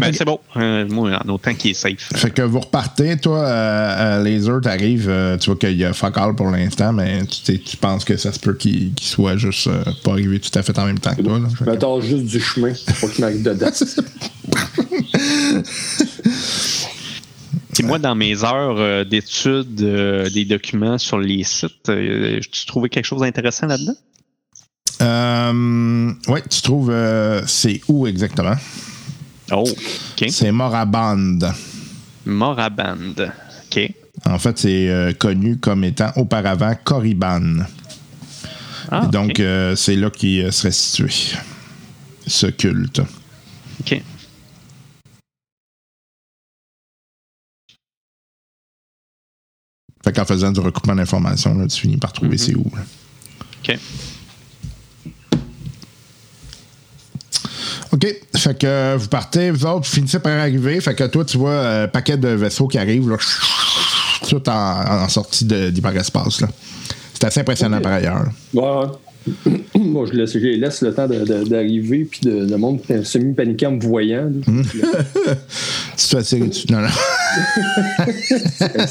Ben, 0.00 0.12
c'est 0.12 0.24
bon. 0.24 0.40
Euh, 0.56 0.86
moi, 0.88 1.20
en 1.24 1.28
autant 1.28 1.54
qu'il 1.54 1.72
est 1.72 1.74
safe. 1.74 2.10
Fait 2.14 2.30
que 2.30 2.42
vous 2.42 2.60
repartez, 2.60 3.16
toi, 3.16 3.38
euh, 3.40 4.18
à 4.18 4.22
Laser, 4.22 4.60
t'arrives, 4.60 5.08
euh, 5.08 5.36
tu 5.36 5.50
vois 5.50 5.58
qu'il 5.58 5.76
y 5.76 5.84
a 5.84 5.92
fuck 5.92 6.16
all 6.16 6.34
pour 6.34 6.50
l'instant, 6.50 6.92
mais 6.92 7.24
tu, 7.26 7.76
penses 7.76 8.04
que 8.04 8.16
ça 8.16 8.32
se 8.32 8.38
peut 8.38 8.54
qu'il 8.54 8.92
soit 9.00 9.36
juste 9.36 9.66
euh, 9.66 9.82
pas 10.02 10.12
arrivé 10.12 10.40
tout 10.40 10.56
à 10.58 10.62
fait 10.62 10.78
en 10.78 10.86
même 10.86 10.98
temps 10.98 11.14
que 11.14 11.22
toi. 11.22 11.38
Là? 11.38 11.47
Je 11.58 11.64
m'attends 11.64 12.00
juste 12.00 12.24
du 12.24 12.40
chemin 12.40 12.72
pour 13.00 13.10
qu'il 13.10 13.24
m'arrive 13.24 13.42
dedans. 13.42 13.70
Puis 17.74 17.84
moi, 17.84 17.98
dans 17.98 18.14
mes 18.14 18.42
heures 18.42 18.76
euh, 18.78 19.04
d'étude 19.04 19.80
euh, 19.82 20.28
des 20.30 20.44
documents 20.44 20.98
sur 20.98 21.18
les 21.18 21.44
sites, 21.44 21.88
euh, 21.88 22.40
tu 22.50 22.66
trouvais 22.66 22.88
quelque 22.88 23.04
chose 23.04 23.20
d'intéressant 23.20 23.66
là-dedans? 23.66 23.94
Euh, 25.00 26.12
ouais, 26.26 26.42
tu 26.50 26.60
trouves. 26.60 26.90
euh, 26.90 27.42
c'est 27.46 27.80
où 27.86 28.06
exactement? 28.06 28.56
Oh, 29.52 29.64
OK. 29.64 30.28
C'est 30.28 30.50
Moraband. 30.50 31.38
Moraband. 32.26 32.96
OK. 33.70 33.92
En 34.26 34.38
fait, 34.38 34.58
c'est 34.58 34.88
euh, 34.90 35.12
connu 35.12 35.58
comme 35.58 35.84
étant 35.84 36.10
auparavant 36.16 36.74
Corriban. 36.82 37.58
Ah, 38.90 39.06
donc, 39.06 39.38
euh, 39.40 39.76
c'est 39.76 39.96
là 39.96 40.10
qu'il 40.10 40.44
euh, 40.44 40.50
serait 40.50 40.72
situé, 40.72 41.12
ce 42.26 42.46
culte. 42.46 43.00
OK. 43.80 44.02
Fait 50.04 50.12
qu'en 50.12 50.24
faisant 50.24 50.52
du 50.52 50.60
recoupement 50.60 50.94
d'informations, 50.94 51.66
tu 51.66 51.80
finis 51.80 51.96
par 51.96 52.12
trouver 52.12 52.32
Mhm. 52.32 52.38
c'est 52.38 52.54
où. 52.54 52.70
là. 52.74 52.82
OK. 53.64 53.78
OK. 57.92 58.06
Fait 58.36 58.58
que 58.58 58.66
euh, 58.66 58.96
vous 58.98 59.08
partez, 59.08 59.50
vous 59.50 59.66
autres, 59.66 59.86
vous 59.88 59.94
finissez 59.94 60.20
par 60.20 60.38
arriver. 60.38 60.80
Fait 60.80 60.94
que 60.94 61.04
toi, 61.04 61.24
tu 61.24 61.36
vois 61.38 61.82
un 61.82 61.88
paquet 61.88 62.16
de 62.16 62.28
vaisseaux 62.28 62.68
qui 62.68 62.78
arrivent, 62.78 63.08
là, 63.10 63.16
tout 64.28 64.48
en, 64.48 65.02
en 65.04 65.08
sortie 65.08 65.44
d'hyperespace. 65.44 66.40
là. 66.42 66.48
C'est 67.20 67.26
assez 67.26 67.40
impressionnant 67.40 67.80
par 67.80 67.92
ailleurs. 67.94 68.26
Ouais, 68.54 68.62
ouais. 68.62 68.86
Moi, 69.78 70.06
je 70.10 70.16
laisse, 70.16 70.32
je 70.32 70.38
laisse 70.38 70.80
le 70.82 70.94
temps 70.94 71.06
d'arriver, 71.06 72.04
puis 72.10 72.20
de, 72.22 72.46
le 72.50 72.56
monde 72.56 72.80
semi-paniqué 73.04 73.66
en 73.66 73.72
me 73.72 73.80
voyant. 73.80 74.30
là. 74.46 74.46
Tu 75.96 76.06
te 76.06 76.16
fais 76.16 76.22
tirer 76.22 76.48
dessus. 76.48 76.66
Non, 76.72 76.80
non. 76.80 76.88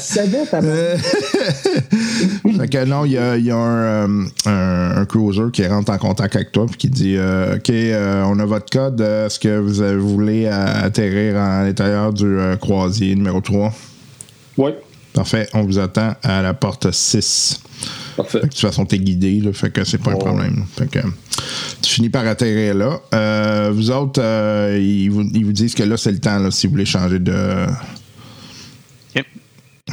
Fait 2.58 2.68
que 2.68 2.84
non, 2.84 3.04
il 3.04 3.12
y 3.12 3.18
a, 3.18 3.36
il 3.36 3.44
y 3.46 3.50
a 3.50 3.56
un, 3.56 4.08
euh, 4.08 4.24
un- 4.46 5.00
un 5.00 5.04
cruiser 5.06 5.42
qui 5.52 5.66
rentre 5.66 5.90
en 5.92 5.98
contact 5.98 6.36
avec 6.36 6.52
toi 6.52 6.66
puis 6.66 6.76
qui 6.76 6.90
dit 6.90 7.16
euh, 7.16 7.56
OK, 7.56 7.70
euh, 7.70 8.22
on 8.26 8.38
a 8.38 8.44
votre 8.44 8.70
code. 8.70 9.00
Est-ce 9.00 9.38
que 9.38 9.58
vous 9.58 10.08
voulez 10.08 10.46
atterrir 10.46 11.36
à 11.38 11.64
l'intérieur 11.64 12.12
du 12.12 12.26
euh, 12.26 12.56
croisier 12.56 13.14
numéro 13.14 13.40
3? 13.40 13.72
Ouais, 14.58 14.76
Parfait, 15.14 15.48
on 15.54 15.62
vous 15.64 15.78
attend 15.78 16.14
à 16.22 16.42
la 16.42 16.54
porte 16.54 16.90
6. 16.92 17.60
Parfait. 18.18 18.40
Fait 18.40 18.46
que 18.46 18.46
de 18.46 18.50
toute 18.52 18.60
façon, 18.60 18.84
t'es 18.84 18.98
guidé, 18.98 19.40
là, 19.40 19.52
fait 19.54 19.70
que 19.70 19.82
c'est 19.84 19.98
pas 19.98 20.10
un 20.10 20.14
Oh. 20.14 20.18
problème. 20.18 20.64
Fait 20.76 20.90
que 20.90 20.98
tu 21.82 21.90
finis 21.94 22.10
par 22.10 22.26
atterrir 22.26 22.74
là. 22.74 23.00
Euh, 23.14 23.70
vous 23.72 23.90
autres, 23.90 24.20
euh, 24.22 24.78
ils, 24.80 25.08
vous, 25.08 25.22
ils 25.32 25.44
vous 25.44 25.52
disent 25.52 25.74
que 25.74 25.82
là, 25.84 25.96
c'est 25.96 26.12
le 26.12 26.18
temps, 26.18 26.38
là, 26.38 26.50
si 26.50 26.66
vous 26.66 26.72
voulez 26.72 26.84
changer 26.84 27.18
de. 27.18 27.66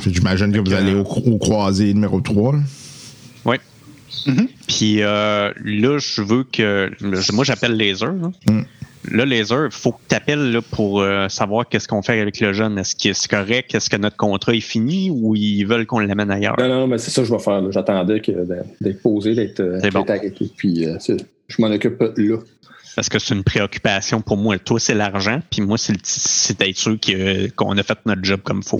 J'imagine 0.05 0.51
que 0.51 0.59
vous 0.59 0.73
allez 0.73 0.93
au, 0.93 1.03
au 1.03 1.37
croisé 1.37 1.93
numéro 1.93 2.19
3. 2.19 2.53
là. 2.53 2.59
Oui. 3.45 3.55
Puis 4.67 5.01
euh, 5.01 5.51
là, 5.63 5.97
je 5.99 6.21
veux 6.21 6.43
que. 6.43 6.91
Moi, 7.31 7.45
j'appelle 7.45 7.77
Laser. 7.77 8.11
là. 8.11 8.31
Mm. 8.49 8.61
Là, 9.11 9.25
Laser, 9.25 9.65
il 9.65 9.71
faut 9.71 9.91
que 9.91 9.99
tu 10.09 10.15
appelles 10.15 10.59
pour 10.71 11.01
euh, 11.01 11.27
savoir 11.29 11.67
qu'est-ce 11.67 11.87
qu'on 11.87 12.01
fait 12.01 12.19
avec 12.19 12.39
le 12.39 12.53
jeune. 12.53 12.77
Est-ce 12.77 12.95
que 12.95 13.13
c'est 13.13 13.29
correct? 13.29 13.73
Est-ce 13.75 13.89
que 13.89 13.97
notre 13.97 14.17
contrat 14.17 14.53
est 14.53 14.61
fini 14.61 15.09
ou 15.11 15.35
ils 15.35 15.63
veulent 15.65 15.85
qu'on 15.85 15.99
l'amène 15.99 16.31
ailleurs? 16.31 16.55
Non, 16.59 16.67
non, 16.67 16.87
mais 16.87 16.97
c'est 16.97 17.11
ça 17.11 17.21
que 17.21 17.27
je 17.27 17.33
vais 17.33 17.39
faire. 17.39 17.61
là. 17.61 17.69
J'attendais 17.71 18.21
d'être 18.81 19.01
posé, 19.01 19.35
d'être 19.35 19.59
euh, 19.59 19.79
bon. 19.91 20.03
arrêté. 20.03 20.49
Puis 20.57 20.85
euh, 20.85 20.97
je 21.47 21.55
m'en 21.61 21.67
occupe 21.67 22.01
là. 22.17 22.37
Parce 22.95 23.09
que 23.09 23.19
c'est 23.19 23.35
une 23.35 23.43
préoccupation 23.43 24.21
pour 24.21 24.37
moi. 24.37 24.57
Toi, 24.57 24.79
c'est 24.79 24.93
l'argent, 24.93 25.41
puis 25.51 25.61
moi, 25.61 25.77
c'est 25.77 26.57
d'être 26.57 26.77
sûr 26.77 26.97
qu'on 27.55 27.77
a 27.77 27.83
fait 27.83 27.97
notre 28.05 28.23
job 28.23 28.39
comme 28.43 28.61
il 28.63 28.67
faut. 28.67 28.79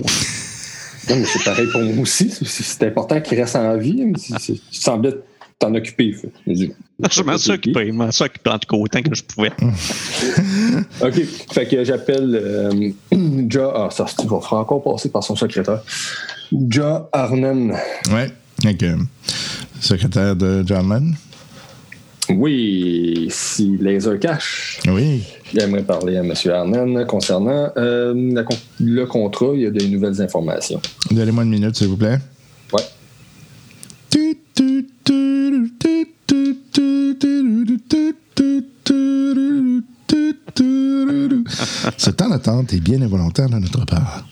Non, 1.08 1.16
mais 1.16 1.24
c'est 1.26 1.44
pareil 1.44 1.66
pour 1.70 1.82
moi 1.82 2.02
aussi. 2.02 2.30
C'est- 2.30 2.82
important 2.84 3.20
qu'il 3.20 3.38
reste 3.38 3.56
en 3.56 3.76
vie. 3.76 4.12
c'est- 4.16 4.54
Tu 4.54 4.60
semblais 4.80 5.14
t'en 5.58 5.74
occuper. 5.74 6.12
fait. 6.12 6.30
Dit, 6.46 6.72
Je 7.10 7.22
m'en 7.22 7.38
suis 7.38 7.52
occupé, 7.52 7.86
je 7.86 7.92
m'en 7.92 8.10
suis 8.10 8.24
occupé 8.24 8.50
en 8.50 8.58
tout 8.58 8.68
cas 8.68 8.76
autant 8.76 9.02
que 9.02 9.14
je 9.14 9.22
pouvais. 9.22 9.52
OK. 11.02 11.24
Fait 11.52 11.66
que 11.66 11.84
j'appelle 11.84 12.34
euh, 12.34 12.90
Ja. 13.50 13.72
Ah, 13.74 13.88
ça, 13.90 14.06
il 14.22 14.28
va 14.28 14.40
falloir 14.40 14.62
encore 14.62 14.82
passer 14.82 15.08
par 15.10 15.22
son 15.22 15.36
secrétaire. 15.36 15.82
Ja 16.70 17.08
Arnen. 17.12 17.74
Ouais. 18.12 18.30
Avec, 18.64 18.82
euh, 18.82 18.96
secrétaire 19.80 20.36
de 20.36 20.62
John 20.66 20.86
Mann. 20.86 21.14
Oui, 22.28 23.28
si 23.30 23.76
Laser 23.78 24.18
Cash. 24.18 24.80
Oui. 24.88 25.22
J'aimerais 25.54 25.84
parler 25.84 26.16
à 26.16 26.20
M. 26.24 26.32
Arnen 26.52 27.06
concernant 27.06 27.70
euh, 27.76 28.12
la 28.34 28.42
le 28.80 29.04
contrat. 29.06 29.52
Il 29.54 29.60
y 29.60 29.66
a 29.66 29.70
des 29.70 29.86
nouvelles 29.88 30.20
informations. 30.20 30.80
Donnez-moi 31.10 31.44
une 31.44 31.50
minute, 31.50 31.76
s'il 31.76 31.86
vous 31.86 31.96
plaît. 31.96 32.18
Ouais. 32.72 32.82
Ce 41.96 42.10
temps 42.10 42.28
d'attente 42.28 42.72
est 42.72 42.80
bien 42.80 43.00
involontaire 43.02 43.48
de 43.48 43.56
notre 43.56 43.84
part. 43.84 44.26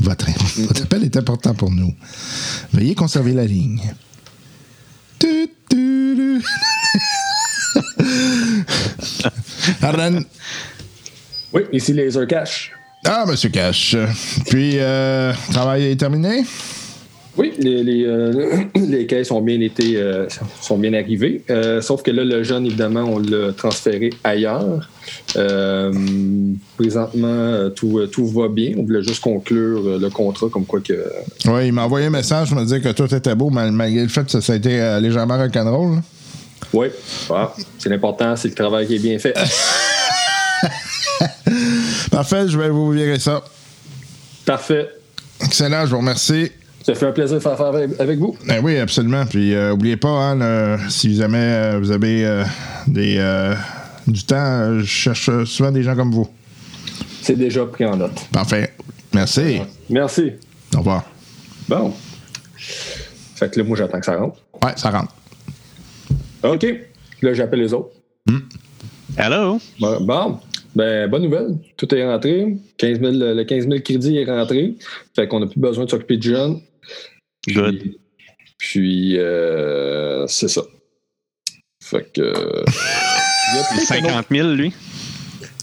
Votre, 0.00 0.26
votre 0.58 0.82
appel 0.82 1.04
est 1.04 1.16
important 1.16 1.54
pour 1.54 1.70
nous. 1.70 1.94
Veuillez 2.72 2.94
conserver 2.94 3.32
la 3.32 3.44
ligne. 3.44 3.80
Arden. 9.82 10.24
Oui, 11.52 11.62
ici 11.72 11.92
Laser 11.92 12.26
Cash. 12.26 12.72
Ah, 13.04 13.24
Monsieur 13.26 13.50
Cash. 13.50 13.96
Puis, 14.48 14.78
euh, 14.78 15.32
travail 15.50 15.86
est 15.86 15.96
terminé? 15.96 16.44
Oui, 17.36 17.52
les, 17.58 17.82
les, 17.82 18.04
euh, 18.04 18.32
les 18.76 19.06
caisses 19.06 19.30
ont 19.30 19.40
bien 19.40 19.58
été 19.60 19.96
euh, 19.96 20.26
sont 20.60 20.76
bien 20.76 20.92
arrivées. 20.92 21.42
Euh, 21.48 21.80
sauf 21.80 22.02
que 22.02 22.10
là, 22.10 22.24
le 22.24 22.42
jeune, 22.42 22.66
évidemment, 22.66 23.04
on 23.04 23.18
l'a 23.18 23.52
transféré 23.52 24.10
ailleurs. 24.22 24.86
Euh, 25.36 25.92
présentement, 26.76 27.70
tout, 27.74 28.00
tout 28.12 28.26
va 28.26 28.48
bien. 28.48 28.74
On 28.76 28.82
voulait 28.84 29.02
juste 29.02 29.22
conclure 29.22 29.98
le 29.98 30.10
contrat 30.10 30.48
comme 30.52 30.66
quoi 30.66 30.80
que. 30.80 30.92
Oui, 31.46 31.68
il 31.68 31.72
m'a 31.72 31.84
envoyé 31.84 32.06
un 32.06 32.10
message, 32.10 32.52
me 32.52 32.64
dire 32.66 32.82
que 32.82 32.92
tout 32.92 33.12
était 33.14 33.34
beau, 33.34 33.48
mal- 33.48 33.72
malgré 33.72 34.02
le 34.02 34.08
fait 34.08 34.24
que 34.30 34.40
ça 34.40 34.52
a 34.52 34.56
été 34.56 34.98
légèrement 35.00 35.38
rock'n'roll. 35.38 36.00
Oui, 36.74 36.88
voilà. 37.28 37.54
c'est 37.78 37.88
l'important, 37.88 38.36
c'est 38.36 38.48
le 38.48 38.54
travail 38.54 38.86
qui 38.86 38.96
est 38.96 38.98
bien 38.98 39.18
fait. 39.18 39.34
Parfait, 42.10 42.46
je 42.48 42.58
vais 42.58 42.68
vous 42.68 42.90
virer 42.92 43.18
ça. 43.18 43.42
Parfait. 44.44 44.88
Excellent, 45.42 45.86
je 45.86 45.90
vous 45.92 45.98
remercie. 45.98 46.50
Ça 46.84 46.94
fait 46.94 47.06
un 47.06 47.12
plaisir 47.12 47.36
de 47.38 47.42
faire 47.42 47.52
affaire 47.52 47.88
avec, 47.98 48.18
vous. 48.18 48.36
Ben 48.46 48.60
oui, 48.62 48.76
absolument. 48.78 49.24
Puis, 49.26 49.54
euh, 49.54 49.72
oubliez 49.72 49.96
pas, 49.96 50.08
hein, 50.08 50.36
le- 50.36 50.90
si 50.90 51.14
jamais 51.14 51.38
euh, 51.38 51.78
vous 51.78 51.90
avez 51.92 52.24
euh, 52.26 52.44
des, 52.88 53.16
euh, 53.18 53.54
du 54.06 54.24
temps, 54.24 54.36
euh, 54.36 54.80
je 54.80 54.84
cherche 54.84 55.44
souvent 55.44 55.70
des 55.70 55.82
gens 55.84 55.94
comme 55.94 56.10
vous. 56.10 56.28
C'est 57.20 57.36
déjà 57.36 57.64
pris 57.66 57.84
en 57.84 57.96
note. 57.96 58.26
Parfait. 58.32 58.72
Merci. 59.14 59.60
Merci. 59.88 60.32
Au 60.74 60.78
revoir. 60.78 61.04
Bon. 61.68 61.92
Fait 62.56 63.48
que 63.52 63.60
là, 63.60 63.64
moi, 63.66 63.76
j'attends 63.76 64.00
que 64.00 64.06
ça 64.06 64.16
rentre. 64.16 64.38
Ouais, 64.64 64.72
ça 64.76 64.90
rentre. 64.90 65.14
OK. 66.42 66.66
Là, 67.22 67.34
j'appelle 67.34 67.60
les 67.60 67.72
autres. 67.72 67.90
Hello? 69.16 69.60
Bon, 69.78 70.00
Bon. 70.00 70.38
Ben, 70.74 71.08
bonne 71.08 71.22
nouvelle. 71.24 71.58
Tout 71.76 71.94
est 71.94 72.04
rentré. 72.10 72.56
15 72.78 72.98
000, 73.00 73.12
le 73.12 73.44
15 73.44 73.68
000 73.68 73.80
crédits 73.84 74.16
est 74.16 74.24
rentré. 74.24 74.74
Fait 75.14 75.28
qu'on 75.28 75.38
n'a 75.40 75.46
plus 75.46 75.60
besoin 75.60 75.84
de 75.84 75.90
s'occuper 75.90 76.16
de 76.16 76.22
jeunes. 76.22 76.60
Puis- 77.42 77.54
Good. 77.54 77.82
Puis, 78.58 79.18
euh, 79.18 80.26
c'est 80.28 80.48
ça. 80.48 80.62
Fait 81.82 82.12
que. 82.12 82.20
euh, 82.20 82.64
il 83.52 83.56
y 83.56 83.58
a 83.58 83.64
peut-être 83.64 83.92
un 83.92 83.96
autre- 83.98 84.08
50 84.24 84.26
000, 84.30 84.48
lui? 84.50 84.72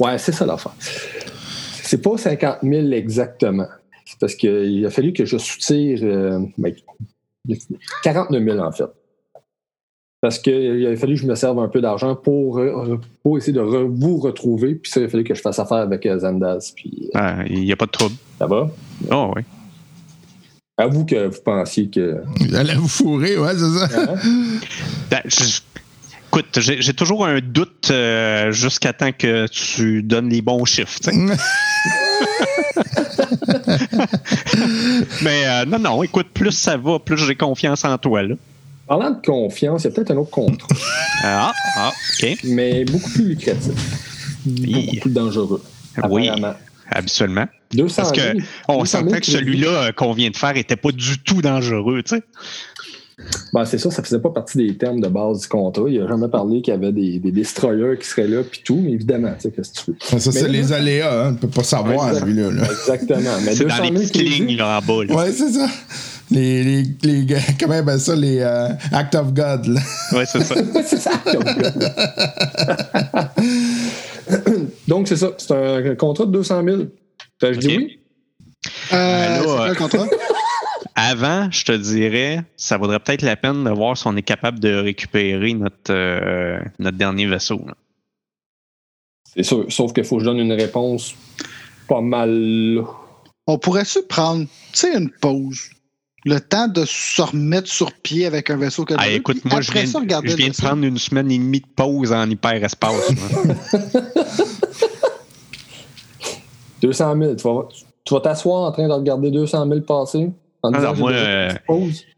Ouais, 0.02 0.18
c'est 0.18 0.32
ça 0.34 0.46
l'affaire. 0.46 0.74
C'est 0.80 2.02
pas 2.02 2.18
50 2.18 2.58
000 2.64 2.92
exactement. 2.92 3.68
C'est 4.06 4.20
parce 4.20 4.36
qu'il 4.36 4.86
a 4.86 4.90
fallu 4.90 5.14
que 5.14 5.24
je 5.26 5.38
soutire 5.38 6.00
euh, 6.04 6.40
ben, 6.58 6.74
49 8.04 8.44
000 8.44 8.60
en 8.60 8.72
fait. 8.72 8.86
Parce 10.22 10.38
qu'il 10.40 10.86
a 10.86 10.96
fallu 10.98 11.16
que 11.16 11.22
je 11.22 11.26
me 11.28 11.36
serve 11.36 11.60
un 11.60 11.70
peu 11.70 11.80
d'argent 11.80 12.16
pour, 12.16 12.60
euh, 12.60 13.00
pour 13.24 13.38
essayer 13.38 13.54
de 13.54 13.62
re- 13.62 13.88
vous 13.88 14.18
retrouver. 14.18 14.76
Puis 14.76 14.92
ça, 14.92 15.00
il 15.00 15.06
a 15.06 15.10
fallu 15.10 15.24
que 15.24 15.34
je 15.34 15.42
fasse 15.42 15.60
affaire 15.60 15.78
avec 15.78 16.06
euh, 16.06 16.20
Zandaz. 16.20 16.74
Puis 16.76 17.06
euh, 17.16 17.20
Ah, 17.20 17.44
Il 17.48 17.62
n'y 17.64 17.72
a 17.72 17.78
pas 17.78 17.86
de 17.86 17.92
trouble. 17.92 18.16
ça 18.38 18.46
va? 18.46 18.70
Oh, 19.12 19.32
oui. 19.36 19.44
Avoue 20.80 21.06
que 21.06 21.28
vous 21.28 21.42
pensiez 21.44 21.90
que. 21.90 22.22
Vous 22.40 22.56
allez 22.56 22.74
vous 22.74 22.88
fourrer, 22.88 23.38
ouais, 23.38 23.52
c'est 23.54 23.88
ça. 23.88 23.88
Ben, 25.12 25.22
je- 25.26 25.60
Écoute, 26.32 26.60
j'ai 26.60 26.94
toujours 26.94 27.26
un 27.26 27.40
doute 27.40 27.88
euh, 27.90 28.52
jusqu'à 28.52 28.94
temps 28.94 29.12
que 29.12 29.48
tu 29.48 30.04
donnes 30.04 30.30
les 30.30 30.44
bons 30.44 30.64
chiffres. 30.64 31.00
Mais 35.24 35.48
euh, 35.48 35.66
non, 35.66 35.80
non, 35.80 36.04
écoute, 36.04 36.28
plus 36.34 36.52
ça 36.52 36.78
va, 36.78 37.00
plus 37.00 37.18
j'ai 37.18 37.36
confiance 37.36 37.84
en 37.86 37.98
toi. 37.98 38.22
Là. 38.24 38.36
Parlant 38.88 39.12
de 39.12 39.26
confiance, 39.26 39.84
il 39.84 39.88
y 39.88 39.90
a 39.90 39.94
peut-être 39.94 40.12
un 40.12 40.18
autre 40.18 40.30
contrat, 40.32 40.68
Ah, 41.24 41.52
ah, 41.78 41.92
OK. 42.22 42.38
mais 42.44 42.86
beaucoup 42.86 43.10
plus 43.10 43.30
lucratif. 43.30 43.74
Beaucoup 44.46 44.96
plus 45.02 45.12
dangereux. 45.12 45.64
Oui, 46.10 46.30
apparemment. 46.30 47.46
Habituellement. 47.72 47.88
200 47.88 48.02
Parce 48.04 48.16
000. 48.16 48.38
que 48.38 48.44
on 48.68 48.80
200 48.80 48.98
000 48.98 49.08
sentait 49.10 49.20
que 49.22 49.26
celui-là 49.28 49.68
euh, 49.70 49.92
qu'on 49.92 50.14
vient 50.14 50.30
de 50.30 50.38
faire 50.38 50.56
était 50.58 50.76
pas 50.76 50.92
du 50.92 51.20
tout 51.20 51.42
dangereux, 51.42 52.04
tu 52.04 52.16
sais. 52.16 52.24
Ben, 53.54 53.66
c'est 53.66 53.78
ça, 53.78 53.92
ça 53.92 54.02
faisait 54.02 54.20
pas 54.20 54.30
partie 54.30 54.58
des 54.58 54.78
termes 54.78 55.02
de 55.02 55.10
base 55.10 55.42
du 55.42 55.48
contrat. 55.50 55.84
Il 55.90 56.02
a 56.02 56.08
jamais 56.08 56.30
parlé 56.30 56.62
qu'il 56.62 56.74
y 56.74 56.78
avait 56.78 56.94
des, 56.94 57.20
des 57.20 57.32
destroyers 57.34 57.98
qui 58.00 58.08
seraient 58.08 58.30
là, 58.30 58.44
puis 58.50 58.62
tout, 58.64 58.80
mais 58.82 58.94
évidemment, 58.94 59.34
tu 59.36 59.42
sais, 59.42 59.52
qu'est-ce 59.52 59.74
que 59.74 59.82
tu 59.82 59.92
veux. 59.92 59.98
Ça, 60.20 60.32
c'est 60.32 60.48
les 60.48 60.72
aléas, 60.72 61.26
hein. 61.26 61.32
On 61.34 61.36
peut 61.36 61.50
pas 61.50 61.64
savoir, 61.64 62.08
Exact. 62.10 62.26
lui-là. 62.26 62.50
là. 62.52 62.64
Exactement. 62.64 63.38
Mais 63.44 63.56
C'est 63.56 63.66
200 63.66 63.78
dans 63.78 63.84
les 63.84 63.90
000 63.90 64.02
petites 64.04 64.22
lignes 64.40 64.56
là, 64.58 64.80
en 64.80 64.82
bas. 64.86 65.04
Là. 65.04 65.16
Ouais, 65.16 65.32
c'est 65.34 65.52
ça. 65.52 65.68
Les, 66.32 66.64
les, 66.64 66.84
les 67.04 67.26
gars, 67.26 67.40
comment 67.60 67.76
on 67.76 67.80
appelle 67.80 68.00
ça, 68.00 68.16
les 68.16 68.40
euh, 68.40 68.70
Act 68.94 69.16
of 69.16 69.34
God, 69.34 69.66
là. 69.66 69.82
Ouais, 70.14 70.26
c'est 70.26 70.42
ça. 70.44 70.56
c'est 70.86 70.98
ça. 70.98 71.12
Donc, 74.88 75.10
c'est 75.10 75.18
ça. 75.18 75.32
C'est 75.38 75.52
un 75.54 75.96
contrat 75.96 76.26
de 76.26 76.32
200 76.32 76.64
000. 76.64 76.78
Dis 77.42 77.78
oui? 77.78 78.00
Euh, 78.92 79.46
là, 79.46 79.74
c'est 79.74 79.78
quoi 79.78 80.02
euh? 80.02 80.08
Avant, 80.96 81.50
je 81.50 81.64
te 81.64 81.72
dirais, 81.72 82.44
ça 82.58 82.78
vaudrait 82.78 83.00
peut-être 83.00 83.22
la 83.22 83.38
peine 83.38 83.64
de 83.64 83.70
voir 83.70 83.98
si 83.98 84.06
on 84.08 84.16
est 84.18 84.22
capable 84.22 84.60
de 84.60 84.76
récupérer 84.76 85.54
notre, 85.54 85.92
euh, 85.92 86.60
notre 86.78 86.98
dernier 86.98 87.26
vaisseau. 87.26 87.62
là. 87.66 87.74
C'est 89.34 89.44
sûr. 89.44 89.66
Sauf 89.70 89.94
qu'il 89.94 90.04
faut 90.04 90.18
que 90.18 90.24
je 90.24 90.26
donne 90.26 90.40
une 90.40 90.52
réponse 90.52 91.16
pas 91.88 92.02
mal. 92.02 92.84
On 93.48 93.58
pourrait-tu 93.58 94.00
prendre, 94.04 94.46
tu 94.74 94.80
sais, 94.80 94.98
une 94.98 95.10
pause? 95.10 95.70
Le 96.26 96.40
temps 96.40 96.68
de 96.68 96.84
se 96.86 97.22
remettre 97.22 97.70
sur 97.70 97.94
pied 97.94 98.26
avec 98.26 98.50
un 98.50 98.58
vaisseau 98.58 98.84
que 98.84 98.94
Ah, 98.98 99.10
écoute, 99.10 99.46
moi, 99.46 99.62
je 99.62 99.72
viens, 99.72 99.86
ça, 99.86 100.02
je 100.02 100.36
viens 100.36 100.50
de 100.50 100.56
prendre 100.56 100.84
une 100.84 100.98
semaine 100.98 101.32
et 101.32 101.38
demie 101.38 101.62
de 101.62 101.68
pause 101.76 102.12
en 102.12 102.30
hyperespace. 102.30 103.14
moi. 106.82 106.90
200 106.90 107.18
000. 107.22 107.36
Tu 107.36 107.44
vas, 107.44 107.68
tu 108.06 108.14
vas 108.14 108.20
t'asseoir 108.22 108.62
en 108.64 108.72
train 108.72 108.88
de 108.88 108.94
regarder 108.94 109.32
200 109.32 109.68
000 109.68 109.82
passer. 109.82 110.32
En 110.64 110.72
non, 110.72 110.80
j'ai 110.94 111.00
moi, 111.02 111.12
euh. 111.12 111.50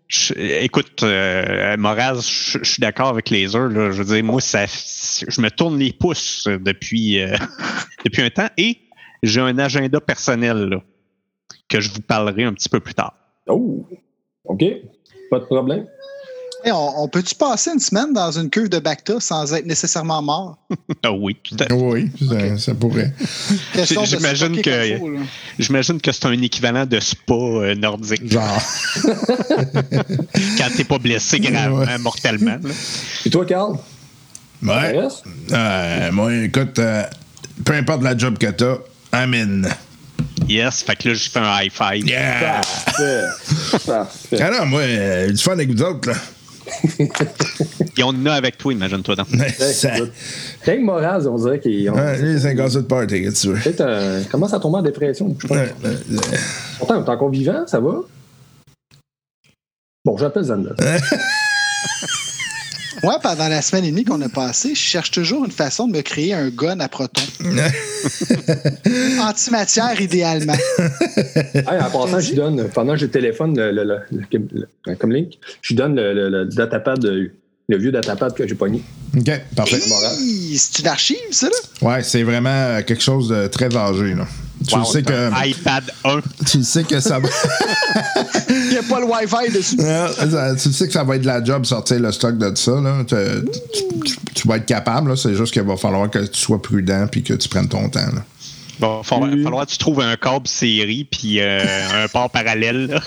Je- 0.08 0.34
écoute, 0.64 1.04
euh, 1.04 1.78
Moraz, 1.78 2.16
je, 2.22 2.60
je 2.62 2.70
suis 2.72 2.82
d'accord 2.82 3.08
avec 3.08 3.30
les 3.30 3.56
heures. 3.56 3.70
Là. 3.70 3.92
Je 3.92 4.02
veux 4.04 4.14
dire, 4.16 4.24
moi, 4.24 4.42
ça, 4.42 4.66
je 4.66 5.40
me 5.42 5.50
tourne 5.50 5.78
les 5.80 5.94
pouces 5.94 6.48
depuis, 6.48 7.22
euh, 7.22 7.36
depuis 8.06 8.22
un 8.22 8.30
temps 8.30 8.50
et 8.58 8.78
j'ai 9.24 9.40
un 9.40 9.58
agenda 9.58 10.02
personnel 10.02 10.58
là, 10.70 10.82
que 11.70 11.80
je 11.80 11.92
vous 11.92 12.02
parlerai 12.02 12.44
un 12.44 12.54
petit 12.54 12.68
peu 12.68 12.80
plus 12.80 12.94
tard. 12.94 13.14
Oh, 13.48 13.86
OK. 14.46 14.64
Pas 15.30 15.40
de 15.40 15.46
problème. 15.46 15.86
Hey, 16.64 16.72
on, 16.72 17.04
on 17.04 17.08
peut-tu 17.08 17.34
passer 17.36 17.72
une 17.74 17.80
semaine 17.80 18.14
dans 18.14 18.32
une 18.38 18.50
cuve 18.50 18.70
de 18.70 18.78
Bacta 18.80 19.20
sans 19.20 19.52
être 19.54 19.66
nécessairement 19.66 20.22
mort? 20.22 20.58
Ah 21.04 21.12
oui, 21.12 21.36
tout 21.44 21.56
à 21.60 21.66
fait. 21.66 21.74
Oui, 21.74 22.12
ça, 22.30 22.58
ça 22.58 22.74
pourrait. 22.76 23.12
J'imagine 24.06 24.62
que-. 24.62 25.00
J'imagine 25.58 26.00
que 26.00 26.12
c'est 26.12 26.26
un 26.28 26.40
équivalent 26.42 26.86
de 26.86 27.00
spa 27.00 27.34
euh, 27.34 27.74
nordique 27.76 28.32
Genre. 28.32 28.62
quand 30.58 30.68
t'es 30.78 30.84
pas 30.84 31.00
blessé 31.00 31.40
gravement, 31.40 31.80
Ouais. 31.80 31.98
mortellement. 31.98 32.58
là. 32.62 32.70
Et 33.26 33.30
toi, 33.32 33.46
Carl? 33.46 33.78
Ouais. 34.64 35.00
Euh, 35.52 36.12
moi, 36.12 36.34
écoute, 36.36 36.78
euh, 36.78 37.04
peu 37.66 37.74
importe 37.74 38.04
la 38.04 38.16
job 38.16 38.38
que 38.38 38.48
t'as, 38.48 38.76
amen. 39.12 39.68
Yes, 40.48 40.84
fait 40.84 40.96
que 40.98 41.10
là, 41.10 41.14
j'ai 41.16 41.30
fait 41.30 41.40
un 41.40 41.62
high 41.64 41.72
five. 41.72 42.08
Yeah! 42.08 42.62
Parfait. 42.62 43.24
Parfait. 43.88 44.38
Ah 44.42 44.52
non, 44.60 44.66
moi, 44.68 44.82
du 45.28 45.38
fun 45.38 45.54
avec 45.54 45.72
vous 45.72 45.82
autres, 45.82 46.10
là. 46.10 46.16
Et 47.98 48.04
on 48.04 48.08
en 48.10 48.26
a 48.26 48.34
avec 48.34 48.58
toi, 48.58 48.72
imagine-toi 48.74 49.16
donc. 49.16 49.28
Ça- 49.60 49.92
Rien 50.64 50.76
que 50.78 50.82
Moraz, 50.82 51.26
on 51.28 51.36
dirait 51.38 51.60
qu'il 51.60 51.90
on- 51.90 51.94
Ouais, 51.96 52.18
lui, 52.22 52.40
c'est 52.40 52.50
un 52.50 52.54
gars 52.56 52.70
de 52.70 52.80
party, 52.82 53.28
tu 53.34 53.48
veux. 53.50 53.54
peut-être 53.60 54.30
commence 54.30 54.54
à 54.54 54.60
tomber 54.60 54.78
en 54.78 54.82
dépression? 54.82 55.36
Je 55.40 55.48
pense. 55.48 55.58
Ouais, 55.58 55.74
Pourtant, 56.80 57.04
t'es 57.04 57.10
encore 57.10 57.30
vivant, 57.30 57.64
ça 57.68 57.80
va? 57.80 57.96
Bon, 60.06 60.18
j'appelle 60.18 60.44
Zanda. 60.44 60.72
Moi, 63.04 63.20
pendant 63.22 63.48
la 63.48 63.62
semaine 63.62 63.86
et 63.86 63.92
demie 63.92 64.04
qu'on 64.04 64.22
a 64.22 64.30
passée, 64.30 64.76
je 64.76 64.80
cherche 64.80 65.10
toujours 65.12 65.44
une 65.46 65.52
façon 65.52 65.88
de 65.88 65.94
me 65.98 66.02
créer 66.02 66.34
un 66.34 66.50
gun 66.50 66.80
à 66.80 66.88
proton. 66.88 67.22
Antimatière, 69.22 70.00
idéalement. 70.00 70.54
Hey, 71.56 71.80
en 71.80 71.90
passant, 71.90 72.20
je 72.20 72.34
donne, 72.36 72.68
pendant 72.70 72.94
que 72.94 73.00
je 73.00 73.06
téléphone 73.08 73.58
le, 73.58 73.72
le, 73.72 73.84
le, 73.84 73.98
le- 74.32 74.68
le- 74.86 74.96
comme 74.96 75.12
link, 75.12 75.40
je 75.62 75.74
donne 75.74 75.96
le, 75.96 76.14
le, 76.14 76.30
le 76.30 76.46
datapad, 76.46 77.04
le, 77.04 77.32
le 77.70 77.78
vieux 77.78 77.92
datapad 77.92 78.34
que 78.36 78.48
j'ai 78.48 78.56
pogné. 78.56 78.84
OK, 79.18 79.32
parfait. 79.56 79.80
Moral. 79.88 80.16
Hi, 80.20 80.58
C'est 80.58 80.80
une 80.80 80.88
archive, 80.88 81.18
ça, 81.32 81.48
là? 81.48 81.88
Ouais, 81.90 82.04
c'est 82.04 82.24
vraiment 82.24 82.50
euh, 82.50 82.82
quelque 82.84 83.04
chose 83.04 83.30
de 83.30 83.48
très 83.48 83.76
âgé, 83.76 84.14
là. 84.14 84.28
Tu 84.68 84.76
Wow, 84.76 84.86
sais 84.86 85.02
que, 85.02 85.48
iPad 85.48 85.84
1. 86.06 86.20
tu 86.46 86.58
le 86.60 86.64
sais 86.64 86.84
que 86.84 87.00
ça 87.00 87.20
va. 87.20 87.28
Il 88.50 88.70
n'y 88.70 88.78
a 88.78 88.84
pas 88.84 89.00
le 89.00 89.06
Wi-Fi 89.06 89.52
dessus. 89.52 89.76
Ouais, 89.80 90.08
ça- 90.30 90.56
tu 90.56 90.68
le 90.70 90.74
sais 90.74 90.88
que 90.88 90.94
ça 90.94 91.04
va 91.04 91.16
être 91.16 91.22
de 91.24 91.28
la 91.28 91.44
job 91.44 91.66
sortir 91.66 92.00
le 92.00 92.12
stock 92.12 92.38
de 92.38 92.56
ça. 92.56 92.72
Là. 92.80 93.04
Tu, 93.08 93.16
tu- 93.74 94.00
tu- 94.06 94.16
tu 94.36 94.48
vas 94.48 94.58
être 94.58 94.66
capable. 94.66 95.10
là. 95.10 95.16
C'est 95.16 95.34
juste 95.36 95.52
qu'il 95.54 95.64
va 95.64 95.78
falloir 95.78 96.10
que 96.10 96.20
tu 96.20 96.40
sois 96.40 96.62
prudent 96.62 97.08
puis 97.12 97.24
que 97.24 97.34
tu 97.34 97.50
prennes 97.50 97.68
ton 97.70 97.90
temps. 97.90 98.00
Là. 98.00 98.24
Bon, 98.80 98.96
il 98.96 98.98
va 98.98 99.04
falloir, 99.04 99.30
Oui. 99.32 99.44
falloir 99.44 99.66
que 99.66 99.72
tu 99.72 99.78
trouves 99.78 100.02
un 100.02 100.16
câble 100.16 100.48
série 100.48 101.04
puis 101.10 101.40
euh, 101.40 102.04
un 102.04 102.08
port 102.08 102.30
parallèle. 102.30 103.00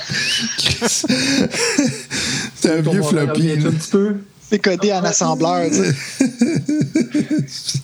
C'est 2.54 2.70
un 2.78 2.80
vieux 2.80 3.02
floppy. 3.02 3.52
Un 3.52 3.70
petit 3.70 3.90
peu. 3.90 4.16
C'est 4.50 4.58
codé 4.58 4.92
en 4.92 5.04
assembleur. 5.04 5.62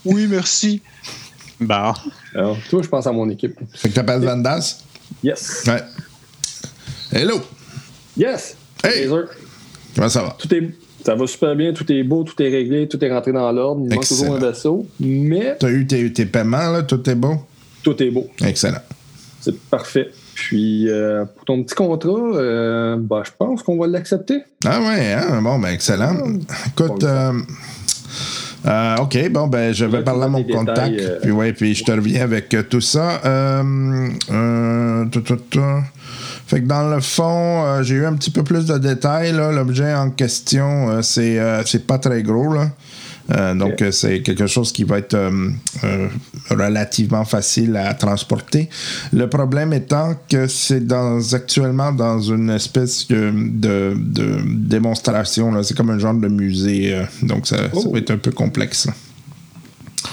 Oui, 0.04 0.26
merci. 0.28 0.82
Bon. 1.60 1.92
Alors, 2.34 2.56
toi, 2.68 2.82
je 2.82 2.88
pense 2.88 3.06
à 3.06 3.12
mon 3.12 3.28
équipe. 3.28 3.58
Fait 3.74 3.88
que 3.90 3.94
t'appelles 3.94 4.22
Vandas? 4.22 4.78
Yes. 5.22 5.64
Ouais. 5.66 5.82
Hello! 7.12 7.40
Yes. 8.16 8.56
Hey. 8.84 9.04
Laser. 9.04 9.24
Comment 9.94 10.08
ça 10.08 10.22
va? 10.22 10.36
Tout 10.38 10.54
est, 10.54 10.70
ça 11.04 11.14
va 11.14 11.26
super 11.26 11.54
bien, 11.56 11.72
tout 11.72 11.90
est 11.90 12.02
beau, 12.02 12.22
tout 12.24 12.40
est 12.42 12.48
réglé, 12.48 12.88
tout 12.88 13.02
est 13.04 13.12
rentré 13.12 13.32
dans 13.32 13.50
l'ordre. 13.52 13.82
Il 13.84 13.90
manque 13.90 14.02
Excellent. 14.02 14.20
toujours 14.20 14.36
un 14.36 14.50
vaisseau, 14.50 14.86
mais 15.00 15.56
T'as 15.58 15.70
eu 15.70 15.86
tes, 15.86 16.12
tes 16.12 16.26
paiements, 16.26 16.70
là? 16.70 16.82
Tout 16.82 17.08
est 17.08 17.14
bon? 17.14 17.40
tout 17.82 18.00
est 18.02 18.10
beau. 18.10 18.28
Excellent. 18.44 18.82
C'est 19.40 19.58
parfait. 19.58 20.10
Puis, 20.34 20.88
euh, 20.90 21.24
pour 21.24 21.44
ton 21.46 21.62
petit 21.62 21.74
contrat, 21.74 22.10
euh, 22.34 22.96
bah, 22.98 23.22
je 23.24 23.30
pense 23.38 23.62
qu'on 23.62 23.78
va 23.78 23.86
l'accepter. 23.86 24.42
Ah 24.66 24.80
ouais, 24.80 25.12
hein? 25.14 25.40
Bon, 25.42 25.58
ben 25.58 25.68
excellent. 25.70 26.14
Écoute, 26.68 27.02
euh, 27.04 27.32
euh, 28.66 28.96
OK, 28.98 29.30
bon, 29.30 29.46
ben 29.46 29.72
je 29.72 29.84
vais 29.84 30.02
parler 30.02 30.24
à 30.24 30.28
mon 30.28 30.42
contact. 30.44 30.90
détails, 30.90 31.00
euh. 31.00 31.18
Puis 31.22 31.30
ouais, 31.30 31.52
puis 31.52 31.74
je 31.74 31.84
te 31.84 31.92
reviens 31.92 32.22
avec 32.22 32.52
euh, 32.54 32.62
tout 32.62 32.80
ça. 32.80 33.20
Euh, 33.24 34.08
euh, 34.30 35.04
tout, 35.06 35.20
tout, 35.22 35.36
tout. 35.36 35.60
Fait 36.46 36.60
que 36.60 36.66
dans 36.66 36.88
le 36.88 37.00
fond, 37.00 37.64
euh, 37.64 37.82
j'ai 37.82 37.94
eu 37.94 38.04
un 38.06 38.14
petit 38.14 38.30
peu 38.30 38.42
plus 38.42 38.66
de 38.66 38.76
détails. 38.76 39.32
L'objet 39.32 39.94
en 39.94 40.10
question, 40.10 40.90
euh, 40.90 41.02
c'est, 41.02 41.38
euh, 41.38 41.62
c'est 41.64 41.86
pas 41.86 41.98
très 41.98 42.22
gros. 42.22 42.52
Là. 42.52 42.70
Euh, 43.32 43.54
donc, 43.54 43.80
euh, 43.82 43.90
c'est 43.92 44.22
quelque 44.22 44.46
chose 44.46 44.72
qui 44.72 44.84
va 44.84 44.98
être 44.98 45.14
euh, 45.14 45.50
euh, 45.84 46.08
relativement 46.50 47.24
facile 47.24 47.76
à 47.76 47.94
transporter. 47.94 48.68
Le 49.12 49.28
problème 49.28 49.72
étant 49.72 50.16
que 50.28 50.46
c'est 50.46 50.84
dans, 50.86 51.20
actuellement 51.34 51.92
dans 51.92 52.20
une 52.20 52.50
espèce 52.50 53.06
de, 53.08 53.32
de, 53.34 53.94
de 53.96 54.40
démonstration. 54.46 55.52
là. 55.52 55.62
C'est 55.62 55.76
comme 55.76 55.90
un 55.90 55.98
genre 55.98 56.14
de 56.14 56.28
musée. 56.28 56.94
euh, 56.94 57.04
donc, 57.22 57.46
ça, 57.46 57.56
ça 57.56 57.70
Oh. 57.74 57.92
va 57.92 57.98
être 57.98 58.10
un 58.10 58.18
peu 58.18 58.32
complexe. 58.32 58.88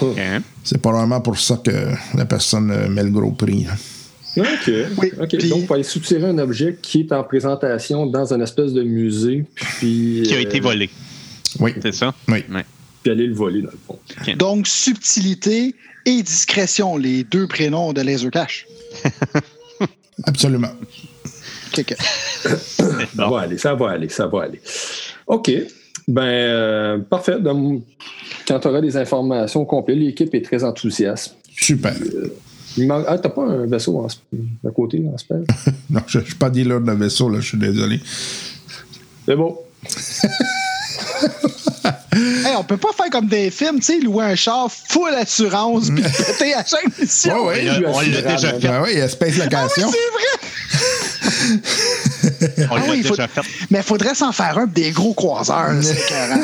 OK. 0.01 0.17
C'est 0.63 0.77
probablement 0.81 1.21
pour 1.21 1.39
ça 1.39 1.59
que 1.63 1.71
la 2.15 2.25
personne 2.25 2.67
met 2.89 3.03
le 3.03 3.09
gros 3.09 3.31
prix. 3.31 3.63
là. 3.63 3.73
OK. 4.37 4.71
Oui, 4.99 5.11
Donc, 5.17 5.33
il 5.33 5.65
faut 5.65 5.73
aller 5.73 5.83
soutirer 5.83 6.25
un 6.27 6.37
objet 6.37 6.77
qui 6.81 6.99
est 7.01 7.11
en 7.11 7.23
présentation 7.23 8.05
dans 8.05 8.31
une 8.33 8.41
espèce 8.43 8.73
de 8.73 8.83
musée, 8.83 9.45
puis, 9.55 10.21
Qui 10.25 10.33
a 10.33 10.37
euh, 10.37 10.41
été 10.41 10.59
volé, 10.59 10.89
Oui. 11.59 11.73
c'est 11.81 11.93
ça? 11.95 12.13
Oui. 12.27 12.43
Ouais. 12.53 12.63
Puis 13.07 13.11
aller 13.11 13.27
le 13.27 13.33
voler, 13.33 13.61
dans 13.61 13.71
le 13.71 13.77
fond. 13.87 13.99
Donc, 14.35 14.67
subtilité 14.67 15.75
et 16.05 16.21
discrétion, 16.23 16.97
les 16.97 17.23
deux 17.23 17.47
prénoms 17.47 17.93
de 17.93 18.01
Laser 18.01 18.31
Cash. 18.31 18.67
Absolument. 20.25 20.71
Ça 21.77 21.85
Bon. 23.15 23.29
va 23.29 23.41
aller, 23.41 23.57
ça 23.57 23.75
va 23.75 23.91
aller, 23.91 24.09
ça 24.09 24.25
va 24.27 24.43
aller. 24.43 24.59
OK. 25.27 25.51
Ben, 26.07 26.21
euh, 26.23 26.97
parfait. 26.99 27.39
Donc, 27.39 27.83
quand 28.47 28.59
tu 28.59 28.67
auras 28.67 28.81
des 28.81 28.95
informations 28.97 29.63
complètes, 29.65 29.97
l'équipe 29.97 30.33
est 30.33 30.41
très 30.41 30.63
enthousiaste. 30.63 31.35
Super. 31.55 31.93
Manque- 32.77 33.05
Ah, 33.07 33.17
t'as 33.19 33.29
pas 33.29 33.43
un 33.43 33.65
vaisseau 33.67 33.97
en, 33.99 34.07
à 34.07 34.71
côté, 34.71 35.03
en 35.13 35.17
spell? 35.17 35.43
Non, 35.89 36.01
je 36.07 36.19
ne 36.19 36.23
suis 36.25 36.35
pas 36.35 36.49
dealer 36.49 36.79
de 36.81 36.91
vaisseau, 36.93 37.29
là, 37.29 37.39
je 37.41 37.47
suis 37.49 37.57
désolé. 37.57 37.99
C'est 39.25 39.35
beau. 39.35 39.61
Hey, 42.45 42.55
on 42.57 42.63
peut 42.63 42.77
pas 42.77 42.89
faire 42.97 43.09
comme 43.11 43.27
des 43.27 43.51
films, 43.51 43.77
tu 43.79 43.83
sais, 43.83 43.99
louer 43.99 44.25
un 44.25 44.35
char 44.35 44.69
full 44.71 45.13
assurance 45.13 45.89
puis 45.89 46.01
péter 46.25 46.53
à 46.55 46.63
chaque 46.65 46.97
mission. 46.99 47.45
Ouais, 47.45 47.63
ouais. 47.67 47.69
On 47.77 47.79
l'a- 47.81 47.89
on 47.91 47.99
l'a 48.01 48.21
déjà 48.21 48.53
fait. 48.53 48.67
Ben 48.67 48.81
oui, 48.83 48.89
il 48.93 48.97
y 48.99 49.01
a 49.01 49.09
Space 49.09 49.37
Location. 49.37 49.91
C'est 49.91 50.11
vrai! 50.13 51.57
On 52.69 52.75
Ah 52.75 52.79
l'a 52.79 52.91
oui, 52.91 53.03
faut- 53.03 53.09
déjà 53.15 53.27
fait. 53.27 53.41
Mais 53.71 53.81
faudrait 53.81 54.13
s'en 54.15 54.31
faire 54.31 54.57
un 54.57 54.65
des 54.67 54.91
gros 54.91 55.13
croiseurs, 55.13 55.71
c'est 55.81 55.93
écœurant. 55.97 56.41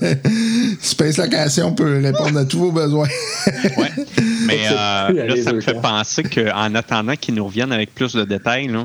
Space 0.80 1.16
Location 1.18 1.72
peut 1.72 2.00
répondre 2.02 2.38
à 2.38 2.44
tous 2.44 2.58
vos 2.58 2.72
besoins. 2.72 3.08
Ouais. 3.76 3.90
Mais 4.46 4.60
euh, 4.70 5.12
là, 5.26 5.42
ça 5.42 5.52
me 5.52 5.60
fait 5.60 5.80
penser 5.80 6.22
qu'en 6.22 6.74
attendant 6.74 7.14
qu'ils 7.16 7.34
nous 7.34 7.46
reviennent 7.46 7.72
avec 7.72 7.94
plus 7.94 8.14
de 8.14 8.24
détails, 8.24 8.68
là, 8.68 8.84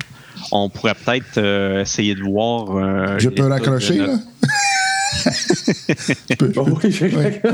on 0.52 0.70
pourrait 0.70 0.96
peut-être 0.96 1.38
euh, 1.38 1.82
essayer 1.82 2.16
de 2.16 2.24
voir. 2.24 2.76
euh, 2.78 3.16
Je 3.20 3.30
peux 3.30 3.44
de 3.44 3.50
raccrocher, 3.50 3.96
notre- 3.98 4.14
là? 4.14 4.20
Tu 6.30 6.36
peux- 6.38 6.52
Oh, 6.56 6.66
oui, 6.84 7.00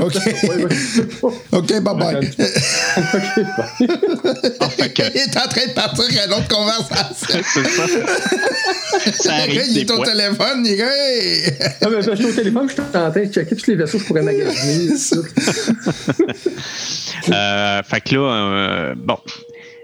OK. 0.00 0.16
Oui. 0.50 0.66
OK, 1.52 1.72
bye-bye. 1.82 2.16
OK, 2.16 2.36
bye. 3.56 4.70
Fait 4.70 4.92
que- 4.92 5.02
Il 5.14 5.20
est 5.20 5.36
en 5.36 5.48
train 5.48 5.66
de 5.66 5.72
partir 5.74 6.04
à 6.20 6.26
une 6.26 6.32
autre 6.34 6.48
conversation. 6.48 7.40
c'est 7.42 7.64
ça. 7.68 9.12
ça 9.22 9.34
arrive 9.34 9.62
il 9.70 9.78
est 9.78 9.90
au 9.90 10.04
téléphone, 10.04 10.64
il 10.64 10.72
est 10.72 10.80
hey! 10.80 11.52
Ah, 11.82 11.88
mais, 11.90 12.02
je 12.02 12.14
suis 12.14 12.24
au 12.26 12.32
téléphone, 12.32 12.68
je 12.68 12.72
suis 12.74 12.82
en 12.82 13.10
train 13.10 13.24
de 13.24 13.32
checker 13.32 13.56
tous 13.56 13.66
les 13.68 13.76
vaisseaux 13.76 13.98
que 13.98 14.02
je 14.04 14.08
pourrais 14.08 14.22
magasiner. 14.22 14.94
Euh, 17.32 17.82
fait 17.82 18.00
que 18.00 18.14
là, 18.14 18.20
euh, 18.20 18.94
bon. 18.96 19.18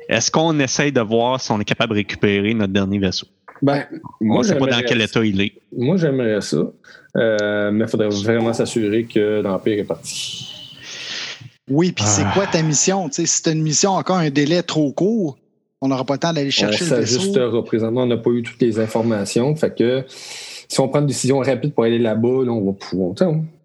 Est-ce 0.09 0.30
qu'on 0.30 0.59
essaye 0.61 0.93
de 0.93 1.01
voir 1.01 1.41
si 1.41 1.51
on 1.53 1.61
est 1.61 1.64
capable 1.64 1.91
de 1.91 1.97
récupérer 1.99 2.53
notre 2.55 2.72
dernier 2.72 2.99
vaisseau? 2.99 3.26
Ben, 3.63 3.85
On 4.21 4.25
moi, 4.25 4.39
ne 4.39 4.43
sait 4.45 4.57
pas 4.59 4.67
dans 4.67 4.83
quel 4.87 5.01
état 5.01 5.25
il 5.25 5.41
est. 5.41 5.53
Moi, 5.77 5.97
j'aimerais 5.97 6.41
ça. 6.41 6.59
Euh, 7.17 7.71
mais 7.71 7.85
il 7.85 7.89
faudrait 7.89 8.09
vraiment 8.09 8.53
s'assurer 8.53 9.05
que 9.05 9.41
l'Empire 9.43 9.79
est 9.79 9.85
parti. 9.85 10.49
Oui, 11.71 11.93
puis 11.93 12.05
c'est 12.07 12.23
Ah. 12.25 12.33
quoi 12.35 12.47
ta 12.47 12.61
mission? 12.63 13.09
Tu 13.09 13.15
sais, 13.23 13.27
si 13.27 13.43
t'as 13.43 13.53
une 13.53 13.63
mission 13.63 13.93
encore 13.93 14.17
un 14.17 14.31
délai 14.31 14.63
trop 14.63 14.91
court, 14.93 15.39
on 15.81 15.89
n'aura 15.89 16.05
pas 16.05 16.15
le 16.15 16.19
temps 16.21 16.33
d'aller 16.33 16.49
On 16.49 16.51
chercher 16.51 16.85
le 16.85 16.97
vaisseau. 16.97 17.19
s'ajustera. 17.19 17.65
Présentement, 17.65 18.03
on 18.03 18.07
n'a 18.07 18.17
pas 18.17 18.31
eu 18.31 18.43
toutes 18.43 18.61
les 18.61 18.79
informations. 18.81 19.55
Fait 19.55 19.75
que 19.77 20.05
si 20.09 20.81
on 20.81 20.89
prend 20.89 21.01
une 21.01 21.07
décision 21.07 21.39
rapide 21.39 21.73
pour 21.73 21.85
aller 21.85 21.99
là-bas, 21.99 22.45
là, 22.45 22.51
on 22.53 22.65
va 22.65 22.73
pouvoir. 22.73 23.15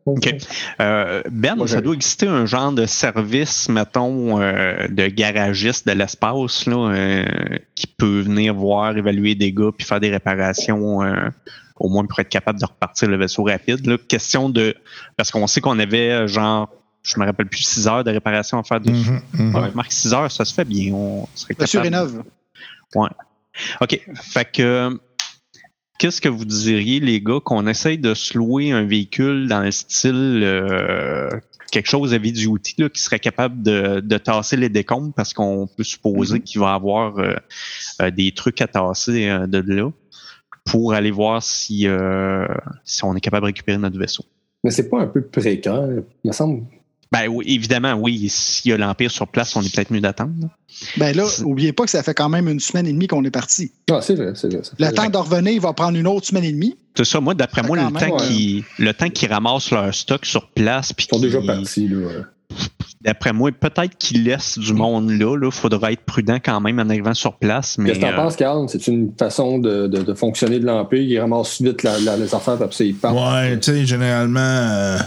OK. 0.07 0.33
Euh, 0.79 1.21
ben, 1.29 1.55
Moi, 1.55 1.67
ça 1.67 1.81
doit 1.81 1.93
exister 1.93 2.27
un 2.27 2.45
genre 2.45 2.71
de 2.71 2.85
service, 2.85 3.67
mettons, 3.67 4.39
euh, 4.39 4.87
de 4.87 5.07
garagiste 5.07 5.85
de 5.85 5.91
l'espace, 5.91 6.65
là, 6.65 6.91
euh, 6.91 7.25
qui 7.75 7.87
peut 7.87 8.21
venir 8.21 8.53
voir, 8.53 8.97
évaluer 8.97 9.35
des 9.35 9.51
dégâts 9.51 9.71
puis 9.77 9.85
faire 9.85 9.99
des 9.99 10.09
réparations, 10.09 11.03
euh, 11.03 11.29
au 11.79 11.89
moins 11.89 12.05
pour 12.05 12.19
être 12.19 12.29
capable 12.29 12.59
de 12.59 12.65
repartir 12.65 13.09
le 13.09 13.17
vaisseau 13.17 13.43
rapide. 13.43 13.85
Là. 13.85 13.97
Question 14.07 14.49
de. 14.49 14.75
Parce 15.17 15.29
qu'on 15.29 15.45
sait 15.45 15.59
qu'on 15.59 15.77
avait, 15.77 16.11
euh, 16.11 16.27
genre, 16.27 16.69
je 17.03 17.19
me 17.19 17.25
rappelle 17.25 17.47
plus, 17.47 17.63
6 17.63 17.87
heures 17.87 18.03
de 18.05 18.11
réparation 18.11 18.59
à 18.59 18.63
faire 18.63 18.79
dessus. 18.79 19.11
Mhm, 19.33 19.49
mhm. 19.49 19.55
Ouais, 19.55 19.71
Marc, 19.75 19.91
6 19.91 20.13
heures, 20.13 20.31
ça 20.31 20.45
se 20.45 20.53
fait 20.53 20.65
bien. 20.65 20.93
On 20.93 21.27
serait 21.35 21.55
Monsieur 21.59 21.81
capable. 21.81 21.95
Rénove. 21.95 22.23
OK. 23.81 24.01
Fait 24.21 24.45
que 24.49 24.97
qu'est-ce 25.97 26.21
que 26.21 26.29
vous 26.29 26.45
diriez, 26.45 26.99
les 26.99 27.21
gars, 27.21 27.39
qu'on 27.43 27.67
essaye 27.67 27.97
de 27.97 28.13
se 28.13 28.37
louer 28.37 28.71
un 28.71 28.85
véhicule 28.85 29.47
dans 29.47 29.61
le 29.61 29.71
style 29.71 30.41
euh, 30.43 31.29
quelque 31.71 31.89
chose 31.89 32.13
à 32.13 32.19
du 32.19 32.47
outil 32.47 32.75
là, 32.77 32.89
qui 32.89 33.01
serait 33.01 33.19
capable 33.19 33.61
de, 33.61 33.99
de 33.99 34.17
tasser 34.17 34.57
les 34.57 34.69
décombres 34.69 35.13
parce 35.13 35.33
qu'on 35.33 35.67
peut 35.67 35.83
supposer 35.83 36.39
qu'il 36.39 36.61
va 36.61 36.73
avoir 36.73 37.17
euh, 37.17 37.35
euh, 38.01 38.11
des 38.11 38.31
trucs 38.31 38.61
à 38.61 38.67
tasser 38.67 39.27
euh, 39.27 39.47
de 39.47 39.59
là 39.59 39.91
pour 40.65 40.93
aller 40.93 41.11
voir 41.11 41.41
si, 41.43 41.87
euh, 41.87 42.47
si 42.83 43.03
on 43.03 43.15
est 43.15 43.21
capable 43.21 43.43
de 43.43 43.47
récupérer 43.47 43.77
notre 43.77 43.97
vaisseau? 43.97 44.25
Mais 44.63 44.71
c'est 44.71 44.89
pas 44.89 45.01
un 45.01 45.07
peu 45.07 45.21
précaire, 45.21 45.87
il 46.23 46.27
me 46.27 46.33
semble. 46.33 46.63
Ben 47.11 47.27
oui, 47.29 47.45
évidemment, 47.47 47.93
oui. 47.93 48.27
S'il 48.29 48.71
y 48.71 48.73
a 48.73 48.77
l'Empire 48.77 49.09
sur 49.11 49.27
place, 49.27 49.55
on 49.55 49.61
est 49.61 49.73
peut-être 49.73 49.91
mieux 49.91 50.01
d'attendre. 50.01 50.33
Ben 50.97 51.15
là, 51.15 51.25
oubliez 51.45 51.71
pas 51.73 51.85
que 51.85 51.89
ça 51.89 52.03
fait 52.03 52.13
quand 52.13 52.29
même 52.29 52.47
une 52.49 52.59
semaine 52.59 52.85
et 52.87 52.91
demie 52.93 53.07
qu'on 53.07 53.23
est 53.23 53.31
parti. 53.31 53.71
Ah, 53.89 53.99
c'est 54.01 54.15
vrai, 54.15 54.33
c'est 54.35 54.51
vrai. 54.51 54.61
ça 54.63 54.71
Le 54.77 54.91
temps 54.93 55.09
de 55.09 55.17
revenir, 55.17 55.53
il 55.53 55.61
va 55.61 55.73
prendre 55.73 55.97
une 55.97 56.07
autre 56.07 56.27
semaine 56.27 56.43
et 56.43 56.51
demie. 56.51 56.75
C'est 56.95 57.05
ça, 57.05 57.19
moi, 57.21 57.33
d'après 57.33 57.63
moi, 57.63 57.77
le 57.77 57.83
même, 57.83 57.93
temps 57.93 58.17
ouais. 58.17 58.27
qu'ils 58.27 58.63
le 58.79 58.93
temps 58.93 59.09
qu'ils 59.09 59.31
ramassent 59.31 59.71
leur 59.71 59.93
stock 59.93 60.25
sur 60.25 60.49
place, 60.49 60.91
puis 60.93 61.07
Ils 61.09 61.15
sont 61.15 61.21
déjà 61.21 61.41
partis. 61.41 61.87
Là. 61.87 61.97
D'après 63.01 63.31
moi, 63.31 63.51
peut-être 63.51 63.95
qu'ils 63.97 64.23
laissent 64.23 64.57
du 64.57 64.73
monde 64.73 65.11
là. 65.11 65.37
Il 65.41 65.51
faudra 65.51 65.91
être 65.91 66.01
prudent 66.03 66.39
quand 66.43 66.59
même 66.59 66.79
en 66.79 66.89
arrivant 66.89 67.13
sur 67.13 67.37
place. 67.37 67.77
Mais 67.77 67.89
Qu'est-ce 67.89 67.99
que 67.99 68.05
t'en 68.05 68.11
euh, 68.11 68.15
penses, 68.15 68.35
Carl? 68.35 68.65
C'est 68.67 68.87
une 68.87 69.11
façon 69.17 69.59
de, 69.59 69.87
de- 69.87 70.01
de 70.01 70.13
fonctionner 70.13 70.59
de 70.59 70.65
l'Empire. 70.65 71.01
Ils 71.01 71.19
ramassent 71.19 71.61
vite 71.61 71.83
la- 71.83 71.99
la- 71.99 72.17
les 72.17 72.33
affaires, 72.33 72.57
puis 72.57 72.89
ils 72.89 72.95
partent. 72.95 73.15
Ouais, 73.15 73.57
tu 73.59 73.71
sais, 73.71 73.85
généralement, 73.85 74.39
euh, 74.39 74.97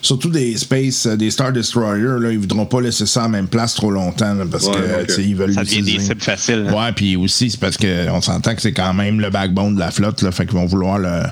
surtout 0.00 0.30
des 0.30 0.56
Space, 0.56 1.06
euh, 1.06 1.16
des 1.16 1.30
Star 1.30 1.52
Destroyer, 1.52 2.18
là, 2.20 2.30
ils 2.32 2.38
voudront 2.38 2.66
pas 2.66 2.80
laisser 2.80 3.06
ça 3.06 3.20
à 3.20 3.22
la 3.24 3.28
même 3.30 3.48
place 3.48 3.74
trop 3.74 3.90
longtemps, 3.90 4.34
là, 4.34 4.44
parce 4.50 4.66
Ouais, 4.66 5.04
que, 5.06 5.20
ils 5.20 5.36
veulent 5.36 5.52
ça 5.54 5.64
devient 5.64 5.82
des 5.82 5.98
cibles 6.00 6.20
faciles. 6.20 6.66
hein. 6.68 6.74
Ouais, 6.86 6.92
puis 6.92 7.16
aussi, 7.16 7.50
c'est 7.50 7.60
parce 7.60 7.76
qu'on 7.76 8.20
s'entend 8.20 8.54
que 8.54 8.62
c'est 8.62 8.72
quand 8.72 8.94
même 8.94 9.20
le 9.20 9.30
backbone 9.30 9.74
de 9.74 9.80
la 9.80 9.90
flotte, 9.90 10.22
là, 10.22 10.32
fait 10.32 10.46
qu'ils 10.46 10.54
vont 10.56 10.66
vouloir 10.66 10.98
le, 10.98 11.22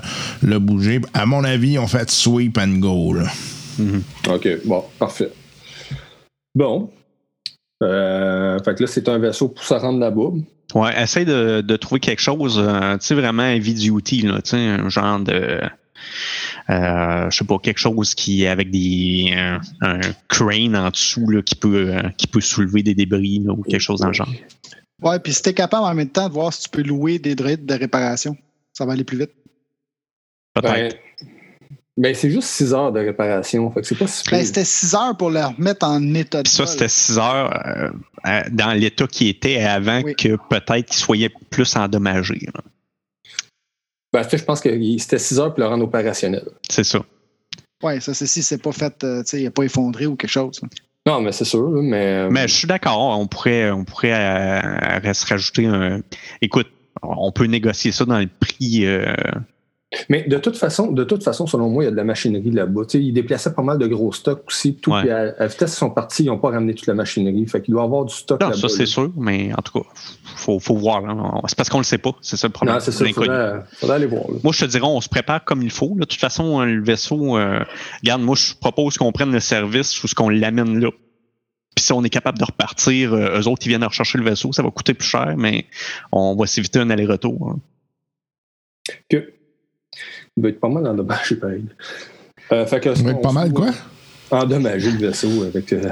le 0.43 0.59
bouger. 0.59 1.01
À 1.13 1.25
mon 1.25 1.43
avis, 1.43 1.71
ils 1.71 1.79
ont 1.79 1.87
fait 1.87 2.09
sweep 2.09 2.57
and 2.57 2.79
go, 2.79 3.13
là. 3.13 3.23
OK, 4.29 4.47
bon, 4.65 4.83
parfait. 4.99 5.31
Bon. 6.53 6.89
Euh, 7.83 8.59
fait 8.63 8.75
que 8.75 8.83
là, 8.83 8.87
c'est 8.87 9.09
un 9.09 9.17
vaisseau 9.17 9.47
pour 9.49 9.63
se 9.63 9.73
rendre 9.73 9.99
là-bas. 9.99 10.29
Ouais, 10.75 11.01
essaye 11.01 11.25
de, 11.25 11.61
de 11.61 11.75
trouver 11.77 11.99
quelque 11.99 12.21
chose, 12.21 12.61
euh, 12.63 12.93
tu 12.97 13.07
sais, 13.07 13.15
vraiment 13.15 13.43
heavy 13.43 13.73
duty, 13.73 14.21
là, 14.21 14.41
tu 14.41 14.51
sais, 14.51 14.57
un 14.57 14.87
genre 14.89 15.19
de. 15.19 15.59
Euh, 16.69 17.29
je 17.29 17.37
sais 17.37 17.45
pas, 17.45 17.57
quelque 17.59 17.79
chose 17.79 18.15
qui 18.15 18.45
avec 18.47 18.71
des 18.71 19.33
un, 19.35 19.59
un 19.81 19.99
crane 20.27 20.75
en 20.75 20.89
dessous 20.89 21.29
là, 21.29 21.41
qui 21.41 21.55
peut 21.55 21.93
euh, 21.95 22.01
qui 22.17 22.27
peut 22.27 22.41
soulever 22.41 22.83
des 22.83 22.93
débris 22.95 23.39
là, 23.43 23.53
ou 23.53 23.63
quelque 23.63 23.81
chose 23.81 23.99
dans 24.01 24.07
le 24.07 24.13
genre. 24.13 24.29
Ouais, 25.01 25.19
puis 25.19 25.33
si 25.33 25.41
t'es 25.41 25.53
capable 25.53 25.85
en 25.85 25.93
même 25.95 26.09
temps 26.09 26.27
de 26.29 26.33
voir 26.33 26.53
si 26.53 26.63
tu 26.63 26.69
peux 26.69 26.83
louer 26.83 27.17
des 27.19 27.35
droïdes 27.35 27.65
de 27.65 27.73
réparation, 27.73 28.37
ça 28.73 28.85
va 28.85 28.93
aller 28.93 29.03
plus 29.03 29.17
vite. 29.17 29.31
Peut-être. 30.53 30.95
Ben, 30.95 31.27
ben, 31.97 32.15
c'est 32.15 32.31
juste 32.31 32.47
6 32.49 32.73
heures 32.73 32.91
de 32.91 32.99
réparation. 32.99 33.69
Fait 33.71 33.81
que 33.81 33.87
c'est 33.87 33.95
pas 33.97 34.07
si 34.07 34.23
Ben, 34.29 34.45
c'était 34.45 34.63
6 34.65 34.95
heures 34.95 35.17
pour 35.17 35.29
le 35.29 35.43
remettre 35.43 35.85
en 35.85 36.13
état 36.13 36.41
de 36.43 36.47
ça, 36.47 36.65
c'était 36.65 36.87
6 36.87 37.17
heures 37.17 37.91
euh, 38.25 38.41
dans 38.51 38.73
l'état 38.73 39.07
qui 39.07 39.27
était 39.27 39.61
avant 39.61 40.01
Oui. 40.03 40.15
que 40.15 40.37
peut-être 40.49 40.85
qu'il 40.85 40.95
soit 40.97 41.31
plus 41.49 41.75
endommagé. 41.75 42.39
là. 42.53 42.61
Ben, 44.13 44.23
ça, 44.23 44.37
je 44.37 44.43
pense 44.43 44.59
que 44.59 44.69
c'était 44.97 45.19
6 45.19 45.39
heures 45.39 45.53
pour 45.53 45.63
le 45.63 45.67
rendre 45.67 45.85
opérationnel. 45.85 46.43
C'est 46.69 46.83
ça. 46.83 47.03
Ouais, 47.81 47.99
ça, 47.99 48.13
c'est 48.13 48.27
si 48.27 48.43
c'est 48.43 48.61
pas 48.61 48.71
fait, 48.71 49.03
euh, 49.03 49.23
tu 49.23 49.29
sais, 49.29 49.41
il 49.41 49.45
n'a 49.45 49.51
pas 49.51 49.63
effondré 49.63 50.05
ou 50.05 50.15
quelque 50.15 50.29
chose. 50.29 50.61
Non, 51.07 51.21
mais 51.21 51.31
c'est 51.31 51.45
sûr, 51.45 51.69
mais. 51.69 52.29
Mais 52.29 52.47
je 52.47 52.53
suis 52.53 52.67
d'accord, 52.67 53.17
on 53.19 53.27
pourrait, 53.27 53.71
on 53.71 53.85
pourrait 53.85 54.13
euh, 54.13 55.13
se 55.13 55.25
rajouter 55.25 55.65
un. 55.65 56.01
Écoute, 56.41 56.67
on 57.01 57.31
peut 57.31 57.45
négocier 57.45 57.91
ça 57.91 58.05
dans 58.05 58.19
le 58.19 58.27
prix, 58.27 58.85
euh, 58.85 59.15
Mais 60.07 60.23
de 60.23 60.37
toute 60.37 60.55
façon, 60.55 60.91
de 60.91 61.03
toute 61.03 61.21
façon, 61.21 61.45
selon 61.47 61.69
moi, 61.69 61.83
il 61.83 61.85
y 61.85 61.87
a 61.87 61.91
de 61.91 61.97
la 61.97 62.05
machinerie 62.05 62.51
là-bas. 62.51 62.83
Ils 62.93 63.11
déplaçaient 63.11 63.53
pas 63.53 63.61
mal 63.61 63.77
de 63.77 63.87
gros 63.87 64.13
stocks 64.13 64.43
aussi. 64.47 64.75
Tout, 64.75 64.91
Ouais. 64.91 65.01
puis 65.01 65.09
à, 65.09 65.33
à 65.37 65.47
vitesse, 65.47 65.73
ils 65.73 65.77
sont 65.77 65.89
partis, 65.89 66.23
ils 66.23 66.27
n'ont 66.27 66.37
pas 66.39 66.49
ramené 66.51 66.73
toute 66.73 66.87
la 66.87 66.93
machinerie. 66.93 67.45
Fait 67.45 67.61
qu'il 67.61 67.73
doit 67.73 67.83
y 67.83 67.85
avoir 67.85 68.05
du 68.05 68.13
stock 68.13 68.39
Non, 68.39 68.47
là-bas. 68.49 68.61
ça, 68.61 68.69
c'est 68.69 68.79
là. 68.79 68.85
sûr, 68.85 69.11
mais 69.17 69.51
en 69.53 69.61
tout 69.61 69.73
cas, 69.81 69.85
faut, 70.37 70.59
faut 70.59 70.75
voir. 70.77 71.03
hein. 71.05 71.41
C'est 71.47 71.57
parce 71.57 71.69
qu'on 71.69 71.79
le 71.79 71.83
sait 71.83 71.97
pas. 71.97 72.11
C'est 72.21 72.37
ça 72.37 72.47
le 72.47 72.53
problème. 72.53 72.75
Non, 72.75 72.81
c'est 72.81 72.91
ça. 72.93 73.05
Il 73.05 73.13
faudrait, 73.13 73.55
faudrait 73.73 73.95
aller 73.97 74.05
voir. 74.05 74.23
là. 74.29 74.37
Moi, 74.43 74.53
je 74.53 74.61
te 74.63 74.69
dirais, 74.69 74.85
on 74.85 75.01
se 75.01 75.09
prépare 75.09 75.43
comme 75.43 75.61
il 75.61 75.71
faut. 75.71 75.89
là. 75.95 76.01
De 76.01 76.05
toute 76.05 76.19
façon, 76.21 76.61
le 76.61 76.81
vaisseau, 76.83 77.37
euh, 77.37 77.59
regarde, 78.01 78.21
moi, 78.21 78.35
je 78.37 78.53
propose 78.55 78.97
qu'on 78.97 79.11
prenne 79.11 79.33
le 79.33 79.41
service 79.41 80.01
ou 80.03 80.07
ce 80.07 80.15
qu'on 80.15 80.29
l'amène 80.29 80.79
là. 80.79 80.89
Puis 81.75 81.83
si 81.85 81.91
on 81.91 82.01
est 82.05 82.09
capable 82.09 82.37
de 82.37 82.45
repartir, 82.45 83.13
euh, 83.13 83.39
eux 83.41 83.47
autres, 83.49 83.65
ils 83.65 83.69
viennent 83.69 83.83
rechercher 83.83 84.17
le 84.17 84.23
vaisseau, 84.23 84.53
ça 84.53 84.63
va 84.63 84.71
coûter 84.71 84.93
plus 84.93 85.07
cher, 85.07 85.35
mais 85.37 85.65
on 86.13 86.35
va 86.37 86.45
s'éviter 86.47 86.79
un 86.79 86.89
aller-retour. 86.89 87.49
hein. 87.55 87.59
Que- 89.09 89.33
Il 90.37 90.41
doit 90.41 90.49
être 90.51 90.59
pas 90.59 90.69
mal 90.69 90.87
endommagé, 90.87 91.35
pareil. 91.35 91.63
Euh, 92.51 92.65
fait 92.65 92.79
que, 92.79 92.95
Ça 92.95 93.03
va 93.03 93.11
être 93.11 93.21
pas 93.21 93.31
mal, 93.31 93.51
quoi? 93.51 93.69
Endommagé 94.31 94.91
le 94.91 94.97
vaisseau 95.07 95.43
avec. 95.43 95.71
Euh, 95.73 95.89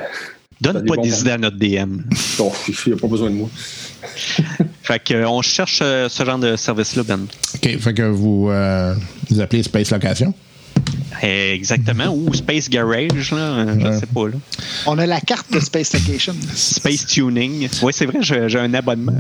Donne 0.62 0.86
pas 0.86 0.98
des 0.98 1.22
idées 1.22 1.32
à 1.32 1.38
notre 1.38 1.58
DM. 1.58 2.02
bon, 2.38 2.52
il 2.68 2.74
n'y 2.88 2.94
a 2.94 2.98
pas 2.98 3.08
besoin 3.08 3.30
de 3.30 3.36
moi. 3.36 3.50
Fait 4.84 5.02
que, 5.04 5.14
euh, 5.14 5.30
on 5.30 5.42
cherche 5.42 5.80
euh, 5.82 6.10
ce 6.10 6.24
genre 6.26 6.40
de 6.40 6.56
service-là, 6.56 7.04
Ben. 7.04 7.28
OK, 7.56 7.78
fait 7.80 7.94
que 7.94 8.02
vous, 8.04 8.50
euh, 8.50 8.96
vous 9.30 9.40
appelez 9.40 9.62
Space 9.64 9.92
Location. 9.92 10.34
Exactement. 11.22 12.08
Ou 12.14 12.34
Space 12.34 12.70
Garage, 12.70 13.32
là, 13.32 13.38
euh, 13.38 13.76
je 13.80 13.86
Ouais. 13.88 14.00
sais 14.00 14.06
pas. 14.08 14.28
Là. 14.30 14.36
On 14.86 14.98
a 14.98 15.06
la 15.06 15.20
carte 15.22 15.52
de 15.52 15.60
Space 15.60 15.92
Vacation. 15.94 16.34
Space 16.56 17.06
Tuning. 17.06 17.68
Oui, 17.84 17.92
c'est 17.94 18.06
vrai, 18.06 18.20
j'ai 18.22 18.60
un 18.60 18.74
abonnement. 18.74 19.14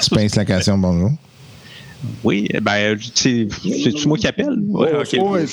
Space 0.00 0.36
Location, 0.36 0.78
bonjour. 0.78 1.10
Oui, 2.22 2.48
ben, 2.62 2.96
c'est 3.14 3.48
c'est-tu 3.62 4.08
moi 4.08 4.16
qui 4.18 4.26
appelle? 4.26 4.58
Ouais, 4.68 4.92
ok. 4.94 5.12
Ouais, 5.12 5.44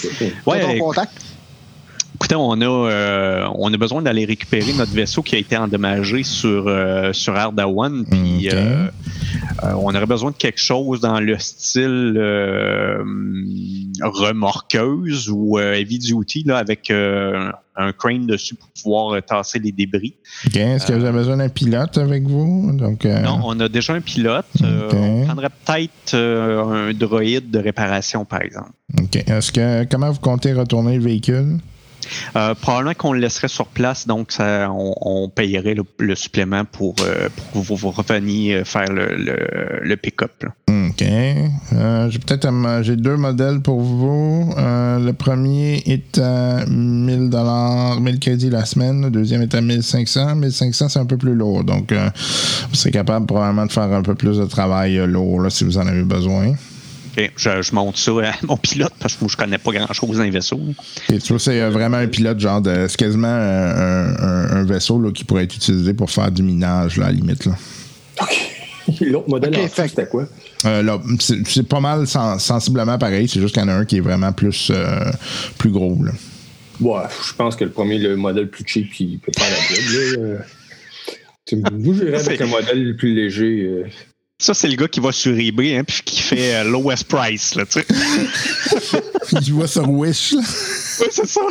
Ouais, 0.46 0.80
contact. 0.80 1.26
Écoutez, 2.16 2.36
on 2.36 2.62
a, 2.62 2.66
euh, 2.66 3.48
on 3.56 3.74
a 3.74 3.78
besoin 3.78 4.02
d'aller 4.02 4.24
récupérer 4.24 4.72
notre 4.74 4.94
vaisseau 4.94 5.22
qui 5.22 5.36
a 5.36 5.38
été 5.38 5.58
endommagé 5.58 6.24
sur, 6.24 6.66
euh, 6.68 7.12
sur 7.12 7.36
Ardawan. 7.36 8.06
Puis 8.10 8.50
euh, 8.54 8.88
euh, 9.64 9.74
on 9.78 9.94
aurait 9.94 10.06
besoin 10.06 10.32
de 10.32 10.38
quelque 10.38 10.62
chose 10.62 11.02
dans 11.02 11.20
le 11.20 11.38
style 11.40 12.16
euh, 12.18 13.04
remorqueuse 14.02 15.30
ou 15.30 15.60
euh, 15.60 15.74
heavy 15.74 16.00
duty 16.00 16.44
là, 16.46 16.58
avec 16.58 16.90
euh, 16.90 17.52
un 17.78 17.92
crane 17.92 18.26
dessus 18.26 18.56
pour 18.56 18.70
pouvoir 18.70 19.16
euh, 19.16 19.22
tasser 19.22 19.60
les 19.60 19.72
débris. 19.72 20.16
Est-ce 20.54 20.88
que 20.88 20.94
vous 20.94 21.04
avez 21.04 21.18
besoin 21.18 21.38
d'un 21.38 21.50
pilote 21.50 21.98
avec 21.98 22.24
vous? 22.24 22.72
Donc, 22.74 23.06
euh, 23.06 23.20
Non, 23.22 23.42
on 23.44 23.60
a 23.60 23.68
déjà 23.68 23.94
un 23.94 24.02
pilote. 24.02 24.46
Euh, 24.62 24.90
on 24.94 25.26
prendrait 25.26 25.50
peut-être 25.50 26.14
euh, 26.14 26.90
un 26.90 26.94
droïde 26.94 27.50
de 27.52 27.60
réparation, 27.60 28.26
par 28.26 28.42
exemple. 28.42 28.72
OK. 28.98 29.16
Est-ce 29.16 29.52
que 29.52 29.84
comment 29.86 30.12
vous 30.12 30.20
comptez 30.20 30.54
retourner 30.54 30.98
le 30.98 31.04
véhicule? 31.04 31.60
Euh, 32.36 32.54
probablement 32.56 32.94
qu'on 32.94 33.14
le 33.14 33.20
laisserait 33.20 33.48
sur 33.48 33.68
place, 33.68 34.08
donc 34.08 34.32
on, 34.40 35.30
payerait 35.34 35.76
le, 36.00 36.16
supplément 36.16 36.66
pour, 36.66 36.96
euh, 37.02 37.30
pour 37.36 37.52
que 37.52 37.68
vous, 37.68 37.76
vous 37.76 37.92
reveniez 37.92 38.64
faire 38.64 38.92
le, 38.92 39.16
le, 39.82 39.98
pick-up. 39.98 40.46
OK. 40.68 41.04
Euh, 41.74 42.10
j'ai 42.10 42.20
peut-être 42.20 42.48
j'ai 42.84 42.96
deux 42.96 43.18
modèles 43.18 43.62
pour 43.62 43.82
vous. 43.82 44.54
Euh, 44.58 45.00
le 45.00 45.14
premier 45.14 45.82
est 45.86 46.20
à 46.20 46.66
1000 46.66 47.30
dollars, 47.30 48.00
1000 48.00 48.20
crédits 48.20 48.50
la 48.50 48.66
semaine. 48.66 49.02
Le 49.02 49.10
deuxième 49.10 49.42
est 49.42 49.56
à 49.56 49.62
1500. 49.62 50.36
1500, 50.36 50.90
c'est 50.90 51.00
un 51.00 51.06
peu 51.06 51.18
plus 51.18 51.34
lourd. 51.34 51.64
Donc, 51.64 51.92
euh, 51.92 52.10
vous 52.70 52.76
serez 52.76 52.92
capable 52.92 53.26
probablement 53.26 53.66
de 53.66 53.72
faire 53.72 53.92
un 53.92 54.02
peu 54.02 54.16
plus 54.16 54.38
de 54.38 54.46
travail 54.46 54.98
euh, 54.98 55.06
lourd 55.06 55.42
là, 55.42 55.50
si 55.50 55.64
vous 55.64 55.78
en 55.78 55.88
avez 55.88 56.04
besoin. 56.04 56.54
Ok, 57.18 57.32
Je, 57.38 57.62
je 57.62 57.74
monte 57.76 57.98
ça 57.98 58.12
à 58.12 58.34
mon 58.44 58.58
pilote 58.58 58.94
parce 59.00 59.16
que 59.16 59.28
je 59.28 59.38
connais 59.38 59.58
pas 59.58 59.72
grand-chose 59.72 60.18
d'un 60.18 60.30
vaisseau. 60.30 60.60
Et 61.10 61.20
tu 61.20 61.30
vois, 61.34 61.40
c'est 61.40 61.62
euh, 61.62 61.70
vraiment 61.70 61.98
un 61.98 62.08
pilote 62.08 62.40
genre 62.40 62.62
de. 62.62 62.88
C'est 62.90 62.98
quasiment 62.98 63.28
euh, 63.28 64.14
un, 64.20 64.24
un- 64.24 64.58
un 64.58 64.64
vaisseau 64.66 65.00
là, 65.02 65.12
qui 65.12 65.24
pourrait 65.24 65.44
être 65.44 65.56
utilisé 65.56 65.94
pour 65.94 66.10
faire 66.12 66.32
du 66.32 66.44
minage, 66.44 66.98
là, 66.98 67.06
à 67.06 67.12
la 67.12 67.14
limite. 67.16 67.46
Là. 67.46 67.54
OK. 68.22 68.52
L'autre 69.02 69.30
modèle, 69.30 69.56
c'était 69.74 70.06
quoi? 70.08 70.28
Euh, 70.66 70.84
là, 70.84 71.00
c'est 71.20 71.68
pas 71.68 71.80
mal 71.80 72.06
sen- 72.06 72.38
sensiblement 72.40 72.98
pareil. 72.98 73.28
C'est 73.28 73.40
juste 73.40 73.54
qu'il 73.56 73.64
y 73.64 73.66
en 73.66 73.70
a 73.70 73.74
un 73.74 73.86
qui 73.86 73.98
est 73.98 74.02
vraiment 74.02 74.32
plus, 74.34 74.72
euh, 74.74 75.12
plus 75.58 75.72
gros. 75.72 75.98
Là. 76.04 76.12
Ouais, 76.82 77.04
je 77.26 77.34
pense 77.34 77.56
que 77.56 77.64
le 77.64 77.72
premier, 77.72 77.98
le 77.98 78.16
modèle 78.18 78.50
plus 78.50 78.64
cheap, 78.68 78.92
qui 78.92 79.18
peut 79.24 79.32
faire 79.38 79.48
la 79.50 79.76
job. 79.76 80.24
là. 80.38 80.38
Tu- 81.46 81.56
Moi, 81.72 81.96
j'irais 81.96 82.20
avec 82.20 82.42
un 82.42 82.48
modèle 82.48 82.96
plus 82.98 83.14
léger. 83.16 83.64
euh. 83.64 83.88
Ça, 84.38 84.54
c'est 84.54 84.68
le 84.68 84.76
gars 84.76 84.90
qui 84.90 85.00
va 85.00 85.14
sur 85.14 85.38
eBay 85.38 85.78
hein, 85.78 85.84
puis 85.86 86.02
qui 86.04 86.22
fait 86.22 86.56
euh, 86.56 86.64
lowest 86.66 87.06
price. 87.06 87.56
Là, 87.56 87.66
tu 87.66 87.80
sais. 87.80 87.86
Il 89.42 89.54
voit 89.54 89.68
sur 89.68 89.90
Wish. 89.90 90.34
Là. 90.34 90.42
Oui, 91.00 91.08
c'est 91.10 91.26
ça. 91.26 91.42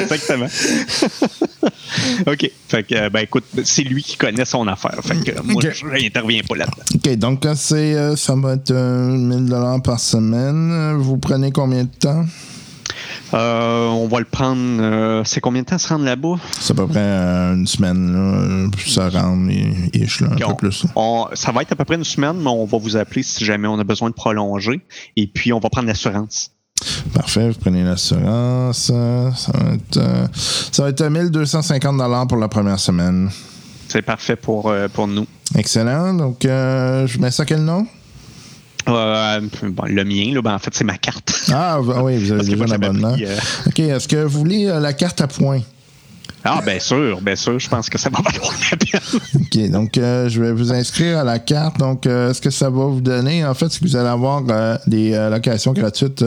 Exactement. 0.00 0.46
OK. 2.26 2.50
Fait 2.68 2.82
que, 2.82 2.94
euh, 2.94 3.10
ben 3.10 3.20
écoute, 3.20 3.44
c'est 3.64 3.82
lui 3.82 4.02
qui 4.02 4.16
connaît 4.16 4.46
son 4.46 4.66
affaire. 4.68 4.98
Fait 5.02 5.22
que 5.22 5.42
moi, 5.42 5.62
je 5.62 5.84
n'interviens 5.86 6.40
pas 6.48 6.56
là-dedans. 6.56 6.82
OK, 6.94 7.16
donc 7.16 7.46
c'est, 7.56 7.94
euh, 7.94 8.16
ça 8.16 8.34
va 8.36 8.54
être 8.54 8.70
euh, 8.70 9.10
1000 9.10 9.46
dollars 9.46 9.82
par 9.82 10.00
semaine. 10.00 10.96
Vous 10.96 11.18
prenez 11.18 11.52
combien 11.52 11.84
de 11.84 11.90
temps? 11.90 12.24
Euh, 13.34 13.86
on 13.88 14.08
va 14.08 14.18
le 14.18 14.24
prendre. 14.24 14.60
euh, 14.82 15.22
c'est 15.24 15.40
combien 15.40 15.62
de 15.62 15.66
temps 15.66 15.78
se 15.78 15.88
rendre 15.88 16.04
là-bas? 16.04 16.36
C'est 16.60 16.72
à 16.72 16.76
peu 16.76 16.86
près 16.88 16.98
euh, 17.00 17.54
une 17.54 17.66
semaine, 17.66 18.12
là, 18.12 18.68
ça 18.86 19.08
rentre, 19.08 19.50
et- 19.52 19.90
ish, 20.02 20.20
là, 20.20 20.28
un 20.32 20.48
peu 20.48 20.54
plus. 20.56 20.84
on- 20.96 21.26
ça 21.34 21.52
va 21.52 21.62
être 21.62 21.72
à 21.72 21.76
peu 21.76 21.84
près 21.84 21.94
une 21.96 22.04
semaine, 22.04 22.38
mais 22.40 22.48
on 22.50 22.64
va 22.64 22.78
vous 22.78 22.96
appeler 22.96 23.22
si 23.22 23.44
jamais 23.44 23.68
on 23.68 23.78
a 23.78 23.84
besoin 23.84 24.08
de 24.10 24.14
prolonger. 24.14 24.80
Et 25.16 25.26
puis, 25.26 25.52
on 25.52 25.60
va 25.60 25.68
prendre 25.70 25.86
l'assurance. 25.88 26.50
Parfait, 27.14 27.50
vous 27.50 27.58
prenez 27.60 27.84
l'assurance. 27.84 28.78
Ça 28.86 29.52
va 29.52 29.74
être, 29.74 30.00
ça 30.72 30.82
va 30.84 30.88
être 30.88 31.02
1250 31.02 31.98
dollars 31.98 32.26
pour 32.26 32.38
la 32.38 32.48
première 32.48 32.78
semaine. 32.80 33.28
C'est 33.88 34.02
parfait 34.02 34.36
pour, 34.36 34.72
pour 34.94 35.06
nous. 35.08 35.26
Excellent. 35.56 36.14
Donc, 36.14 36.44
euh, 36.44 37.06
je 37.06 37.18
mets 37.18 37.30
ça 37.30 37.44
quel 37.44 37.62
nom? 37.64 37.86
Euh, 38.88 39.40
bon, 39.62 39.84
le 39.86 40.04
mien, 40.04 40.32
là, 40.34 40.42
ben, 40.42 40.54
en 40.54 40.58
fait, 40.58 40.74
c'est 40.74 40.84
ma 40.84 40.96
carte. 40.98 41.50
Ah, 41.52 41.78
v- 41.82 41.92
oui, 42.02 42.18
vous 42.18 42.32
avez 42.32 42.44
déjà 42.44 42.64
un 42.64 42.70
abonnement. 42.70 43.12
pris, 43.12 43.26
euh, 43.26 43.36
OK, 43.66 43.78
est-ce 43.80 44.08
que 44.08 44.16
vous 44.24 44.38
voulez 44.38 44.66
euh, 44.66 44.80
la 44.80 44.92
carte 44.92 45.20
à 45.20 45.26
points? 45.28 45.60
Ah, 46.44 46.60
bien 46.64 46.78
sûr, 46.80 47.20
bien 47.20 47.36
sûr. 47.36 47.58
Je 47.58 47.68
pense 47.68 47.90
que 47.90 47.98
ça 47.98 48.08
va 48.08 48.20
valoir 48.22 48.52
la 48.70 48.76
peine. 48.76 49.00
OK, 49.34 49.70
donc 49.70 49.98
euh, 49.98 50.28
je 50.28 50.40
vais 50.42 50.52
vous 50.52 50.72
inscrire 50.72 51.18
à 51.18 51.24
la 51.24 51.38
carte. 51.38 51.78
Donc, 51.78 52.02
ce 52.04 52.40
que 52.40 52.48
ça 52.50 52.70
va 52.70 52.86
vous 52.86 53.00
donner, 53.02 53.44
en 53.44 53.52
fait, 53.54 53.68
c'est 53.70 53.80
que 53.80 53.84
vous 53.84 53.96
allez 53.96 54.08
avoir 54.08 54.42
des 54.86 55.10
locations 55.30 55.72
gratuites 55.72 56.24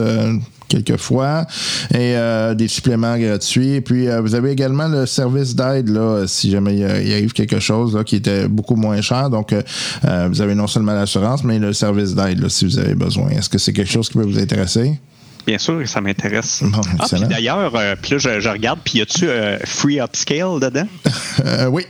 quelques 0.82 1.00
fois 1.00 1.46
et 1.92 2.16
euh, 2.16 2.54
des 2.54 2.68
suppléments 2.68 3.16
gratuits. 3.18 3.74
Et 3.74 3.80
puis, 3.80 4.08
euh, 4.08 4.20
vous 4.20 4.34
avez 4.34 4.50
également 4.50 4.88
le 4.88 5.06
service 5.06 5.54
d'aide, 5.54 5.88
là, 5.88 6.26
si 6.26 6.50
jamais 6.50 6.76
il, 6.76 6.84
arrive 6.84 7.32
quelque 7.32 7.60
chose 7.60 7.94
là, 7.94 8.04
qui 8.04 8.16
était 8.16 8.48
beaucoup 8.48 8.76
moins 8.76 9.00
cher. 9.00 9.30
Donc, 9.30 9.52
euh, 9.52 10.28
vous 10.28 10.40
avez 10.40 10.54
non 10.54 10.66
seulement 10.66 10.92
l'assurance, 10.92 11.44
mais 11.44 11.58
le 11.58 11.72
service 11.72 12.14
d'aide, 12.14 12.40
là, 12.40 12.48
si 12.48 12.64
vous 12.64 12.78
avez 12.78 12.94
besoin. 12.94 13.30
Est-ce 13.30 13.48
que 13.48 13.58
c'est 13.58 13.72
quelque 13.72 13.90
chose 13.90 14.08
qui 14.08 14.14
peut 14.14 14.24
vous 14.24 14.38
intéresser? 14.38 14.98
Bien 15.46 15.58
sûr, 15.58 15.86
ça 15.86 16.00
m'intéresse. 16.00 16.62
Bon, 16.62 16.80
ah, 16.98 17.04
puis 17.10 17.20
d'ailleurs, 17.28 17.74
euh, 17.74 17.94
puis 18.00 18.12
là, 18.12 18.18
je, 18.18 18.40
je 18.40 18.48
regarde, 18.48 18.80
puis 18.82 18.98
y 18.98 19.02
a-tu 19.02 19.28
euh, 19.28 19.58
free 19.64 20.00
upscale 20.00 20.60
dedans? 20.60 20.86
Euh, 21.44 21.66
oui. 21.66 21.84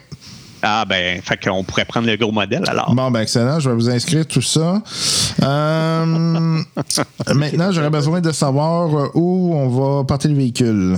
Ah, 0.66 0.84
ben, 0.88 1.20
fait 1.22 1.36
qu'on 1.44 1.62
pourrait 1.62 1.84
prendre 1.84 2.06
le 2.06 2.16
gros 2.16 2.32
modèle 2.32 2.62
alors. 2.66 2.94
Bon, 2.94 3.10
ben 3.10 3.20
excellent. 3.20 3.60
Je 3.60 3.68
vais 3.68 3.74
vous 3.76 3.90
inscrire 3.90 4.26
tout 4.26 4.40
ça. 4.40 4.80
Euh, 5.42 6.62
maintenant, 7.34 7.70
j'aurais 7.70 7.90
besoin 7.90 8.20
de 8.20 8.32
savoir 8.32 8.94
euh, 8.98 9.08
où 9.14 9.54
on 9.54 9.68
va 9.68 10.04
porter 10.04 10.28
le 10.28 10.34
véhicule. 10.36 10.96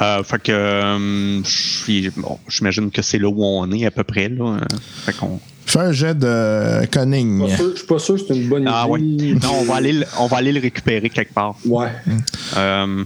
Euh, 0.00 0.22
fait 0.22 0.42
que, 0.42 0.52
euh, 0.52 1.42
je 1.44 1.48
suis- 1.50 2.10
bon, 2.16 2.38
j'imagine 2.48 2.90
que 2.90 3.02
c'est 3.02 3.18
là 3.18 3.28
où 3.28 3.44
on 3.44 3.70
est 3.72 3.84
à 3.86 3.90
peu 3.90 4.04
près. 4.04 4.28
Là. 4.28 4.44
Euh, 4.44 4.60
Fait 5.04 5.12
qu'on. 5.16 5.40
Fais 5.66 5.80
un 5.80 5.92
jet 5.92 6.14
de 6.18 6.86
conning. 6.90 7.46
Je 7.46 7.76
suis 7.76 7.86
pas 7.86 7.98
sûr 7.98 8.14
que 8.14 8.22
c'est 8.28 8.36
une 8.36 8.48
bonne 8.48 8.66
Ah 8.66 8.86
oui. 8.88 9.02
idée. 9.02 9.34
Non, 9.34 9.52
on 9.60 9.64
va 9.64 9.74
aller, 9.74 9.92
le- 9.92 10.06
on 10.18 10.26
va 10.26 10.38
aller 10.38 10.52
le 10.52 10.60
récupérer 10.60 11.10
quelque 11.10 11.34
part. 11.34 11.56
Ouais. 11.66 11.88
Euh, 12.56 13.04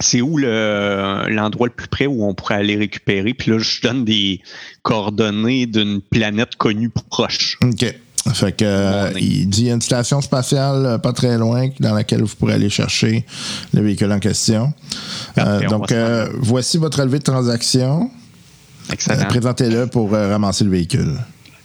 c'est 0.00 0.20
où 0.20 0.36
le- 0.38 1.24
l'endroit 1.28 1.66
le 1.68 1.72
plus 1.72 1.88
près 1.88 2.06
où 2.06 2.24
on 2.24 2.34
pourrait 2.34 2.54
aller 2.56 2.76
récupérer? 2.76 3.34
Puis 3.34 3.50
là, 3.50 3.58
je 3.58 3.80
donne 3.82 4.04
des 4.04 4.40
coordonnées 4.82 5.66
d'une 5.66 6.00
planète 6.00 6.56
connue 6.56 6.90
proche. 6.90 7.58
OK. 7.62 7.94
Fait 8.34 8.52
que 8.52 8.64
euh, 8.64 9.10
il 9.18 9.48
dit 9.48 9.62
il 9.62 9.66
y 9.68 9.70
a 9.70 9.74
une 9.74 9.80
station 9.80 10.20
spatiale 10.20 10.84
euh, 10.84 10.98
pas 10.98 11.12
très 11.14 11.38
loin 11.38 11.68
dans 11.80 11.94
laquelle 11.94 12.20
vous 12.22 12.34
pourrez 12.38 12.54
aller 12.54 12.68
chercher 12.68 13.24
le 13.72 13.80
véhicule 13.80 14.12
en 14.12 14.18
question. 14.18 14.72
Euh, 15.38 15.60
on 15.64 15.70
donc 15.70 15.92
euh, 15.92 16.28
voici 16.38 16.76
votre 16.76 17.00
relevé 17.00 17.20
de 17.20 17.24
transaction. 17.24 18.10
Présentez-le 19.28 19.86
pour 19.86 20.10
ramasser 20.12 20.64
le 20.64 20.70
véhicule. 20.70 21.14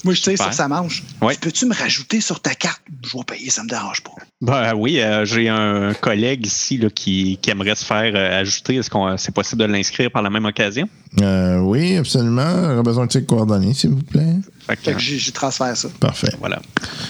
Moi, 0.03 0.13
je 0.13 0.21
sais, 0.21 0.31
Super. 0.31 0.47
ça, 0.47 0.51
ça 0.51 0.67
mange. 0.67 1.03
Ouais. 1.21 1.33
Tu 1.35 1.39
Peux-tu 1.39 1.65
me 1.65 1.73
rajouter 1.73 2.19
sur 2.19 2.41
ta 2.41 2.53
carte? 2.55 2.81
Je 3.05 3.17
vais 3.17 3.23
payer, 3.23 3.49
ça 3.49 3.63
me 3.63 3.69
dérange 3.69 4.01
pas. 4.03 4.11
Ben 4.41 4.73
oui, 4.75 4.99
euh, 4.99 5.23
j'ai 5.23 5.47
un 5.47 5.93
collègue 5.93 6.45
ici 6.45 6.77
là, 6.77 6.89
qui, 6.89 7.39
qui 7.41 7.49
aimerait 7.49 7.75
se 7.75 7.85
faire 7.85 8.11
euh, 8.13 8.41
ajouter. 8.41 8.75
Est-ce 8.75 8.89
qu'on 8.89 9.15
c'est 9.17 9.33
possible 9.33 9.61
de 9.61 9.67
l'inscrire 9.67 10.11
par 10.11 10.21
la 10.21 10.29
même 10.29 10.43
occasion? 10.43 10.89
Euh, 11.21 11.59
oui, 11.59 11.95
absolument. 11.95 12.63
J'aurais 12.71 12.83
besoin 12.83 13.05
de 13.05 13.11
ses 13.13 13.23
coordonnées, 13.23 13.73
s'il 13.73 13.91
vous 13.91 14.01
plaît. 14.01 14.35
Fait 14.67 14.75
que, 14.75 14.81
Fait 14.81 14.93
que 14.93 14.99
j'y 14.99 15.31
transfère 15.31 15.77
ça. 15.77 15.87
Parfait. 16.01 16.33
voilà. 16.39 16.61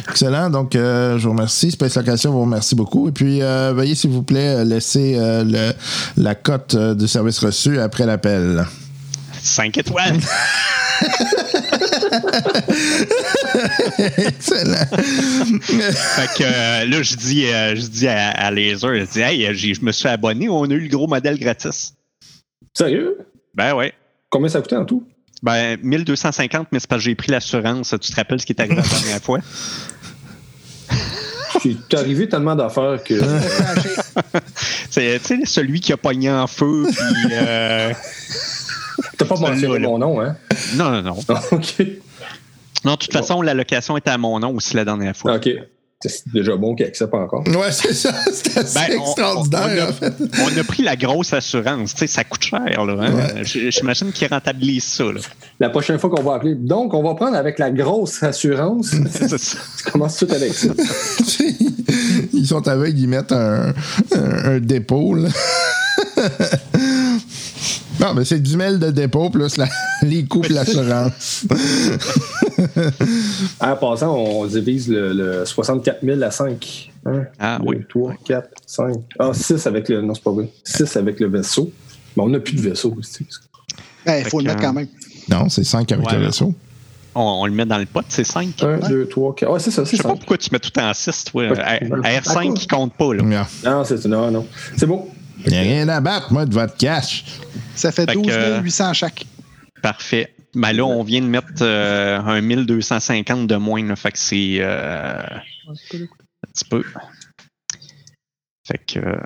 Excellent. 0.10 0.52
Donc, 0.52 0.76
euh, 0.76 1.18
je 1.18 1.24
vous 1.24 1.32
remercie. 1.32 1.72
Space 1.72 1.96
Location 1.96 2.32
vous 2.32 2.42
remercie 2.42 2.76
beaucoup. 2.76 3.08
Et 3.10 3.12
puis, 3.12 3.42
euh, 3.42 3.74
veuillez, 3.76 3.96
s'il 3.96 4.12
vous 4.12 4.24
plaît, 4.24 4.58
euh, 4.58 4.64
laisser 4.64 5.16
euh, 5.18 5.44
le- 5.44 5.74
la 6.22 6.36
cote 6.36 6.76
euh, 6.76 6.94
de 6.94 7.08
service 7.08 7.40
reçu 7.40 7.80
après 7.80 8.06
l'appel. 8.06 8.66
5 9.42 9.78
étoiles. 9.80 10.20
Excellent. 14.18 14.86
fait 14.98 16.28
que 16.38 16.44
euh, 16.44 16.86
là, 16.86 17.02
je 17.02 17.16
dis, 17.16 17.46
euh, 17.48 17.76
je 17.76 17.82
dis 17.88 18.08
à, 18.08 18.30
à 18.32 18.52
Laser, 18.52 18.96
je 18.96 19.04
dis, 19.12 19.20
hey, 19.22 19.46
euh, 19.48 19.54
je 19.54 19.82
me 19.82 19.92
suis 19.92 20.08
abonné, 20.10 20.50
on 20.50 20.64
a 20.64 20.74
eu 20.74 20.80
le 20.80 20.88
gros 20.90 21.08
modèle 21.08 21.38
gratis. 21.40 21.94
Sérieux? 22.74 23.18
Ben 23.54 23.74
ouais. 23.76 23.94
Combien 24.30 24.50
ça 24.50 24.62
coûtait 24.62 24.76
en 24.76 24.86
tout? 24.86 25.04
Ben, 25.44 25.78
1250, 25.84 26.68
mais 26.72 26.80
c'est 26.80 26.88
parce 26.90 27.02
que 27.02 27.06
j'ai 27.10 27.16
pris 27.16 27.32
l'assurance. 27.32 27.94
Tu 28.02 28.12
te 28.12 28.16
rappelles 28.16 28.40
ce 28.42 28.46
qui 28.46 28.54
est 28.54 28.60
arrivé 28.62 28.76
la 28.78 28.82
dernière 28.82 29.22
fois? 29.22 29.40
C'est 31.62 31.94
arrivé 31.94 32.28
tellement 32.28 32.56
d'affaires 32.56 33.02
que. 33.04 33.14
C'est 34.90 35.20
tu 35.20 35.26
sais, 35.26 35.46
celui 35.46 35.80
qui 35.80 35.94
a 35.94 35.98
pogné 35.98 36.30
en 36.32 36.48
feu, 36.48 36.86
puis. 36.90 37.32
euh, 37.32 37.94
T'as 39.18 39.26
pas 39.26 39.36
mentionné 39.38 39.80
mon 39.80 39.98
nom, 39.98 40.20
hein? 40.22 40.36
Non, 40.76 40.92
non, 40.92 41.02
non. 41.04 41.20
OK. 41.52 41.84
Non, 42.86 42.94
de 42.94 42.98
toute 42.98 43.14
façon, 43.14 43.42
la 43.42 43.54
location 43.54 43.96
était 43.98 44.12
à 44.12 44.18
mon 44.18 44.40
nom 44.40 44.54
aussi 44.56 44.76
la 44.76 44.86
dernière 44.86 45.16
fois. 45.16 45.36
OK. 45.36 45.50
C'est 46.06 46.28
déjà 46.34 46.58
bon 46.58 46.76
qu'il 46.76 46.86
accepte 46.86 47.14
encore. 47.14 47.48
Ouais, 47.48 47.72
c'est 47.72 47.94
ça. 47.94 48.14
C'est 48.34 48.58
assez 48.58 48.74
Ben, 48.78 48.98
on- 49.00 49.04
extraordinaire, 49.06 49.62
on 49.64 49.80
a- 49.80 49.90
en 49.90 49.94
fait. 49.94 50.14
On 50.44 50.60
a 50.60 50.64
pris 50.66 50.84
la 50.84 50.98
grosse 50.98 51.32
assurance. 51.32 51.94
Tu 51.94 52.00
sais, 52.00 52.08
ça 52.08 52.26
coûte 52.26 52.44
cher, 52.44 52.60
là. 52.86 52.94
Hein? 53.00 53.42
J'imagine 53.44 54.12
qu'ils 54.12 54.28
rentabilisent 54.28 54.84
ça, 54.84 55.06
là. 55.06 55.22
La 55.62 55.70
prochaine 55.70 55.98
fois 56.00 56.10
qu'on 56.10 56.22
va 56.22 56.34
appeler. 56.36 56.56
Donc, 56.56 56.94
on 56.94 57.02
va 57.04 57.16
prendre 57.16 57.38
avec 57.38 57.58
la 57.58 57.72
grosse 57.72 58.22
assurance. 58.22 58.88
C'est 59.12 59.30
ça. 59.30 59.38
tu 59.78 59.92
commences 59.92 60.18
tout 60.18 60.28
avec 60.30 60.54
ça. 60.54 60.68
Ils 62.34 62.48
sont 62.48 62.68
avec, 62.68 62.96
ils 62.98 63.08
mettent 63.08 63.32
un, 63.32 63.74
un, 64.14 64.46
un 64.56 64.60
dépôt, 64.60 65.14
là. 65.16 65.30
Non, 68.04 68.14
mais 68.14 68.26
c'est 68.26 68.40
10 68.40 68.52
000 68.58 68.78
de 68.78 68.92
dépôt 68.92 69.30
plus 69.30 69.56
la- 69.58 69.68
les 70.04 70.26
coûts 70.26 70.44
et 70.44 70.50
l'assurance. 70.50 71.46
En 73.60 73.76
passant, 73.76 74.14
on 74.16 74.46
divise 74.46 74.90
le, 74.90 75.14
le 75.14 75.46
64 75.46 76.00
000 76.04 76.22
à 76.22 76.32
5. 76.32 76.92
1, 77.06 77.24
Ah, 77.40 77.60
2, 77.62 77.66
oui. 77.68 77.78
3, 77.90 78.14
4, 78.26 78.50
5. 78.66 78.96
Ah, 79.20 79.32
6 79.34 79.66
avec 79.68 79.90
le. 79.90 80.02
Non, 80.02 80.14
c'est 80.14 80.24
pas 80.24 80.32
vrai. 80.32 80.50
6 80.64 80.96
avec 80.98 81.20
le 81.20 81.28
vaisseau. 81.28 81.72
Mais 82.16 82.24
on 82.24 82.30
n'a 82.30 82.40
plus 82.40 82.56
de 82.56 82.62
vaisseau. 82.62 82.96
c'est- 83.02 83.26
Ben, 84.06 84.24
il 84.24 84.30
faut 84.30 84.40
le 84.40 84.46
mettre 84.48 84.62
quand 84.62 84.74
même. 84.74 84.88
Non, 85.30 85.50
c'est 85.50 85.64
5 85.64 85.92
avec 85.92 86.06
Ouais, 86.06 86.18
le 86.18 86.26
vaisseau. 86.26 86.54
On, 87.16 87.22
on 87.42 87.46
le 87.46 87.52
met 87.54 87.66
dans 87.66 87.78
le 87.78 87.86
pot, 87.86 88.04
c'est 88.10 88.24
5. 88.24 88.62
1, 88.64 88.90
2, 88.90 89.08
3, 89.08 89.36
4. 89.36 89.52
Ah, 89.56 89.60
c'est 89.60 89.72
ça, 89.72 89.84
Je 89.84 89.96
sais 89.96 90.04
pas 90.04 90.10
pourquoi 90.10 90.38
tu 90.38 90.50
mets 90.52 90.60
tout 90.60 90.78
en 90.80 90.94
6, 90.94 91.26
toi. 91.26 91.48
Ouais. 91.50 91.60
À, 91.60 91.74
à 92.04 92.20
R5 92.20 92.54
qui 92.56 92.68
compte 92.68 92.94
pas, 92.94 93.14
là. 93.14 93.24
Non. 93.24 93.46
Non, 93.64 93.84
c'est 93.86 94.04
non, 94.06 94.32
non. 94.32 94.46
C'est 94.78 94.86
bon. 94.88 95.08
Il 95.46 95.52
n'y 95.52 95.58
a 95.58 95.62
rien 95.62 95.90
à 95.90 96.00
battre, 96.00 96.32
moi, 96.32 96.46
de 96.46 96.54
votre 96.54 96.78
cash. 96.78 97.26
Ça 97.76 97.92
fait 97.92 98.06
Fait 98.06 98.16
que, 98.16 98.22
12 98.22 98.32
euh, 98.32 98.62
800 98.62 98.94
chaque. 98.94 99.26
Parfait. 99.82 100.34
Ben 100.56 100.72
là, 100.72 100.86
on 100.86 101.04
vient 101.04 101.22
de 101.22 101.28
mettre 101.28 101.48
euh, 101.62 102.20
un 102.20 102.42
1250 102.42 103.48
de 103.48 103.56
moins, 103.56 103.84
là. 103.84 103.96
Fait 103.96 104.12
que 104.12 104.20
c'est 104.20 104.58
euh, 104.60 105.24
un 105.68 105.74
petit 105.74 106.66
peu. 106.70 106.84
Fait 108.66 108.78
que 108.78 109.00
euh, 109.00 109.20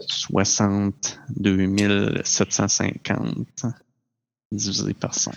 62 0.00 2.22
750 2.24 3.66
divisé 4.52 4.94
par 4.94 5.14
5. 5.14 5.34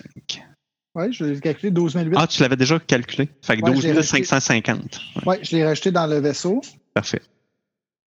Oui, 0.95 1.11
je 1.11 1.25
l'ai 1.25 1.39
calculé 1.39 1.71
12 1.71 1.95
008. 1.95 2.13
Ah, 2.15 2.27
tu 2.27 2.41
l'avais 2.41 2.55
déjà 2.55 2.79
calculé? 2.79 3.29
Fait 3.41 3.57
que 3.57 3.63
Ouais, 3.63 3.71
12 3.71 3.81
je 3.81 3.87
l'ai 3.87 3.93
rajouté. 3.93 4.23
550. 4.23 5.01
Oui, 5.25 5.35
je 5.41 5.55
l'ai 5.55 5.65
rajouté 5.65 5.91
dans 5.91 6.07
le 6.07 6.19
vaisseau. 6.19 6.61
Parfait. 6.93 7.21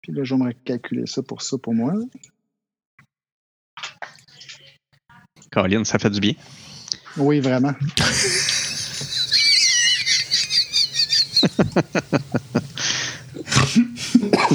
Puis 0.05 0.13
là, 0.13 0.23
je 0.23 0.35
vais 0.35 0.45
me 0.45 0.53
calculer 0.53 1.07
ça 1.07 1.23
pour 1.23 1.41
ça 1.41 1.57
pour 1.57 1.73
moi. 1.73 1.95
Colin, 5.51 5.83
ça 5.85 5.99
fait 5.99 6.11
du 6.11 6.21
bien. 6.21 6.35
Oui, 7.17 7.41
vraiment. 7.41 7.73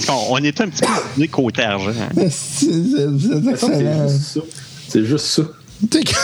On, 0.07 0.33
on 0.33 0.37
est 0.37 0.61
un 0.61 0.69
petit 0.69 0.83
peu 1.15 1.27
côté 1.27 1.63
argent. 1.63 1.93
hein. 1.99 2.09
C'est 2.29 3.19
juste 3.19 3.57
ça. 3.57 4.41
C'est 4.87 5.05
juste 5.05 5.25
ça. 5.25 5.41
Sais, 5.91 6.03
comme 6.03 6.15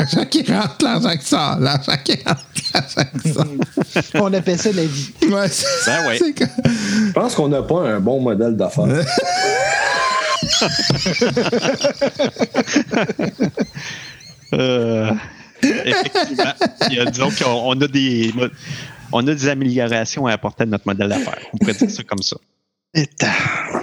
l'argent 0.00 0.26
qui 0.26 0.42
rentre, 0.42 0.84
l'argent 0.84 1.16
qui 1.16 1.26
sort, 1.26 1.58
l'argent 1.60 1.96
qui 2.04 2.12
rentre. 2.24 2.44
On 4.14 4.32
appelle 4.32 4.58
ça 4.58 4.72
la 4.72 4.84
vie. 4.84 5.10
Ouais, 5.22 5.48
Ben 5.86 6.06
ouais. 6.08 6.18
Je 6.18 7.12
pense 7.12 7.34
qu'on 7.34 7.48
n'a 7.48 7.62
pas 7.62 7.80
un 7.88 8.00
bon 8.00 8.20
modèle 8.20 8.56
d'affaires. 8.56 8.84
Euh, 14.52 15.10
effectivement. 15.62 16.52
Il 16.88 16.94
y 16.96 17.00
a- 17.00 17.06
disons 17.06 17.30
qu'on 17.30 17.50
on 17.76 17.80
a 17.80 17.88
des 17.88 18.32
on 19.12 19.26
a 19.26 19.34
des 19.34 19.48
améliorations 19.48 20.26
à 20.26 20.32
apporter 20.32 20.62
à 20.62 20.66
notre 20.66 20.86
modèle 20.86 21.08
d'affaires. 21.08 21.38
On 21.52 21.58
pourrait 21.58 21.74
dire 21.74 21.90
ça 21.90 22.02
comme 22.04 22.22
ça. 22.22 22.36
Ta- 23.18 23.32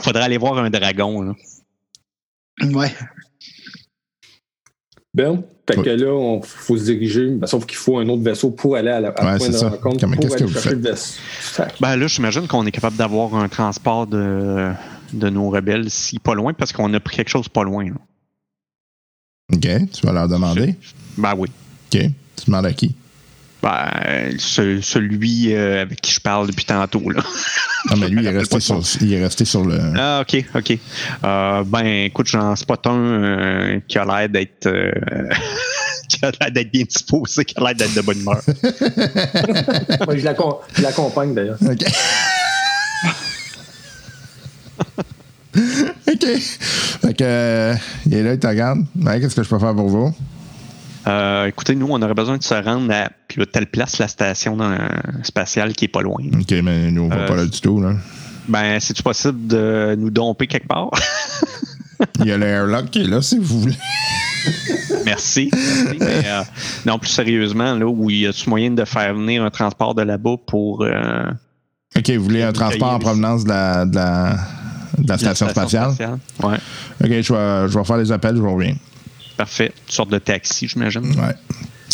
Faudrait 0.02 0.24
aller 0.24 0.38
voir 0.38 0.58
un 0.60 0.70
dragon. 0.70 1.22
là. 1.22 1.34
Ouais. 2.64 2.92
Ben, 5.14 5.44
fait 5.68 5.82
que 5.82 5.90
là, 5.90 6.14
on 6.14 6.42
faut 6.42 6.78
se 6.78 6.86
diriger. 6.86 7.28
Ben, 7.32 7.46
sauf 7.48 7.66
qu'il 7.66 7.78
faut 7.78 7.98
un 8.00 8.08
autre 8.10 8.24
vaisseau 8.24 8.52
pour 8.52 8.76
aller 8.78 8.90
à 8.90 9.00
la 9.02 9.10
à 9.10 9.32
Ouais, 9.34 9.38
point 9.38 9.50
de 9.50 9.54
ça. 9.54 9.70
rencontre. 9.70 10.06
Pour 10.08 10.16
qu'est-ce 10.20 10.28
que 10.30 10.34
aller 10.36 10.46
vous 10.46 10.54
chercher 10.54 10.70
faites? 10.70 10.84
le 10.84 10.90
vaisseau. 10.92 11.64
Ben 11.82 11.96
là, 11.98 12.08
j'imagine 12.08 12.48
qu'on 12.48 12.66
est 12.66 12.72
capable 12.72 12.96
d'avoir 12.98 13.36
un 13.36 13.50
transport 13.50 14.08
de, 14.08 14.72
de 15.14 15.30
nos 15.30 15.50
rebelles 15.50 15.90
si 15.90 16.18
pas 16.20 16.34
loin, 16.34 16.54
parce 16.54 16.72
qu'on 16.72 16.94
a 16.94 17.00
pris 17.02 17.18
quelque 17.18 17.30
chose 17.30 17.50
pas 17.50 17.64
loin. 17.64 17.86
là. 17.86 17.96
OK, 19.54 19.68
tu 19.92 20.06
vas 20.08 20.14
leur 20.14 20.30
demander? 20.30 20.76
Ben 21.18 21.34
oui. 21.38 21.50
OK, 21.94 22.00
tu 22.38 22.46
demandes 22.46 22.66
à 22.66 22.72
qui? 22.74 22.96
Ben, 23.64 24.34
ce- 24.40 24.82
celui 24.82 25.54
euh, 25.54 25.84
avec 25.84 26.02
qui 26.02 26.12
je 26.14 26.20
parle 26.20 26.48
depuis 26.48 26.66
tantôt. 26.66 27.10
Là. 27.10 27.22
Non, 27.90 27.98
mais 27.98 28.10
lui, 28.10 28.22
il 28.22 28.28
est, 28.28 28.38
resté 28.38 28.60
sur, 28.60 28.86
son- 28.86 29.00
il 29.02 29.12
est 29.14 29.24
resté 29.24 29.44
sur 29.44 29.66
le. 29.66 29.80
Ah, 29.98 30.22
ok, 30.22 30.44
ok. 30.54 30.78
Euh, 31.24 31.64
ben, 31.66 31.86
écoute, 32.06 32.28
j'en 32.28 32.56
spot 32.56 32.86
un 32.86 32.92
euh, 32.96 33.80
qui 33.88 33.98
a 33.98 34.06
l'air 34.06 34.30
d'être. 34.30 34.68
euh, 34.68 34.92
qui 36.10 36.24
a 36.24 36.30
l'air 36.40 36.52
d'être 36.52 36.72
bien 36.72 36.84
disposé, 36.84 37.44
qui 37.44 37.56
a 37.58 37.62
l'air 37.62 37.76
d'être 37.76 37.94
de 37.96 38.02
bonne 38.02 38.20
humeur. 38.20 38.40
Moi, 40.06 40.16
je 40.18 40.24
l'accom- 40.26 40.60
je 40.76 40.82
l'accompagne 40.84 41.34
d'ailleurs. 41.34 41.58
OK. 41.60 41.84
OK. 45.56 46.26
Fait 46.40 47.14
que, 47.14 47.24
euh, 47.24 47.76
il 48.06 48.14
est 48.14 48.24
là, 48.24 48.34
il 48.34 48.40
te 48.40 48.48
regarde. 48.48 48.80
Ouais, 49.00 49.20
Qu'est-ce 49.20 49.36
que 49.36 49.44
je 49.44 49.50
peux 49.50 49.60
faire 49.60 49.74
pour 49.76 49.88
vous? 49.90 50.14
Euh, 51.08 51.48
écoutez, 51.48 51.76
nous, 51.76 51.88
on 51.90 52.02
aurait 52.02 52.14
besoin 52.14 52.38
de 52.38 52.44
se 52.44 52.54
rendre 52.54 52.92
à 52.94 53.10
telle 53.52 53.66
place, 53.68 53.98
la 53.98 54.08
station 54.08 54.56
dans- 54.56 54.78
spatiale 55.24 55.74
qui 55.74 55.86
est 55.86 55.88
pas 55.88 56.02
loin. 56.02 56.22
OK, 56.40 56.52
mais 56.64 56.92
nous, 56.92 57.04
on 57.04 57.10
va 57.10 57.16
Euh, 57.16 57.28
pas 57.28 57.36
là 57.36 57.46
du 57.46 57.60
tout. 57.60 57.82
Là. 57.82 57.94
Ben, 58.48 58.80
c'est-tu 58.80 59.02
possible 59.02 59.48
de 59.48 59.96
nous 59.98 60.10
domper 60.12 60.48
quelque 60.48 60.68
part? 60.68 60.92
Il 62.20 62.26
y 62.26 62.32
a 62.32 62.38
le 62.38 62.46
airlock 62.46 62.90
qui 62.90 63.02
est 63.02 63.08
là, 63.08 63.22
si 63.22 63.38
vous 63.40 63.62
voulez. 63.62 63.78
Merci. 65.06 65.50
merci, 65.54 65.98
mais 66.00 66.22
euh, 66.28 66.42
non, 66.86 66.98
plus 67.00 67.10
sérieusement, 67.10 67.76
là, 67.76 67.86
où 67.86 68.10
y 68.10 68.26
a-tu 68.28 68.50
moyen 68.50 68.72
de 68.72 68.86
faire 68.86 69.14
venir 69.14 69.44
un 69.44 69.50
transport 69.50 69.94
de 69.96 70.02
là-bas 70.04 70.36
pour. 70.48 70.84
euh, 70.84 71.24
OK, 71.96 72.10
vous 72.12 72.24
voulez 72.24 72.42
un 72.44 72.54
transport 72.54 72.94
en 72.94 73.00
provenance 73.00 73.44
de 73.44 73.50
la, 73.50 73.86
de 73.86 73.96
la, 73.96 74.36
de 74.98 75.08
la 75.08 75.16
la 75.16 75.18
station 75.18 75.50
spatiale? 75.50 75.92
Ouais, 76.44 76.56
OK, 77.04 77.10
je 77.10 77.34
vais, 77.34 77.70
je 77.70 77.78
vais 77.78 77.84
faire 77.84 77.98
les 77.98 78.12
appels, 78.12 78.36
je 78.36 78.42
reviens. 78.42 78.76
Parfait. 79.42 79.72
Une 79.88 79.92
sorte 79.92 80.12
de 80.12 80.20
taxi, 80.20 80.68
j'imagine. 80.68 81.02
Ouais. 81.02 81.34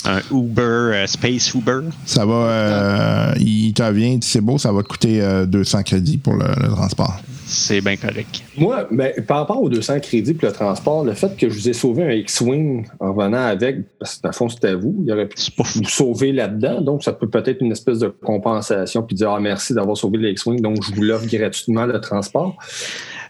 Un 0.04 0.20
Uber, 0.32 0.62
euh, 0.62 1.08
Space 1.08 1.54
Uber. 1.54 1.80
Ça 2.06 2.26
va, 2.26 2.34
euh, 2.34 3.34
il 3.40 3.74
te 3.74 3.84
revient, 3.84 4.14
il 4.14 4.20
dit, 4.20 4.28
c'est 4.28 4.42
beau, 4.42 4.58
ça 4.58 4.74
va 4.74 4.84
te 4.84 4.88
coûter 4.90 5.22
euh, 5.22 5.46
200 5.46 5.84
crédits 5.84 6.18
pour 6.18 6.34
le, 6.34 6.46
le 6.62 6.70
transport. 6.70 7.22
C'est 7.46 7.80
bien 7.80 7.96
correct. 7.96 8.44
Moi, 8.58 8.86
ben, 8.92 9.14
par 9.26 9.38
rapport 9.38 9.62
aux 9.62 9.70
200 9.70 10.02
crédits 10.02 10.34
pour 10.34 10.50
le 10.50 10.54
transport, 10.54 11.06
le 11.06 11.14
fait 11.14 11.38
que 11.38 11.50
je 11.50 11.54
vous 11.54 11.70
ai 11.70 11.74
sauvé 11.74 12.04
un 12.04 12.12
X-Wing 12.12 12.86
en 13.00 13.14
venant 13.14 13.46
avec, 13.46 13.78
parce 13.98 14.18
que 14.18 14.24
dans 14.24 14.30
le 14.30 14.36
fond, 14.36 14.50
c'était 14.50 14.76
vous, 14.76 15.02
il 15.06 15.12
aurait 15.14 15.30
pu 15.30 15.40
vous 15.58 15.86
sauver 15.86 16.34
là-dedans. 16.34 16.82
Donc, 16.82 17.04
ça 17.06 17.14
peut 17.14 17.30
peut-être 17.30 17.62
une 17.62 17.72
espèce 17.72 18.00
de 18.00 18.10
compensation 18.10 19.04
puis 19.04 19.16
dire 19.16 19.32
Ah, 19.32 19.40
merci 19.40 19.74
d'avoir 19.74 19.96
sauvé 19.96 20.18
le 20.18 20.30
X-Wing, 20.32 20.60
donc 20.60 20.84
je 20.84 20.94
vous 20.94 21.02
l'offre 21.02 21.28
gratuitement 21.28 21.86
le 21.86 22.02
transport. 22.02 22.58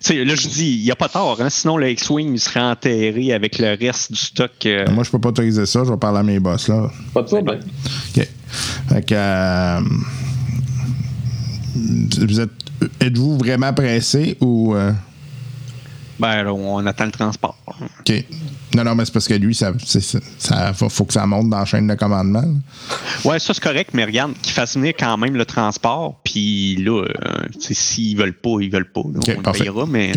Tu 0.03 0.13
sais, 0.13 0.25
là, 0.25 0.35
je 0.35 0.47
dis, 0.47 0.77
il 0.79 0.83
n'y 0.83 0.91
a 0.91 0.95
pas 0.95 1.09
tort. 1.09 1.41
Hein? 1.41 1.49
Sinon, 1.49 1.77
le 1.77 1.89
X-Wing 1.91 2.37
serait 2.37 2.59
enterré 2.61 3.33
avec 3.33 3.57
le 3.59 3.75
reste 3.79 4.11
du 4.11 4.17
stock. 4.17 4.51
euh, 4.65 4.85
Moi, 4.91 5.03
je 5.03 5.09
peux 5.11 5.19
pas 5.19 5.29
autoriser 5.29 5.65
ça, 5.65 5.83
je 5.83 5.89
vais 5.91 5.97
parler 5.97 6.19
à 6.19 6.23
mes 6.23 6.39
boss, 6.39 6.67
là. 6.67 6.89
Pas 7.13 7.21
de 7.23 7.27
problème. 7.27 7.59
OK. 8.15 8.27
Fait 8.89 9.05
que. 9.05 9.13
euh, 9.15 9.79
vous 11.75 12.39
êtes 12.39 12.49
êtes-vous 12.99 13.37
vraiment 13.37 13.73
pressé 13.73 14.37
ou. 14.41 14.75
euh, 14.75 14.91
Ben, 16.19 16.43
là, 16.43 16.53
on 16.53 16.85
attend 16.85 17.05
le 17.05 17.11
transport. 17.11 17.55
OK. 17.67 18.25
Non, 18.75 18.83
non, 18.83 18.95
mais 18.95 19.05
c'est 19.05 19.13
parce 19.13 19.27
que 19.27 19.35
lui, 19.35 19.53
ça, 19.53 19.71
c'est- 19.85 20.01
ça, 20.01 20.19
ça- 20.39 20.73
faut, 20.73 20.89
faut 20.89 21.05
que 21.05 21.13
ça 21.13 21.25
monte 21.27 21.49
dans 21.49 21.59
la 21.59 21.65
chaîne 21.65 21.87
de 21.87 21.93
commandement. 21.95 22.43
Ouais, 23.23 23.37
ça, 23.39 23.53
c'est 23.53 23.63
correct, 23.63 23.91
mais 23.93 24.03
regarde, 24.05 24.33
qu'ils 24.41 24.53
fassent 24.53 24.75
venir 24.77 24.93
quand 24.99 25.15
même 25.17 25.35
le 25.35 25.45
transport. 25.45 26.19
Puis 26.23 26.75
là, 26.77 27.03
euh, 27.05 27.45
s'ils 27.59 28.17
veulent 28.17 28.33
pas, 28.33 28.57
ils 28.61 28.69
veulent 28.71 28.89
pas. 28.91 29.01
là, 29.13 29.19
on 29.37 29.41
parfait. 29.41 29.59
payera, 29.65 29.85
mais 29.85 30.11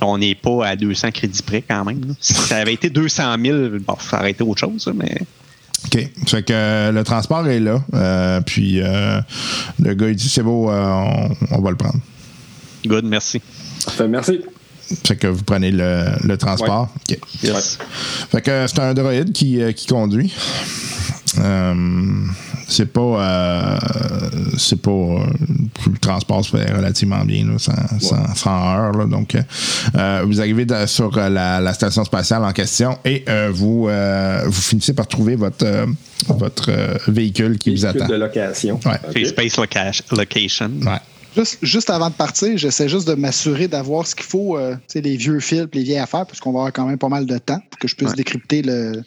on 0.00 0.18
n'est 0.18 0.34
pas 0.34 0.66
à 0.66 0.76
200 0.76 1.10
crédits 1.10 1.42
près 1.42 1.62
quand 1.62 1.84
même. 1.84 2.00
là. 2.06 2.14
Si 2.20 2.34
ça 2.34 2.56
avait 2.58 2.74
été 2.74 2.88
200 2.90 3.34
000, 3.42 3.58
bon, 3.86 3.96
ça 3.98 4.18
aurait 4.20 4.30
été 4.30 4.44
autre 4.44 4.60
chose, 4.60 4.82
ça, 4.84 4.92
mais 4.94 5.18
OK. 5.86 6.08
Fait 6.26 6.42
que 6.42 6.52
euh, 6.52 6.92
le 6.92 7.02
transport 7.04 7.46
est 7.48 7.60
là. 7.60 7.82
euh, 7.94 8.40
puis 8.42 8.80
euh, 8.80 9.20
le 9.80 9.94
gars, 9.94 10.08
il 10.08 10.16
dit 10.16 10.28
c'est 10.28 10.42
beau, 10.42 10.70
euh, 10.70 10.84
on, 10.84 11.30
on 11.50 11.60
va 11.62 11.70
le 11.70 11.76
prendre. 11.76 11.98
good, 12.86 13.04
merci. 13.04 13.40
Fait, 13.90 14.06
merci. 14.08 14.40
Fait 15.06 15.16
que 15.16 15.26
vous 15.26 15.42
prenez 15.42 15.70
le, 15.72 16.04
le 16.24 16.36
transport. 16.36 16.88
OK. 17.10 17.18
Yes. 17.42 17.78
Fait 18.30 18.40
que 18.42 18.66
c'est 18.66 18.78
un 18.80 18.94
droïde 18.94 19.32
qui, 19.32 19.60
euh, 19.60 19.72
qui 19.72 19.86
conduit. 19.86 20.32
Euh, 21.38 21.74
c'est 22.68 22.86
pas. 22.92 23.00
euh, 23.00 23.78
c'est 24.58 24.80
pas. 24.80 24.90
euh, 24.90 25.26
le 25.86 25.98
transport 26.00 26.44
se 26.44 26.56
fait 26.56 26.72
relativement 26.72 27.24
bien, 27.24 27.44
là, 27.46 27.58
sans, 27.58 27.72
sans, 28.00 28.34
sans 28.34 28.74
heure. 28.74 28.92
là. 28.92 29.04
donc, 29.06 29.36
vous 30.24 30.40
arrivez 30.40 30.66
sur 30.86 31.14
la, 31.16 31.60
la 31.60 31.74
station 31.74 32.04
spatiale 32.04 32.44
en 32.44 32.52
question 32.52 32.98
et 33.04 33.24
euh, 33.28 33.50
vous, 33.52 33.86
euh, 33.88 34.42
vous 34.46 34.60
finissez 34.62 34.94
par 34.94 35.06
trouver 35.06 35.36
votre, 35.36 35.64
euh, 35.66 35.86
votre 36.28 36.70
euh, 36.70 36.96
véhicule 37.08 37.58
qui 37.58 37.74
vous 37.74 37.82
Véhicule 37.82 38.02
attend. 38.02 38.12
de 38.12 38.18
location. 38.18 38.80
Ouais. 38.86 39.24
Space 39.26 39.56
loca- 39.58 39.92
Location. 40.16 40.70
Ouais. 40.84 40.98
Juste, 41.36 41.58
juste 41.62 41.90
avant 41.90 42.08
de 42.08 42.14
partir, 42.14 42.56
j'essaie 42.56 42.88
juste 42.88 43.06
de 43.06 43.14
m'assurer 43.14 43.68
d'avoir 43.68 44.06
ce 44.06 44.14
qu'il 44.14 44.24
faut, 44.26 44.56
euh, 44.56 44.74
tu 44.74 44.80
sais, 44.88 45.00
les 45.02 45.16
vieux 45.16 45.38
fils 45.40 45.60
et 45.60 45.68
les 45.72 45.82
vieilles 45.82 45.98
affaires, 45.98 46.24
parce 46.26 46.40
qu'on 46.40 46.52
va 46.52 46.60
avoir 46.60 46.72
quand 46.72 46.86
même 46.86 46.98
pas 46.98 47.08
mal 47.10 47.26
de 47.26 47.38
temps 47.38 47.60
pour 47.70 47.78
que 47.78 47.86
je 47.88 47.94
puisse 47.94 48.10
Ouais. 48.10 48.16
décrypter 48.16 48.62
le, 48.62 49.02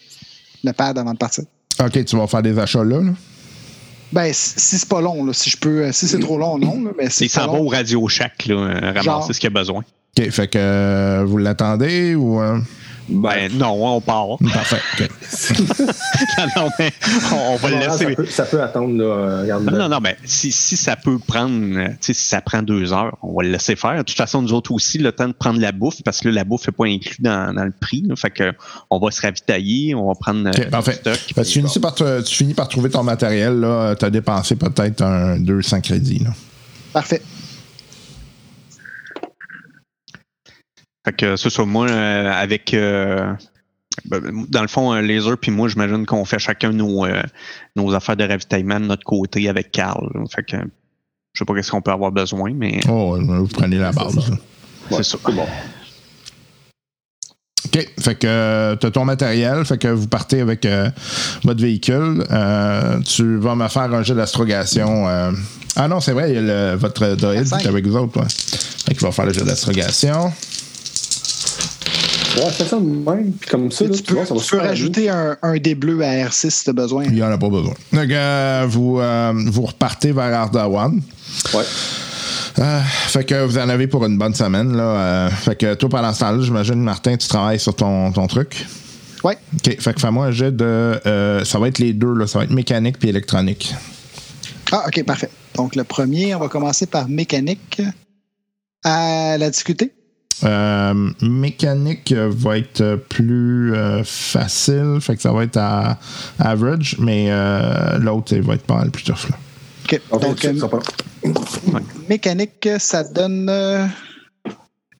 le 0.64 0.72
pad 0.74 0.98
avant 1.00 1.14
de 1.14 1.18
partir. 1.18 1.46
OK, 1.84 2.06
tu 2.06 2.16
vas 2.18 2.28
faire 2.28 2.42
des 2.44 2.58
achats 2.60 2.84
là. 2.84 3.02
là? 3.02 3.12
Ben, 4.12 4.32
si 4.34 4.78
c'est 4.78 4.90
pas 4.90 5.02
long, 5.02 5.24
là, 5.26 5.34
si 5.34 5.50
je 5.50 5.58
peux, 5.58 5.84
euh, 5.86 5.92
si 5.92 6.08
c'est 6.08 6.20
trop 6.20 6.38
long, 6.38 6.58
non, 6.58 6.82
là, 6.84 6.92
mais 6.98 7.10
si 7.10 7.26
Il 7.26 7.30
s'en 7.30 7.42
va 7.48 7.58
long, 7.58 7.66
au 7.66 7.68
Radio 7.68 8.08
Shack, 8.08 8.46
là, 8.48 8.56
euh, 8.56 8.80
ramasser 8.80 9.04
Genre. 9.04 9.34
ce 9.34 9.40
qu'il 9.40 9.48
a 9.48 9.52
besoin. 9.52 9.84
OK, 10.18 10.30
fait 10.32 10.48
que 10.48 10.58
euh, 10.58 11.24
vous 11.26 11.38
l'attendez 11.38 12.16
ou. 12.16 12.42
euh, 12.42 12.60
Ben, 13.10 13.52
non, 13.54 13.96
on 13.96 14.02
part. 14.02 14.38
Parfait. 14.54 15.10
Non, 16.38 16.46
non, 16.56 16.70
mais 16.80 16.92
on, 17.32 17.54
on 17.54 17.56
va 17.58 17.70
le 17.70 17.78
laisser. 17.78 17.98
ça, 18.10 18.16
peut, 18.16 18.26
ça 18.26 18.44
peut 18.46 18.62
attendre. 18.62 18.98
Là, 18.98 19.04
euh, 19.04 19.42
regarde, 19.42 19.64
Non, 19.66 19.78
non, 19.78 19.90
non, 19.90 19.98
ben, 20.00 20.16
si, 20.26 20.52
si 20.52 20.78
ça 20.78 20.96
peut 20.96 21.18
prendre, 21.20 21.78
euh, 21.78 21.88
tu 21.90 21.98
sais, 22.02 22.14
si 22.14 22.26
ça 22.28 22.42
prend 22.42 22.62
deux 22.62 22.94
heures, 22.94 23.18
on 23.22 23.36
va 23.36 23.44
le 23.44 23.50
laisser 23.52 23.76
faire. 23.76 23.98
De 23.98 24.04
toute 24.04 24.18
façon, 24.18 24.42
nous 24.42 24.54
autres 24.54 24.72
aussi, 24.72 24.98
le 24.98 25.12
temps 25.12 25.28
de 25.28 25.34
prendre 25.34 25.60
la 25.60 25.72
bouffe, 25.72 26.02
parce 26.04 26.20
que 26.20 26.28
là, 26.30 26.36
la 26.36 26.44
bouffe 26.44 26.68
n'est 26.68 26.74
pas 26.74 26.86
inclus 26.86 27.18
dans, 27.22 27.54
dans 27.54 27.64
le 27.66 27.72
prix. 27.78 28.04
là. 28.08 28.16
fait 28.16 28.30
que 28.32 28.54
on 28.90 29.00
va 29.00 29.12
se 29.12 29.22
ravitailler, 29.22 29.96
on 29.96 30.08
va 30.08 30.14
prendre 30.20 30.48
euh, 30.48 30.52
OK, 30.52 30.70
parfait. 30.70 30.94
stock. 30.94 31.14
Fait 31.16 31.34
que 31.42 31.48
tu, 31.48 31.54
finis 31.60 31.80
par 31.82 31.96
te- 31.96 32.22
tu 32.22 32.36
finis 32.36 32.54
par 32.54 32.68
trouver 32.68 32.90
ton 32.90 33.04
matériel. 33.04 33.66
Tu 34.00 34.06
as 34.06 34.10
dépensé 34.10 34.56
peut-être 34.56 35.02
un 35.02 35.40
200 35.40 35.82
crédits. 35.82 36.20
Là. 36.20 36.32
parfait. 36.94 37.22
Fait 41.10 41.16
que 41.16 41.36
ça, 41.38 41.50
soit 41.50 41.66
moi, 41.66 41.88
euh, 41.90 42.32
avec, 42.32 42.72
euh, 42.76 43.34
ben, 44.06 44.46
dans 44.48 44.62
le 44.62 44.68
fond, 44.68 44.92
un 44.92 45.02
laser, 45.02 45.38
puis 45.40 45.50
moi, 45.50 45.68
j'imagine 45.68 46.06
qu'on 46.06 46.24
fait 46.24 46.38
chacun 46.38 46.72
nos, 46.72 47.04
euh, 47.04 47.24
nos 47.76 47.92
affaires 47.96 48.16
de 48.16 48.24
ravitaillement 48.28 48.80
de 48.80 48.86
notre 48.86 49.04
côté 49.04 49.50
avec 49.50 49.72
Carl. 49.72 50.08
Fait 50.32 50.44
que 50.44 50.58
je 51.34 51.40
sais 51.40 51.46
pas 51.46 51.56
qu'est-ce 51.56 51.72
qu'on 51.72 51.82
peut 51.82 51.90
avoir 51.92 52.12
besoin, 52.12 52.52
mais 52.54 52.80
Oh, 52.88 53.18
vous 53.20 53.48
prenez 53.48 53.78
la 53.80 53.92
base. 53.92 54.20
c'est 54.92 55.02
ça. 55.04 55.18
C'est 55.26 55.34
bon. 55.34 55.46
OK. 57.66 57.88
Fait 58.00 58.16
que 58.16 58.76
tu 58.76 58.86
as 58.86 58.92
ton 58.92 59.06
matériel. 59.06 59.66
Fait 59.66 59.78
que 59.80 59.88
vous 59.88 60.08
partez 60.08 60.42
avec 60.42 60.66
euh, 60.66 60.90
votre 61.44 61.62
véhicule. 61.62 62.24
Euh, 62.30 63.00
tu 63.02 63.38
vas 63.38 63.56
me 63.56 63.68
faire 63.68 63.92
un 63.94 64.04
jet 64.04 64.14
d'astrogation. 64.16 65.08
euh. 65.08 65.32
Ah 65.76 65.88
non, 65.88 66.00
c'est 66.02 66.14
vrai, 66.14 66.30
il 66.32 66.36
y 66.36 66.38
a 66.38 66.42
le- 66.74 66.76
votre 66.78 67.16
droïde 67.16 67.46
qui 67.50 67.66
est 67.66 67.68
avec 67.68 67.88
vous 67.88 67.96
autres. 67.96 68.20
Ouais. 68.20 68.28
Fait 68.30 68.94
qu'il 68.94 69.02
va 69.04 69.12
faire 69.12 69.26
le 69.26 69.34
jet 69.34 69.44
d'astrogation. 69.44 70.32
Ouais, 72.40 72.52
fais 72.52 72.66
ça 72.66 72.78
de 72.78 72.84
même. 72.86 73.32
Puis 73.34 73.50
comme 73.50 73.72
ça, 73.72 73.86
là, 73.86 73.92
tu 73.96 74.04
peux, 74.04 74.14
vois, 74.16 74.26
ça 74.26 74.34
va 74.34 74.40
tu 74.40 74.46
peux 74.50 74.58
super 74.58 74.66
rajouter 74.68 75.10
un, 75.10 75.38
un 75.42 75.58
dé 75.58 75.76
bleu 75.76 76.02
à 76.04 76.12
R6 76.28 76.50
si 76.50 76.64
tu 76.64 76.70
as 76.70 76.74
besoin. 76.74 77.04
Il 77.06 77.14
n'y 77.14 77.24
en 77.24 77.32
a 77.32 77.38
pas 77.38 77.50
besoin. 77.50 77.74
Donc, 77.94 78.10
euh, 78.10 78.66
vous, 78.70 79.00
euh, 79.00 79.34
vous 79.48 79.64
repartez 79.64 80.12
vers 80.12 80.34
Ardawan. 80.40 81.02
Ouais. 81.54 81.64
Euh, 82.60 82.80
fait 83.08 83.24
que 83.24 83.46
vous 83.46 83.58
en 83.58 83.70
avez 83.70 83.88
pour 83.88 84.06
une 84.06 84.18
bonne 84.18 84.34
semaine. 84.34 84.76
Là. 84.76 84.84
Euh, 84.84 85.30
fait 85.30 85.56
que 85.56 85.74
toi, 85.76 85.90
pendant 85.90 86.14
ce 86.14 86.20
temps-là, 86.22 86.42
j'imagine, 86.44 86.82
Martin, 86.82 87.16
tu 87.18 87.28
travailles 87.28 87.60
sur 87.60 87.76
ton, 87.76 88.12
ton 88.12 88.28
truc? 88.28 88.66
Ouais. 89.24 89.38
OK. 89.56 89.80
Fait 89.80 89.94
que 89.94 90.00
fais-moi 90.00 90.28
un 90.28 90.32
jet 90.32 90.56
de. 90.56 90.64
euh, 90.66 91.44
ça 91.46 91.60
va 91.60 91.68
être 91.68 91.80
les 91.80 91.94
deux, 91.94 92.14
là. 92.14 92.26
Ça 92.28 92.40
va 92.40 92.46
être 92.46 92.52
mécanique 92.52 93.00
puis 93.00 93.10
électronique. 93.10 93.74
Ah, 94.72 94.84
OK, 94.88 95.04
parfait. 95.04 95.30
Donc, 95.56 95.76
le 95.76 95.84
premier, 95.84 96.36
on 96.36 96.40
va 96.40 96.48
commencer 96.48 96.86
par 96.86 97.08
mécanique. 97.10 97.82
À 98.84 99.38
la 99.38 99.50
difficulté? 99.50 99.92
Euh, 100.44 101.12
mécanique 101.22 102.14
va 102.14 102.58
être 102.58 102.96
plus 103.10 103.74
euh, 103.74 104.04
facile. 104.06 105.00
Fait 105.02 105.16
que 105.16 105.22
ça 105.22 105.32
va 105.32 105.44
être 105.44 105.58
à 105.58 105.98
average, 106.40 106.96
mais 107.00 107.28
euh, 107.30 107.98
l'autre, 107.98 108.34
il 108.34 108.42
va 108.42 108.56
être 108.56 108.64
pas 108.64 108.78
mal 108.78 108.92
plus 108.92 109.04
tough. 109.04 109.30
Là. 109.30 109.38
OK. 109.86 110.02
Ok, 110.12 110.48
Donc, 110.56 111.84
mécanique, 112.08 112.70
ça 112.78 113.04
donne 113.04 113.50
euh, 113.50 113.86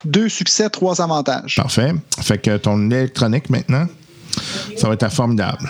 deux 0.04 0.28
succès, 0.30 0.70
trois 0.70 1.02
avantages. 1.02 1.56
Parfait. 1.56 1.94
Fait 2.22 2.38
que 2.38 2.58
ton 2.58 2.90
électronique 2.92 3.50
maintenant, 3.50 3.88
ça 4.76 4.88
va 4.88 4.96
être 4.96 5.04
à 5.04 5.10
formidable. 5.10 5.70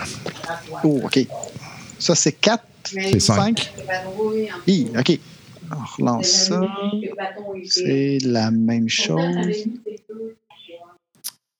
Oh, 0.83 1.01
OK. 1.03 1.19
Ça, 1.99 2.15
c'est 2.15 2.31
quatre. 2.31 2.63
C'est 2.85 3.19
cinq. 3.19 3.71
Hi, 4.65 4.87
OK. 4.97 5.19
On 5.71 6.03
relance 6.03 6.27
ça. 6.27 6.61
C'est 7.65 8.17
la 8.23 8.51
même 8.51 8.89
chose. 8.89 9.55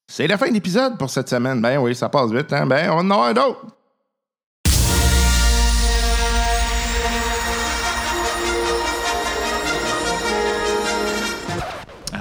C'est 0.08 0.28
la 0.28 0.38
fin 0.38 0.48
de 0.50 0.54
l'épisode 0.54 0.98
pour 0.98 1.10
cette 1.10 1.30
semaine. 1.30 1.62
Ben 1.62 1.78
oui, 1.78 1.96
ça 1.96 2.10
passe 2.10 2.32
vite. 2.32 2.52
Hein? 2.52 2.66
Ben, 2.66 2.90
on 2.92 3.00
en 3.12 3.12
a 3.24 3.30
un 3.30 3.34
d'autre. 3.34 3.66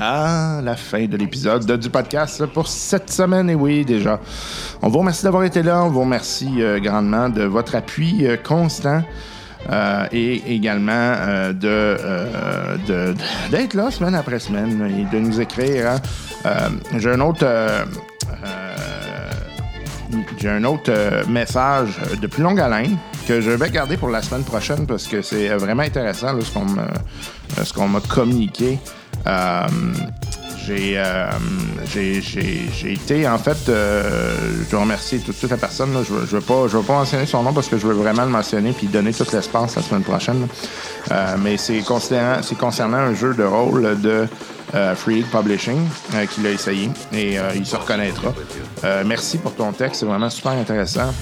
Ah, 0.00 0.60
la 0.62 0.76
fin 0.76 1.06
de 1.06 1.16
l'épisode 1.16 1.64
de- 1.64 1.76
du 1.76 1.90
podcast 1.90 2.44
pour 2.46 2.68
cette 2.68 3.10
semaine. 3.10 3.50
Et 3.50 3.54
oui, 3.54 3.84
déjà. 3.84 4.20
On 4.82 4.88
vous 4.88 4.98
remercie 4.98 5.24
d'avoir 5.24 5.44
été 5.44 5.62
là. 5.62 5.82
On 5.84 5.88
vous 5.90 6.00
remercie 6.00 6.62
euh, 6.62 6.78
grandement 6.78 7.28
de 7.28 7.42
votre 7.44 7.74
appui 7.74 8.26
euh, 8.26 8.36
constant. 8.36 9.02
Euh, 9.70 10.06
et 10.12 10.54
également 10.54 10.92
euh, 10.92 11.52
euh, 11.64 12.76
de- 12.86 13.14
d'être 13.50 13.74
là 13.74 13.90
semaine 13.90 14.14
après 14.14 14.38
semaine 14.38 14.88
et 14.98 15.14
de 15.14 15.20
nous 15.20 15.40
écrire. 15.40 15.90
hein. 16.44 16.70
J'ai 16.96 17.10
un 17.10 17.20
autre 17.20 17.46
j'ai 20.38 20.48
un 20.48 20.64
autre 20.64 20.90
message 21.28 21.90
de 22.20 22.26
plus 22.26 22.42
longue 22.42 22.60
haleine 22.60 22.96
que 23.26 23.40
je 23.42 23.50
vais 23.50 23.68
garder 23.70 23.96
pour 23.98 24.08
la 24.08 24.22
semaine 24.22 24.44
prochaine 24.44 24.86
parce 24.86 25.06
que 25.06 25.20
c'est 25.20 25.48
vraiment 25.48 25.82
intéressant 25.82 26.38
ce 26.40 26.50
qu'on 26.50 26.66
ce 27.62 27.72
qu'on 27.74 27.88
m'a 27.88 28.00
communiqué. 28.00 28.78
Euh, 30.70 31.30
j'ai, 31.86 32.20
j'ai, 32.20 32.68
j'ai- 32.72 32.92
été, 32.92 33.26
en 33.28 33.38
fait, 33.38 33.68
euh, 33.68 34.38
je 34.58 34.70
veux 34.70 34.78
remercier 34.78 35.18
toute, 35.20 35.38
toute 35.40 35.50
la 35.50 35.56
personne. 35.56 35.92
là. 35.94 36.00
Je 36.06 36.12
ne 36.12 36.18
veux, 36.20 36.40
pas- 36.40 36.66
veux 36.66 36.82
pas 36.82 36.94
mentionner 36.94 37.26
son 37.26 37.42
nom 37.42 37.52
parce 37.52 37.68
que 37.68 37.78
je 37.78 37.86
veux 37.86 37.94
vraiment 37.94 38.24
le 38.24 38.30
mentionner 38.30 38.72
puis 38.72 38.86
donner 38.86 39.12
tout 39.12 39.26
l'espace 39.32 39.76
la 39.76 39.82
semaine 39.82 40.02
prochaine. 40.02 40.46
Euh, 41.10 41.36
mais 41.42 41.56
c'est 41.56 41.80
concernant, 41.80 42.42
c'est 42.42 42.58
concernant 42.58 42.98
un 42.98 43.14
jeu 43.14 43.34
de 43.34 43.44
rôle 43.44 43.98
de 44.00 44.26
Free 44.96 45.22
Publishing 45.22 45.78
qu'il 46.34 46.46
a 46.46 46.50
essayé 46.50 46.90
et 47.14 47.38
il 47.54 47.64
se 47.64 47.74
reconnaîtra. 47.76 48.34
Merci 49.06 49.38
pour 49.38 49.54
ton 49.54 49.72
texte, 49.72 50.00
c'est 50.00 50.06
vraiment 50.06 50.28
super 50.28 50.52
intéressant. 50.52 51.14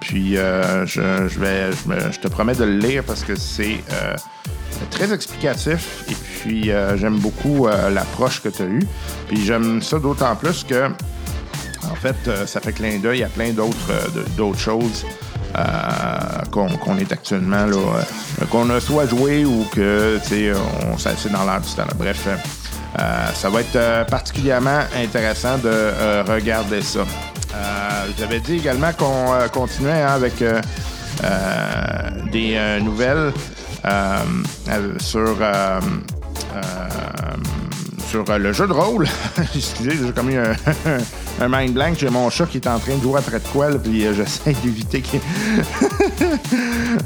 Puis 0.00 0.36
je, 0.36 1.26
je 1.28 1.38
vais, 1.38 1.70
je, 2.12 2.18
te 2.18 2.28
promets 2.28 2.54
de 2.54 2.64
le 2.64 2.78
lire 2.78 3.04
parce 3.04 3.24
que 3.24 3.34
c'est 3.36 3.76
très 4.90 5.12
explicatif 5.12 6.04
et 6.10 6.14
puis 6.14 6.70
euh, 6.70 6.96
j'aime 6.96 7.18
beaucoup 7.18 7.66
euh, 7.66 7.90
l'approche 7.90 8.42
que 8.42 8.48
tu 8.48 8.62
as 8.62 8.66
eue. 8.66 8.86
Puis 9.28 9.44
j'aime 9.44 9.82
ça 9.82 9.98
d'autant 9.98 10.34
plus 10.36 10.64
que 10.64 10.88
en 11.90 11.94
fait, 11.94 12.16
euh, 12.26 12.46
ça 12.46 12.60
fait 12.60 12.72
clin 12.72 12.98
d'œil 12.98 13.22
à 13.24 13.28
plein 13.28 13.52
d'autres 13.52 14.58
choses 14.58 15.04
qu'on 16.50 16.98
est 16.98 17.12
actuellement 17.12 17.66
là, 17.66 18.46
qu'on 18.50 18.70
a 18.70 18.80
soit 18.80 19.06
joué 19.06 19.44
ou 19.44 19.66
que 19.72 20.18
on 20.90 20.96
c'est 20.96 21.30
dans 21.30 21.44
l'air 21.44 21.60
du 21.60 21.70
temps. 21.74 21.84
Bref, 21.96 22.26
ça 23.34 23.50
va 23.50 23.60
être 23.60 24.06
particulièrement 24.10 24.80
intéressant 24.96 25.58
de 25.58 26.30
regarder 26.30 26.80
ça. 26.80 27.00
Euh, 27.00 28.06
J'avais 28.18 28.40
dit 28.40 28.56
également 28.56 28.92
qu'on 28.94 29.26
continuait 29.52 30.00
hein, 30.02 30.14
avec 30.14 30.42
des 32.32 32.78
nouvelles 32.82 33.32
sur 34.98 35.36
euh, 35.40 35.80
euh, 36.54 36.60
sur 38.08 38.24
euh, 38.28 38.38
le 38.38 38.52
jeu 38.52 38.66
de 38.66 38.72
rôle. 38.72 39.06
Excusez, 39.56 39.92
j'ai 39.92 40.12
comme 40.12 40.28
eu 40.28 40.36
un, 40.36 40.52
un 41.40 41.48
mind 41.48 41.72
blank. 41.72 41.96
J'ai 41.98 42.10
mon 42.10 42.28
chat 42.28 42.44
qui 42.46 42.58
est 42.58 42.68
en 42.68 42.78
train 42.78 42.96
de 42.96 43.02
jouer 43.02 43.18
après 43.18 43.38
de 43.38 43.48
quoi, 43.52 43.70
puis 43.78 44.02
j'essaie 44.14 44.54
d'éviter 44.62 45.00
qu'il 45.00 45.20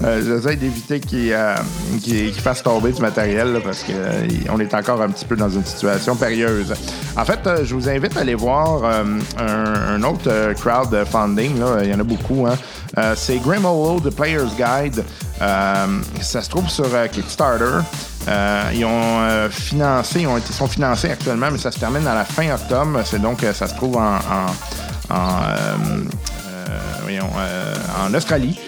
j'essaie 0.03 0.57
d'éviter 0.57 0.99
qu'il 1.01 2.33
fasse 2.35 2.63
tomber 2.63 2.93
du 2.93 3.01
matériel 3.01 3.61
parce 3.65 3.85
qu'on 3.85 4.59
est 4.59 4.75
encore 4.75 5.01
un 5.01 5.11
petit 5.11 5.25
peu 5.25 5.37
dans 5.37 5.51
une 5.51 5.65
situation 5.65 6.17
périlleuse. 6.17 6.75
En 7.17 7.25
fait, 7.25 7.65
je 7.65 7.75
vous 7.75 7.89
invite 7.89 8.17
à 8.17 8.21
aller 8.21 8.35
voir 8.35 8.85
un, 9.39 10.03
autre 10.03 10.55
crowdfunding. 10.55 11.63
Il 11.83 11.89
y 11.89 11.95
en 11.95 12.01
a 12.01 12.05
beaucoup. 12.05 12.47
Hein. 12.47 12.57
C'est 13.15 13.39
Grim 13.39 13.65
Hollow, 13.65 14.01
The 14.01 14.11
Player's 14.11 14.55
Guide. 14.57 15.05
Euh, 15.43 16.01
ça 16.21 16.43
se 16.43 16.49
trouve 16.49 16.69
sur 16.69 16.87
euh, 16.95 17.07
Kickstarter. 17.09 17.81
Euh, 18.29 18.71
ils 18.75 18.85
ont 18.85 19.51
financé, 19.51 20.23
ils 20.23 20.27
ont 20.27 20.37
été, 20.37 20.53
sont 20.53 20.67
financés 20.67 21.11
actuellement, 21.11 21.51
mais 21.51 21.59
ça 21.59 21.71
se 21.71 21.79
termine 21.79 22.07
à 22.07 22.15
la 22.15 22.25
fin 22.25 22.53
octobre. 22.53 23.01
C'est 23.05 23.21
donc, 23.21 23.41
ça 23.53 23.67
se 23.67 23.75
trouve 23.75 23.97
en, 23.97 24.17
en, 24.17 25.15
en, 25.15 25.41
en 28.05 28.15
Australie. 28.15 28.59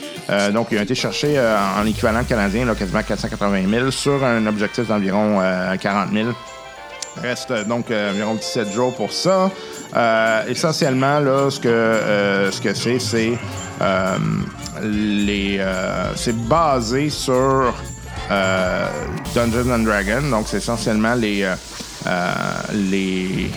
Donc, 0.53 0.69
ils 0.71 0.79
ont 0.79 0.83
été 0.83 0.95
cherchés 0.95 1.41
en 1.41 1.87
équivalent 1.87 2.23
canadien, 2.23 2.66
là, 2.66 2.75
quasiment 2.75 3.03
480 3.03 3.62
000, 3.69 3.91
sur 3.91 4.23
un 4.23 4.47
objectif 4.47 4.87
d'environ 4.89 5.39
euh, 5.41 5.75
40 5.77 6.12
000. 6.12 6.29
Reste 7.23 7.51
euh, 7.51 7.64
donc 7.64 7.91
euh, 7.91 8.11
environ 8.12 8.35
17 8.35 8.73
jours 8.73 8.95
pour 8.95 9.12
ça. 9.12 9.51
Euh, 9.97 10.43
essentiellement, 10.49 11.19
là, 11.21 11.51
ce 11.51 11.61
que 11.61 12.51
ce 12.51 12.61
que 12.61 12.75
c'est, 12.75 12.99
c'est 12.99 13.39
c'est 16.16 16.49
basé 16.49 17.11
sur 17.11 17.75
Dungeons 19.35 19.71
and 19.71 19.79
Dragons. 19.81 20.31
Donc, 20.31 20.47
c'est 20.49 20.59
essentiellement 20.59 21.14
les 21.14 21.47
les 22.75 23.51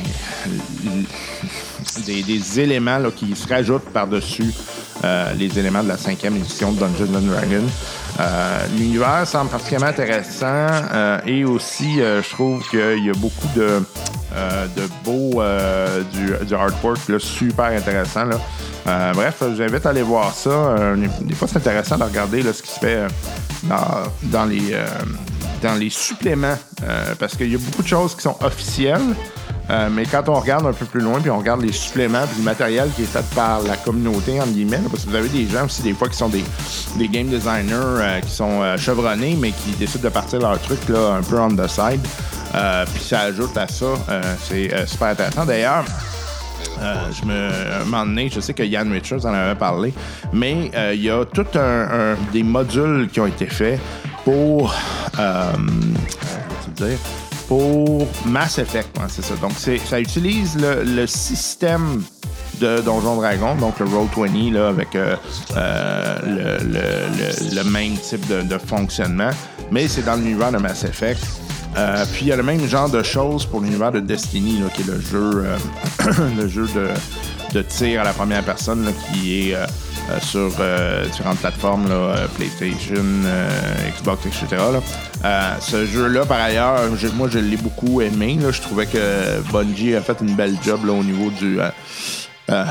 des, 2.05 2.23
des 2.23 2.59
éléments 2.59 2.97
là, 2.97 3.09
qui 3.11 3.35
se 3.35 3.47
rajoutent 3.47 3.89
par-dessus 3.89 4.53
euh, 5.03 5.33
les 5.33 5.57
éléments 5.57 5.83
de 5.83 5.87
la 5.87 5.97
cinquième 5.97 6.35
édition 6.35 6.71
de 6.71 6.79
Dungeons 6.79 7.15
and 7.15 7.21
Dragons. 7.21 7.69
Euh, 8.19 8.65
L'univers 8.77 9.25
semble 9.25 9.49
particulièrement 9.49 9.87
intéressant 9.87 10.45
euh, 10.45 11.19
et 11.25 11.45
aussi, 11.45 12.01
euh, 12.01 12.21
je 12.21 12.29
trouve 12.29 12.67
qu'il 12.69 13.05
y 13.05 13.09
a 13.09 13.13
beaucoup 13.13 13.47
de, 13.55 13.81
de 14.75 14.83
beaux 15.03 15.41
du, 16.11 16.45
du 16.45 16.53
artwork 16.53 17.07
là, 17.07 17.19
super 17.19 17.65
intéressant. 17.65 18.25
Là. 18.25 19.11
Bref, 19.13 19.37
je 19.41 19.45
vous 19.45 19.61
invite 19.61 19.85
à 19.85 19.89
aller 19.89 20.01
voir 20.01 20.33
ça. 20.33 20.75
Des 21.21 21.35
fois, 21.35 21.47
c'est 21.47 21.57
intéressant 21.57 21.97
de 21.97 22.03
regarder 22.03 22.43
là, 22.43 22.53
ce 22.53 22.61
qui 22.61 22.71
se 22.71 22.79
fait 22.79 23.07
dans, 23.63 24.03
dans 24.23 24.45
les, 24.45 24.75
dans 25.61 25.75
les 25.75 25.89
suppléments 25.89 26.57
parce 27.19 27.35
qu'il 27.35 27.51
y 27.51 27.55
a 27.55 27.59
beaucoup 27.59 27.83
de 27.83 27.87
choses 27.87 28.15
qui 28.15 28.21
sont 28.21 28.37
officielles. 28.43 29.15
Euh, 29.69 29.89
mais 29.91 30.05
quand 30.05 30.27
on 30.27 30.33
regarde 30.33 30.65
un 30.65 30.73
peu 30.73 30.85
plus 30.85 30.99
loin, 30.99 31.19
puis 31.21 31.29
on 31.29 31.37
regarde 31.37 31.61
les 31.61 31.71
suppléments, 31.71 32.25
puis 32.27 32.37
le 32.39 32.43
matériel 32.43 32.89
qui 32.95 33.03
est 33.03 33.05
fait 33.05 33.23
par 33.35 33.61
la 33.61 33.77
communauté, 33.77 34.39
entre 34.41 34.51
guillemets, 34.51 34.79
parce 34.91 35.05
que 35.05 35.09
vous 35.09 35.15
avez 35.15 35.29
des 35.29 35.47
gens 35.47 35.65
aussi, 35.65 35.81
des 35.81 35.93
fois, 35.93 36.09
qui 36.09 36.17
sont 36.17 36.27
des, 36.29 36.43
des 36.97 37.07
game 37.07 37.27
designers, 37.27 37.71
euh, 37.75 38.19
qui 38.19 38.31
sont 38.31 38.61
euh, 38.61 38.77
chevronnés, 38.77 39.37
mais 39.39 39.51
qui 39.51 39.71
décident 39.79 40.03
de 40.03 40.09
partir 40.09 40.39
leur 40.39 40.59
truc 40.59 40.79
là, 40.89 41.13
un 41.19 41.21
peu 41.21 41.39
on 41.39 41.49
the 41.55 41.67
side. 41.67 42.01
Euh, 42.53 42.85
puis 42.93 43.01
ça 43.03 43.21
ajoute 43.21 43.55
à 43.55 43.67
ça. 43.67 43.85
euh, 44.09 44.21
c'est 44.43 44.87
super 44.87 45.09
intéressant. 45.09 45.45
D'ailleurs, 45.45 45.85
euh, 46.81 46.95
je 47.17 47.25
me, 47.25 47.81
un 47.81 47.85
moment 47.85 48.05
donné, 48.05 48.29
je 48.33 48.41
sais 48.41 48.53
que 48.53 48.63
Yann 48.63 48.91
Richards 48.91 49.25
en 49.25 49.33
avait 49.33 49.55
parlé, 49.55 49.93
mais 50.33 50.69
il 50.93 51.01
y 51.01 51.09
a 51.09 51.23
tout 51.23 51.45
un, 51.55 51.59
un- 52.13 52.17
des 52.33 52.43
modules 52.43 53.07
qui 53.09 53.21
ont 53.21 53.27
été 53.27 53.45
faits 53.45 53.79
pour, 54.25 54.73
euh, 55.17 55.51
dire, 56.75 56.97
pour 57.51 58.07
Mass 58.27 58.59
Effect, 58.59 58.97
c'est 59.09 59.25
ça. 59.25 59.35
Donc 59.41 59.51
ça 59.51 59.99
utilise 59.99 60.55
le, 60.57 61.05
système 61.05 62.01
de 62.61 62.79
Donjon 62.79 63.17
Dragon, 63.17 63.55
donc 63.55 63.77
le 63.81 63.87
Roll20 63.87 64.53
là, 64.53 64.69
avec 64.69 64.95
euh, 64.95 65.17
euh, 65.57 66.59
le, 67.53 67.63
même 67.63 67.97
type 67.97 68.25
de, 68.25 68.57
fonctionnement, 68.57 69.31
mais 69.69 69.89
c'est 69.89 70.05
dans 70.05 70.15
l'univers 70.15 70.53
de 70.53 70.59
Mass 70.59 70.85
Effect. 70.85 71.21
Euh, 71.75 72.05
puis 72.13 72.21
il 72.21 72.27
y 72.29 72.31
a 72.31 72.37
le 72.37 72.43
même 72.43 72.65
genre 72.69 72.89
de 72.89 73.03
choses 73.03 73.45
pour 73.45 73.59
l'univers 73.59 73.91
de 73.91 73.99
Destiny, 73.99 74.61
qui 74.73 74.83
est 74.83 74.87
le 74.87 75.01
jeu, 75.01 75.43
le 76.37 76.47
jeu 76.47 76.69
de, 76.73 76.87
de 77.53 77.61
tir 77.63 77.99
à 77.99 78.05
la 78.05 78.13
première 78.13 78.45
personne 78.45 78.93
qui 79.11 79.51
est 79.51 79.57
sur 80.21 80.51
euh, 80.59 81.05
différentes 81.05 81.37
plateformes, 81.39 81.87
là, 81.87 81.95
euh, 81.95 82.27
PlayStation, 82.35 83.03
euh, 83.25 83.49
Xbox, 83.97 84.25
etc. 84.25 84.45
là. 84.51 84.81
Euh, 85.23 85.55
ce 85.59 85.85
jeu-là, 85.85 86.25
par 86.25 86.39
ailleurs, 86.41 86.95
je- 86.95 87.07
moi 87.07 87.27
je 87.31 87.39
l'ai 87.39 87.57
beaucoup 87.57 88.01
aimé. 88.01 88.37
là. 88.41 88.51
Je 88.51 88.61
trouvais 88.61 88.85
que 88.87 89.39
Bungie 89.51 89.95
a 89.95 90.01
fait 90.01 90.17
une 90.21 90.35
belle 90.35 90.57
job 90.63 90.85
là, 90.85 90.93
au 90.93 91.03
niveau 91.03 91.29
du. 91.29 91.59
euh, 91.61 91.69
euh, 92.49 92.65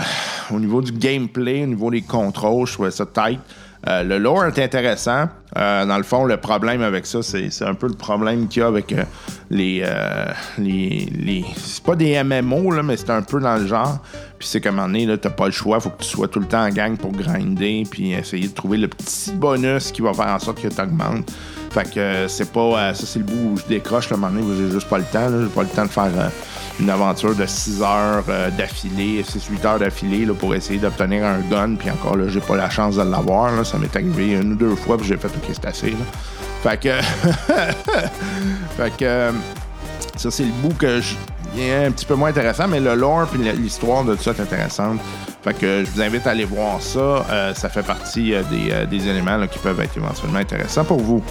au 0.52 0.58
niveau 0.58 0.82
du 0.82 0.92
gameplay, 0.92 1.62
au 1.62 1.66
niveau 1.66 1.90
des 1.90 2.02
contrôles, 2.02 2.66
je 2.66 2.72
trouvais 2.74 2.90
ça 2.90 3.06
tight. 3.06 3.40
Euh, 3.88 4.02
le 4.02 4.18
lore 4.18 4.44
est 4.44 4.58
intéressant. 4.58 5.28
Euh, 5.56 5.84
dans 5.86 5.96
le 5.96 6.02
fond, 6.02 6.24
le 6.24 6.36
problème 6.36 6.82
avec 6.82 7.06
ça, 7.06 7.22
c'est 7.22 7.50
un 7.62 7.74
peu 7.74 7.88
le 7.88 7.94
problème 7.94 8.46
qu'il 8.46 8.60
y 8.60 8.62
a 8.62 8.68
avec 8.68 8.92
euh, 8.92 9.02
les, 9.50 9.82
euh, 9.84 10.26
les, 10.58 11.44
C'est 11.56 11.82
pas 11.82 11.96
des 11.96 12.22
MMO, 12.22 12.70
là, 12.70 12.82
mais 12.82 12.96
c'est 12.96 13.10
un 13.10 13.22
peu 13.22 13.40
dans 13.40 13.56
le 13.56 13.66
genre. 13.66 13.98
Puis 14.38 14.48
c'est 14.48 14.60
qu'à 14.60 14.68
un 14.68 14.72
moment 14.72 14.86
donné, 14.86 15.18
t'as 15.18 15.30
pas 15.30 15.46
le 15.46 15.52
choix. 15.52 15.80
Faut 15.80 15.90
que 15.90 16.02
tu 16.02 16.08
sois 16.08 16.28
tout 16.28 16.40
le 16.40 16.46
temps 16.46 16.64
en 16.64 16.70
gang 16.70 16.96
pour 16.96 17.12
grinder, 17.12 17.84
puis 17.90 18.12
essayer 18.12 18.48
de 18.48 18.54
trouver 18.54 18.78
le 18.78 18.88
petit 18.88 19.32
bonus 19.32 19.90
qui 19.92 20.02
va 20.02 20.12
faire 20.12 20.28
en 20.28 20.38
sorte 20.38 20.60
que 20.60 20.68
t'augmentes. 20.68 21.30
Fait 21.70 21.90
que 21.90 22.26
c'est 22.28 22.52
pas. 22.52 22.94
ça, 22.94 23.06
c'est 23.06 23.18
le 23.18 23.24
bout 23.24 23.52
où 23.52 23.56
je 23.56 23.64
décroche, 23.66 24.10
le 24.10 24.16
moment 24.16 24.32
donné, 24.32 24.46
où 24.46 24.56
j'ai 24.56 24.70
juste 24.70 24.88
pas 24.88 24.98
le 24.98 25.04
temps. 25.04 25.28
J'ai 25.30 25.48
pas 25.48 25.62
le 25.62 25.68
temps 25.68 25.84
de 25.84 25.90
faire 25.90 26.30
une 26.80 26.90
aventure 26.90 27.34
de 27.34 27.46
6 27.46 27.82
heures 27.82 28.24
euh, 28.28 28.50
d'affilée, 28.50 29.22
6-8 29.22 29.66
heures 29.66 29.78
d'affilée 29.78 30.26
pour 30.26 30.54
essayer 30.54 30.78
d'obtenir 30.78 31.24
un 31.24 31.40
gun. 31.40 31.74
Puis 31.76 31.90
encore 31.90 32.16
là, 32.16 32.24
j'ai 32.28 32.40
pas 32.40 32.56
la 32.56 32.70
chance 32.70 32.96
de 32.96 33.02
l'avoir. 33.02 33.64
Ça 33.66 33.78
m'est 33.78 33.94
arrivé 33.94 34.32
une 34.32 34.52
ou 34.52 34.56
deux 34.56 34.74
fois, 34.74 34.96
puis 34.96 35.06
j'ai 35.06 35.16
fait 35.16 35.28
OK, 35.28 35.50
c'est 35.52 35.66
assez. 35.66 35.90
Là. 35.90 35.96
Fait 36.62 36.80
que. 36.80 37.00
fait 38.76 38.96
que. 38.96 39.30
ça, 40.16 40.30
c'est 40.30 40.44
le 40.44 40.52
bout 40.62 40.74
que 40.76 41.00
je... 41.00 41.14
est 41.58 41.86
un 41.86 41.90
petit 41.90 42.06
peu 42.06 42.14
moins 42.14 42.30
intéressant, 42.30 42.66
mais 42.66 42.80
le 42.80 42.94
lore 42.94 43.26
puis 43.26 43.40
l'histoire 43.52 44.04
de 44.04 44.14
tout 44.14 44.22
ça 44.22 44.30
est 44.32 44.40
intéressante. 44.40 45.00
Fait 45.42 45.54
que 45.54 45.84
je 45.84 45.90
vous 45.90 46.02
invite 46.02 46.26
à 46.26 46.30
aller 46.30 46.44
voir 46.44 46.80
ça. 46.80 46.98
Euh, 47.30 47.54
ça 47.54 47.68
fait 47.68 47.82
partie 47.82 48.34
euh, 48.34 48.42
des, 48.50 48.86
des 48.86 49.08
éléments 49.08 49.46
qui 49.46 49.58
peuvent 49.58 49.80
être 49.80 49.96
éventuellement 49.96 50.38
intéressants 50.38 50.84
pour 50.84 51.00
vous. 51.00 51.22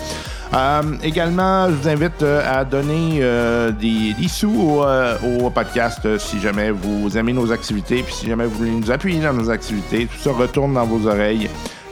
Euh, 0.51 0.81
également, 1.03 1.69
je 1.69 1.75
vous 1.75 1.87
invite 1.87 2.23
euh, 2.23 2.41
à 2.43 2.65
donner 2.65 3.19
euh, 3.21 3.71
des, 3.71 4.13
des 4.19 4.27
sous 4.27 4.49
au, 4.49 4.83
euh, 4.83 5.15
au 5.39 5.49
podcast 5.51 5.99
euh, 6.05 6.17
si 6.17 6.39
jamais 6.39 6.71
vous 6.71 7.15
aimez 7.15 7.33
nos 7.33 7.51
activités, 7.51 8.01
puis 8.01 8.13
si 8.15 8.27
jamais 8.27 8.45
vous 8.45 8.57
voulez 8.57 8.71
nous 8.71 8.89
appuyer 8.89 9.19
dans 9.21 9.33
nos 9.33 9.49
activités. 9.51 10.07
Tout 10.07 10.17
ça 10.17 10.31
retourne 10.31 10.73
dans 10.73 10.85
vos 10.85 11.07
oreilles. 11.07 11.49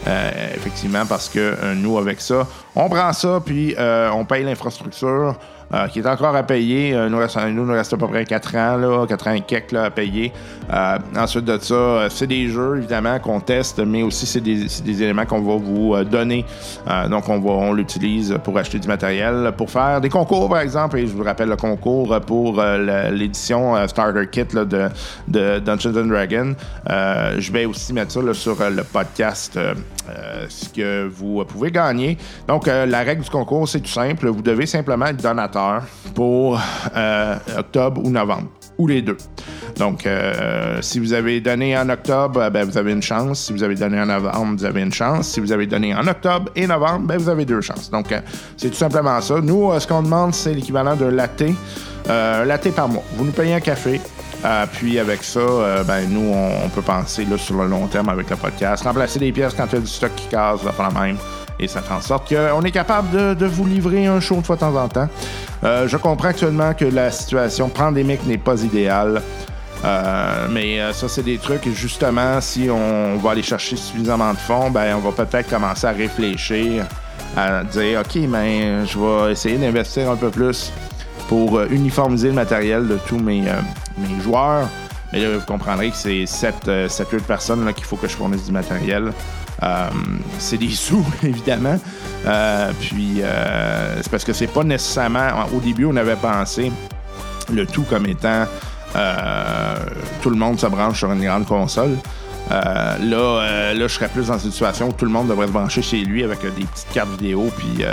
Euh, 0.07 0.31
effectivement, 0.55 1.05
parce 1.05 1.29
que 1.29 1.73
nous, 1.75 1.99
avec 1.99 2.19
ça, 2.19 2.47
on 2.75 2.89
prend 2.89 3.13
ça, 3.13 3.41
puis 3.45 3.75
on 3.77 4.25
paye 4.25 4.43
l'infrastructure. 4.43 5.35
Euh, 5.73 5.87
qui 5.87 5.99
est 5.99 6.07
encore 6.07 6.35
à 6.35 6.43
payer. 6.43 6.93
Euh, 6.93 7.09
nous, 7.09 7.17
reste, 7.17 7.37
nous, 7.37 7.65
nous 7.65 7.73
reste 7.73 7.93
à 7.93 7.97
peu 7.97 8.07
près 8.07 8.25
4 8.25 8.55
ans, 8.55 8.77
là, 8.77 9.05
4 9.07 9.27
ans 9.27 9.33
et 9.33 9.41
quelques 9.41 9.71
là, 9.71 9.85
à 9.85 9.89
payer. 9.89 10.31
Euh, 10.73 10.97
ensuite 11.17 11.45
de 11.45 11.57
ça, 11.57 11.73
euh, 11.73 12.09
c'est 12.09 12.27
des 12.27 12.47
jeux, 12.49 12.77
évidemment, 12.77 13.19
qu'on 13.19 13.39
teste, 13.39 13.79
mais 13.79 14.03
aussi 14.03 14.25
c'est 14.25 14.41
des, 14.41 15.03
éléments 15.03 15.25
qu'on 15.25 15.41
va 15.41 15.55
vous 15.55 15.93
euh, 15.93 16.03
donner. 16.03 16.45
Euh, 16.87 17.07
donc, 17.07 17.29
on, 17.29 17.41
on 17.45 17.73
l'utilise 17.73 18.37
pour 18.43 18.57
acheter 18.57 18.79
du 18.79 18.87
matériel, 18.87 19.51
pour 19.57 19.69
faire 19.69 20.01
des 20.01 20.09
concours, 20.09 20.49
par 20.49 20.59
exemple. 20.59 20.97
Et 20.97 21.07
je 21.07 21.13
vous 21.13 21.23
rappelle 21.23 21.49
le 21.49 21.55
concours 21.55 22.19
pour 22.21 22.59
euh, 22.59 23.11
l'édition 23.11 23.75
euh, 23.75 23.87
Starter 23.87 24.27
Kit 24.31 24.45
de, 24.53 24.89
de 25.27 25.59
Dungeons 25.59 25.97
and 25.97 26.05
Dragons. 26.07 26.55
Euh, 26.89 27.35
je 27.39 27.51
vais 27.51 27.65
aussi 27.65 27.93
mettre 27.93 28.11
ça 28.11 28.21
sur 28.33 28.61
euh, 28.61 28.69
le 28.69 28.83
podcast, 28.83 29.57
euh, 29.57 29.73
euh, 30.09 30.45
ce 30.49 30.69
que 30.69 31.07
vous 31.07 31.41
euh, 31.41 31.45
pouvez 31.45 31.71
gagner. 31.71 32.17
Donc, 32.47 32.67
euh, 32.67 32.85
la 32.85 32.99
règle 32.99 33.23
du 33.23 33.29
concours, 33.29 33.67
c'est 33.67 33.81
tout 33.81 33.89
simple. 33.89 34.27
Vous 34.27 34.41
devez 34.41 34.65
simplement 34.65 35.07
être 35.07 35.21
donateur 35.21 35.56
pour 36.13 36.59
euh, 36.95 37.35
octobre 37.57 38.01
ou 38.03 38.09
novembre, 38.09 38.47
ou 38.77 38.87
les 38.87 39.01
deux. 39.01 39.17
Donc, 39.77 40.05
euh, 40.05 40.81
si 40.81 40.99
vous 40.99 41.13
avez 41.13 41.39
donné 41.41 41.77
en 41.77 41.89
octobre, 41.89 42.41
euh, 42.41 42.49
ben, 42.49 42.65
vous 42.65 42.77
avez 42.77 42.91
une 42.91 43.01
chance. 43.01 43.41
Si 43.41 43.53
vous 43.53 43.63
avez 43.63 43.75
donné 43.75 43.99
en 43.99 44.07
novembre, 44.07 44.57
vous 44.57 44.65
avez 44.65 44.81
une 44.81 44.93
chance. 44.93 45.27
Si 45.27 45.39
vous 45.39 45.51
avez 45.51 45.67
donné 45.67 45.93
en 45.93 46.07
octobre 46.07 46.51
et 46.55 46.65
novembre, 46.65 47.07
ben, 47.07 47.17
vous 47.17 47.29
avez 47.29 47.45
deux 47.45 47.61
chances. 47.61 47.89
Donc, 47.89 48.07
c'est 48.55 48.69
tout 48.69 48.75
simplement 48.75 49.21
ça. 49.21 49.39
Nous, 49.41 49.79
ce 49.79 49.87
qu'on 49.87 50.01
demande, 50.01 50.33
c'est 50.33 50.53
l'équivalent 50.53 50.95
d'un 50.95 51.11
latte. 51.11 51.43
Latte 52.07 52.71
par 52.71 52.87
mois. 52.87 53.03
Vous 53.15 53.25
nous 53.25 53.31
payez 53.31 53.53
un 53.53 53.59
café. 53.59 53.99
Puis 54.73 54.97
avec 54.97 55.23
ça, 55.23 55.83
ben, 55.85 56.07
nous, 56.09 56.33
on, 56.33 56.69
peut 56.69 56.81
penser 56.81 57.25
là, 57.25 57.37
sur 57.37 57.61
le 57.61 57.67
long 57.67 57.87
terme 57.87 58.09
avec 58.09 58.29
le 58.29 58.37
podcast. 58.37 58.83
Remplacer 58.83 59.19
des 59.19 59.31
pièces 59.31 59.53
quand 59.53 59.67
il 59.67 59.75
y 59.75 59.77
a 59.77 59.81
du 59.81 59.87
stock 59.87 60.15
qui 60.15 60.27
casse, 60.27 60.61
ça 60.61 60.71
fait 60.71 60.83
la 60.83 61.01
même. 61.01 61.17
Et 61.59 61.67
ça 61.67 61.81
fait 61.81 61.93
en 61.93 62.01
sorte 62.01 62.33
qu'on 62.33 62.61
est 62.61 62.71
capable 62.71 63.35
de, 63.35 63.45
vous 63.45 63.65
livrer 63.65 64.05
un 64.05 64.19
show 64.19 64.35
de 64.35 64.45
fois 64.45 64.55
de 64.55 64.61
temps 64.61 64.75
en 64.75 64.87
temps. 64.87 65.09
Euh, 65.63 65.87
je 65.87 65.97
comprends 65.97 66.29
actuellement 66.29 66.73
que 66.73 66.85
la 66.85 67.09
situation 67.11 67.69
pandémique 67.69 68.25
n'est 68.25 68.37
pas 68.37 68.61
idéale. 68.61 69.21
Euh, 69.85 70.47
mais 70.49 70.79
euh, 70.79 70.93
ça, 70.93 71.07
c'est 71.07 71.23
des 71.23 71.37
trucs, 71.37 71.67
justement, 71.69 72.41
si 72.41 72.69
on 72.69 73.17
va 73.17 73.31
aller 73.31 73.43
chercher 73.43 73.75
suffisamment 73.75 74.33
de 74.33 74.37
fonds, 74.37 74.69
ben, 74.69 74.95
on 74.95 75.09
va 75.09 75.25
peut-être 75.25 75.49
commencer 75.49 75.87
à 75.87 75.91
réfléchir, 75.91 76.85
à 77.35 77.63
dire, 77.63 78.01
OK, 78.01 78.27
ben, 78.27 78.85
je 78.85 78.97
vais 78.99 79.31
essayer 79.31 79.57
d'investir 79.57 80.09
un 80.11 80.15
peu 80.15 80.29
plus 80.29 80.71
pour 81.27 81.61
uniformiser 81.63 82.29
le 82.29 82.35
matériel 82.35 82.87
de 82.87 82.97
tous 83.07 83.19
mes, 83.19 83.43
mes 83.97 84.21
joueurs. 84.21 84.67
Mais 85.11 85.21
là, 85.21 85.37
vous 85.37 85.45
comprendrez 85.45 85.89
que 85.89 85.95
c'est 85.95 86.23
7-8 86.25 87.21
personnes 87.21 87.73
qu'il 87.73 87.85
faut 87.85 87.95
que 87.95 88.07
je 88.07 88.15
fournisse 88.15 88.45
du 88.45 88.51
matériel. 88.51 89.11
Euh, 89.63 89.89
c'est 90.39 90.57
des 90.57 90.69
sous, 90.71 91.05
évidemment. 91.23 91.79
Euh, 92.25 92.71
puis, 92.79 93.21
euh, 93.21 94.01
c'est 94.01 94.11
parce 94.11 94.23
que 94.23 94.33
c'est 94.33 94.47
pas 94.47 94.63
nécessairement. 94.63 95.29
Au 95.55 95.59
début, 95.59 95.85
on 95.85 95.95
avait 95.95 96.15
pensé 96.15 96.71
le 97.53 97.65
tout 97.65 97.83
comme 97.83 98.05
étant 98.05 98.45
tout 100.21 100.31
le 100.31 100.35
monde 100.35 100.59
se 100.59 100.65
branche 100.65 100.97
sur 100.97 101.11
une 101.11 101.23
grande 101.23 101.45
console. 101.45 101.97
Là, 102.49 102.95
là, 102.99 103.73
je 103.73 103.87
serais 103.87 104.07
plus 104.07 104.27
dans 104.27 104.39
une 104.39 104.51
situation 104.51 104.89
où 104.89 104.91
tout 104.91 105.05
le 105.05 105.11
monde 105.11 105.27
devrait 105.27 105.45
se 105.45 105.51
brancher 105.51 105.83
chez 105.83 105.99
lui 105.99 106.23
avec 106.23 106.41
des 106.41 106.63
petites 106.63 106.87
cartes 106.93 107.09
vidéo, 107.11 107.51
puis 107.55 107.85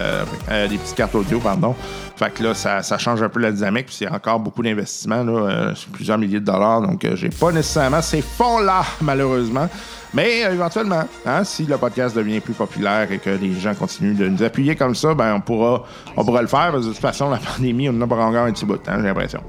des 0.70 0.78
petites 0.78 0.94
cartes 0.94 1.14
audio, 1.14 1.40
pardon. 1.40 1.74
Fait 2.16 2.32
que 2.32 2.42
là, 2.42 2.54
ça, 2.54 2.96
change 2.96 3.22
un 3.22 3.28
peu 3.28 3.40
la 3.40 3.52
dynamique, 3.52 3.86
puis 3.86 3.96
c'est 3.98 4.08
encore 4.08 4.40
beaucoup 4.40 4.62
d'investissement, 4.62 5.24
là, 5.24 5.74
plusieurs 5.92 6.16
milliers 6.16 6.40
de 6.40 6.46
dollars, 6.46 6.80
donc 6.80 7.06
j'ai 7.16 7.28
pas 7.28 7.52
nécessairement 7.52 8.00
ces 8.00 8.22
fonds-là, 8.22 8.82
malheureusement. 9.02 9.68
Mais 10.14 10.44
euh, 10.44 10.52
éventuellement, 10.52 11.02
hein, 11.26 11.42
si 11.44 11.64
le 11.64 11.76
podcast 11.76 12.16
devient 12.16 12.40
plus 12.40 12.54
populaire 12.54 13.10
et 13.10 13.18
que 13.18 13.30
les 13.30 13.52
gens 13.54 13.74
continuent 13.74 14.16
de 14.16 14.28
nous 14.28 14.42
appuyer 14.42 14.76
comme 14.76 14.94
ça, 14.94 15.12
ben 15.12 15.34
on 15.34 15.40
pourra, 15.40 15.84
on 16.16 16.24
pourra 16.24 16.40
le 16.40 16.46
faire. 16.48 16.72
De 16.72 16.80
toute 16.82 16.98
façon, 16.98 17.30
la 17.30 17.38
pandémie, 17.56 17.88
on 17.88 17.92
en 17.94 18.00
a 18.02 18.06
pour 18.06 18.18
encore 18.18 18.44
un 18.44 18.52
petit 18.52 18.64
bout 18.64 18.76
temps, 18.76 18.92
j'ai 18.96 19.02
l'impression. 19.06 19.40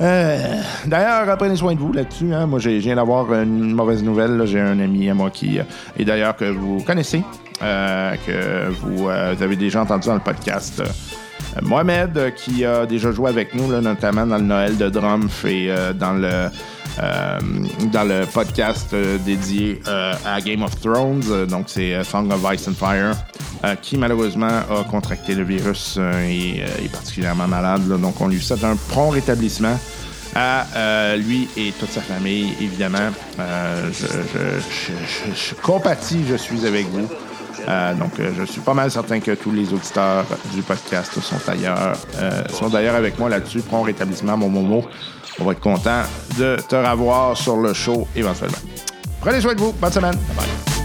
Euh, 0.00 0.38
D'ailleurs, 0.86 1.36
prenez 1.36 1.56
soin 1.56 1.74
de 1.74 1.80
vous 1.80 1.92
là-dessus. 1.92 2.32
Hein. 2.32 2.46
Moi, 2.46 2.58
j'ai- 2.58 2.78
viens 2.78 2.96
d'avoir 2.96 3.32
une 3.34 3.74
mauvaise 3.74 4.02
nouvelle. 4.02 4.40
J'ai 4.46 4.60
un 4.60 4.78
ami 4.80 5.10
à 5.10 5.14
moi 5.14 5.28
qui, 5.30 5.58
euh, 5.58 5.64
et 5.98 6.04
d'ailleurs 6.04 6.36
que 6.36 6.44
vous 6.44 6.80
connaissez, 6.84 7.22
euh, 7.62 8.14
que 8.26 8.70
vous, 8.70 9.08
avez 9.08 9.56
déjà 9.56 9.82
entendu 9.82 10.06
dans 10.08 10.14
le 10.14 10.20
podcast. 10.20 10.82
Mohamed, 11.62 12.34
qui 12.36 12.64
a 12.64 12.86
déjà 12.86 13.10
joué 13.10 13.28
avec 13.30 13.54
nous, 13.54 13.68
notamment 13.80 14.26
dans 14.26 14.36
le 14.36 14.44
Noël 14.44 14.76
de 14.76 14.88
Drumpf 14.88 15.44
et 15.44 15.70
dans 15.94 16.12
le 16.12 16.48
dans 17.92 18.04
le 18.04 18.26
podcast 18.26 18.88
euh, 18.92 19.18
dédié 19.18 19.80
euh, 19.86 20.12
à 20.26 20.40
Game 20.40 20.62
of 20.62 20.78
Thrones. 20.80 21.22
Euh, 21.30 21.46
donc, 21.46 21.64
c'est 21.68 21.94
euh, 21.94 22.04
Song 22.04 22.30
of 22.32 22.44
Ice 22.54 22.68
and 22.68 22.74
Fire, 22.74 23.16
euh, 23.64 23.74
qui 23.80 23.96
malheureusement 23.96 24.46
a 24.48 24.84
contracté 24.84 25.34
le 25.34 25.44
virus 25.44 25.96
euh, 25.98 26.12
et 26.28 26.62
euh, 26.62 26.84
est 26.84 26.90
particulièrement 26.90 27.46
malade. 27.48 27.86
donc, 28.00 28.20
on 28.20 28.28
lui 28.28 28.40
souhaite 28.40 28.64
un 28.64 28.76
prompt 28.76 29.10
rétablissement 29.10 29.78
à 30.34 30.66
euh, 30.76 31.16
lui 31.16 31.48
et 31.56 31.72
toute 31.72 31.90
sa 31.90 32.00
famille, 32.00 32.52
évidemment. 32.60 33.10
Euh, 33.40 33.90
je, 33.92 34.06
je, 35.34 35.54
compatis, 35.54 36.24
je 36.28 36.36
suis 36.36 36.66
avec 36.66 36.86
vous. 36.88 37.08
Euh, 37.66 37.94
donc, 37.94 38.18
euh, 38.20 38.30
je 38.38 38.44
suis 38.44 38.60
pas 38.60 38.74
mal 38.74 38.90
certain 38.90 39.20
que 39.20 39.32
tous 39.32 39.50
les 39.50 39.72
auditeurs 39.72 40.24
du 40.54 40.62
podcast 40.62 41.20
sont 41.20 41.36
d'ailleurs 41.46 41.92
euh, 42.18 42.42
sont 42.52 42.68
d'ailleurs 42.68 42.94
avec 42.94 43.18
moi 43.18 43.28
là-dessus. 43.28 43.60
Prends 43.62 43.82
rétablissement, 43.82 44.36
mon 44.36 44.48
Momo. 44.48 44.84
On 45.40 45.44
va 45.44 45.52
être 45.52 45.60
content 45.60 46.02
de 46.38 46.56
te 46.68 46.76
revoir 46.76 47.36
sur 47.36 47.56
le 47.56 47.72
show 47.72 48.06
éventuellement. 48.16 48.58
Prenez 49.20 49.40
soin 49.40 49.54
de 49.54 49.60
vous. 49.60 49.72
Bonne 49.72 49.92
semaine. 49.92 50.14
Bye 50.14 50.36
bye. 50.36 50.77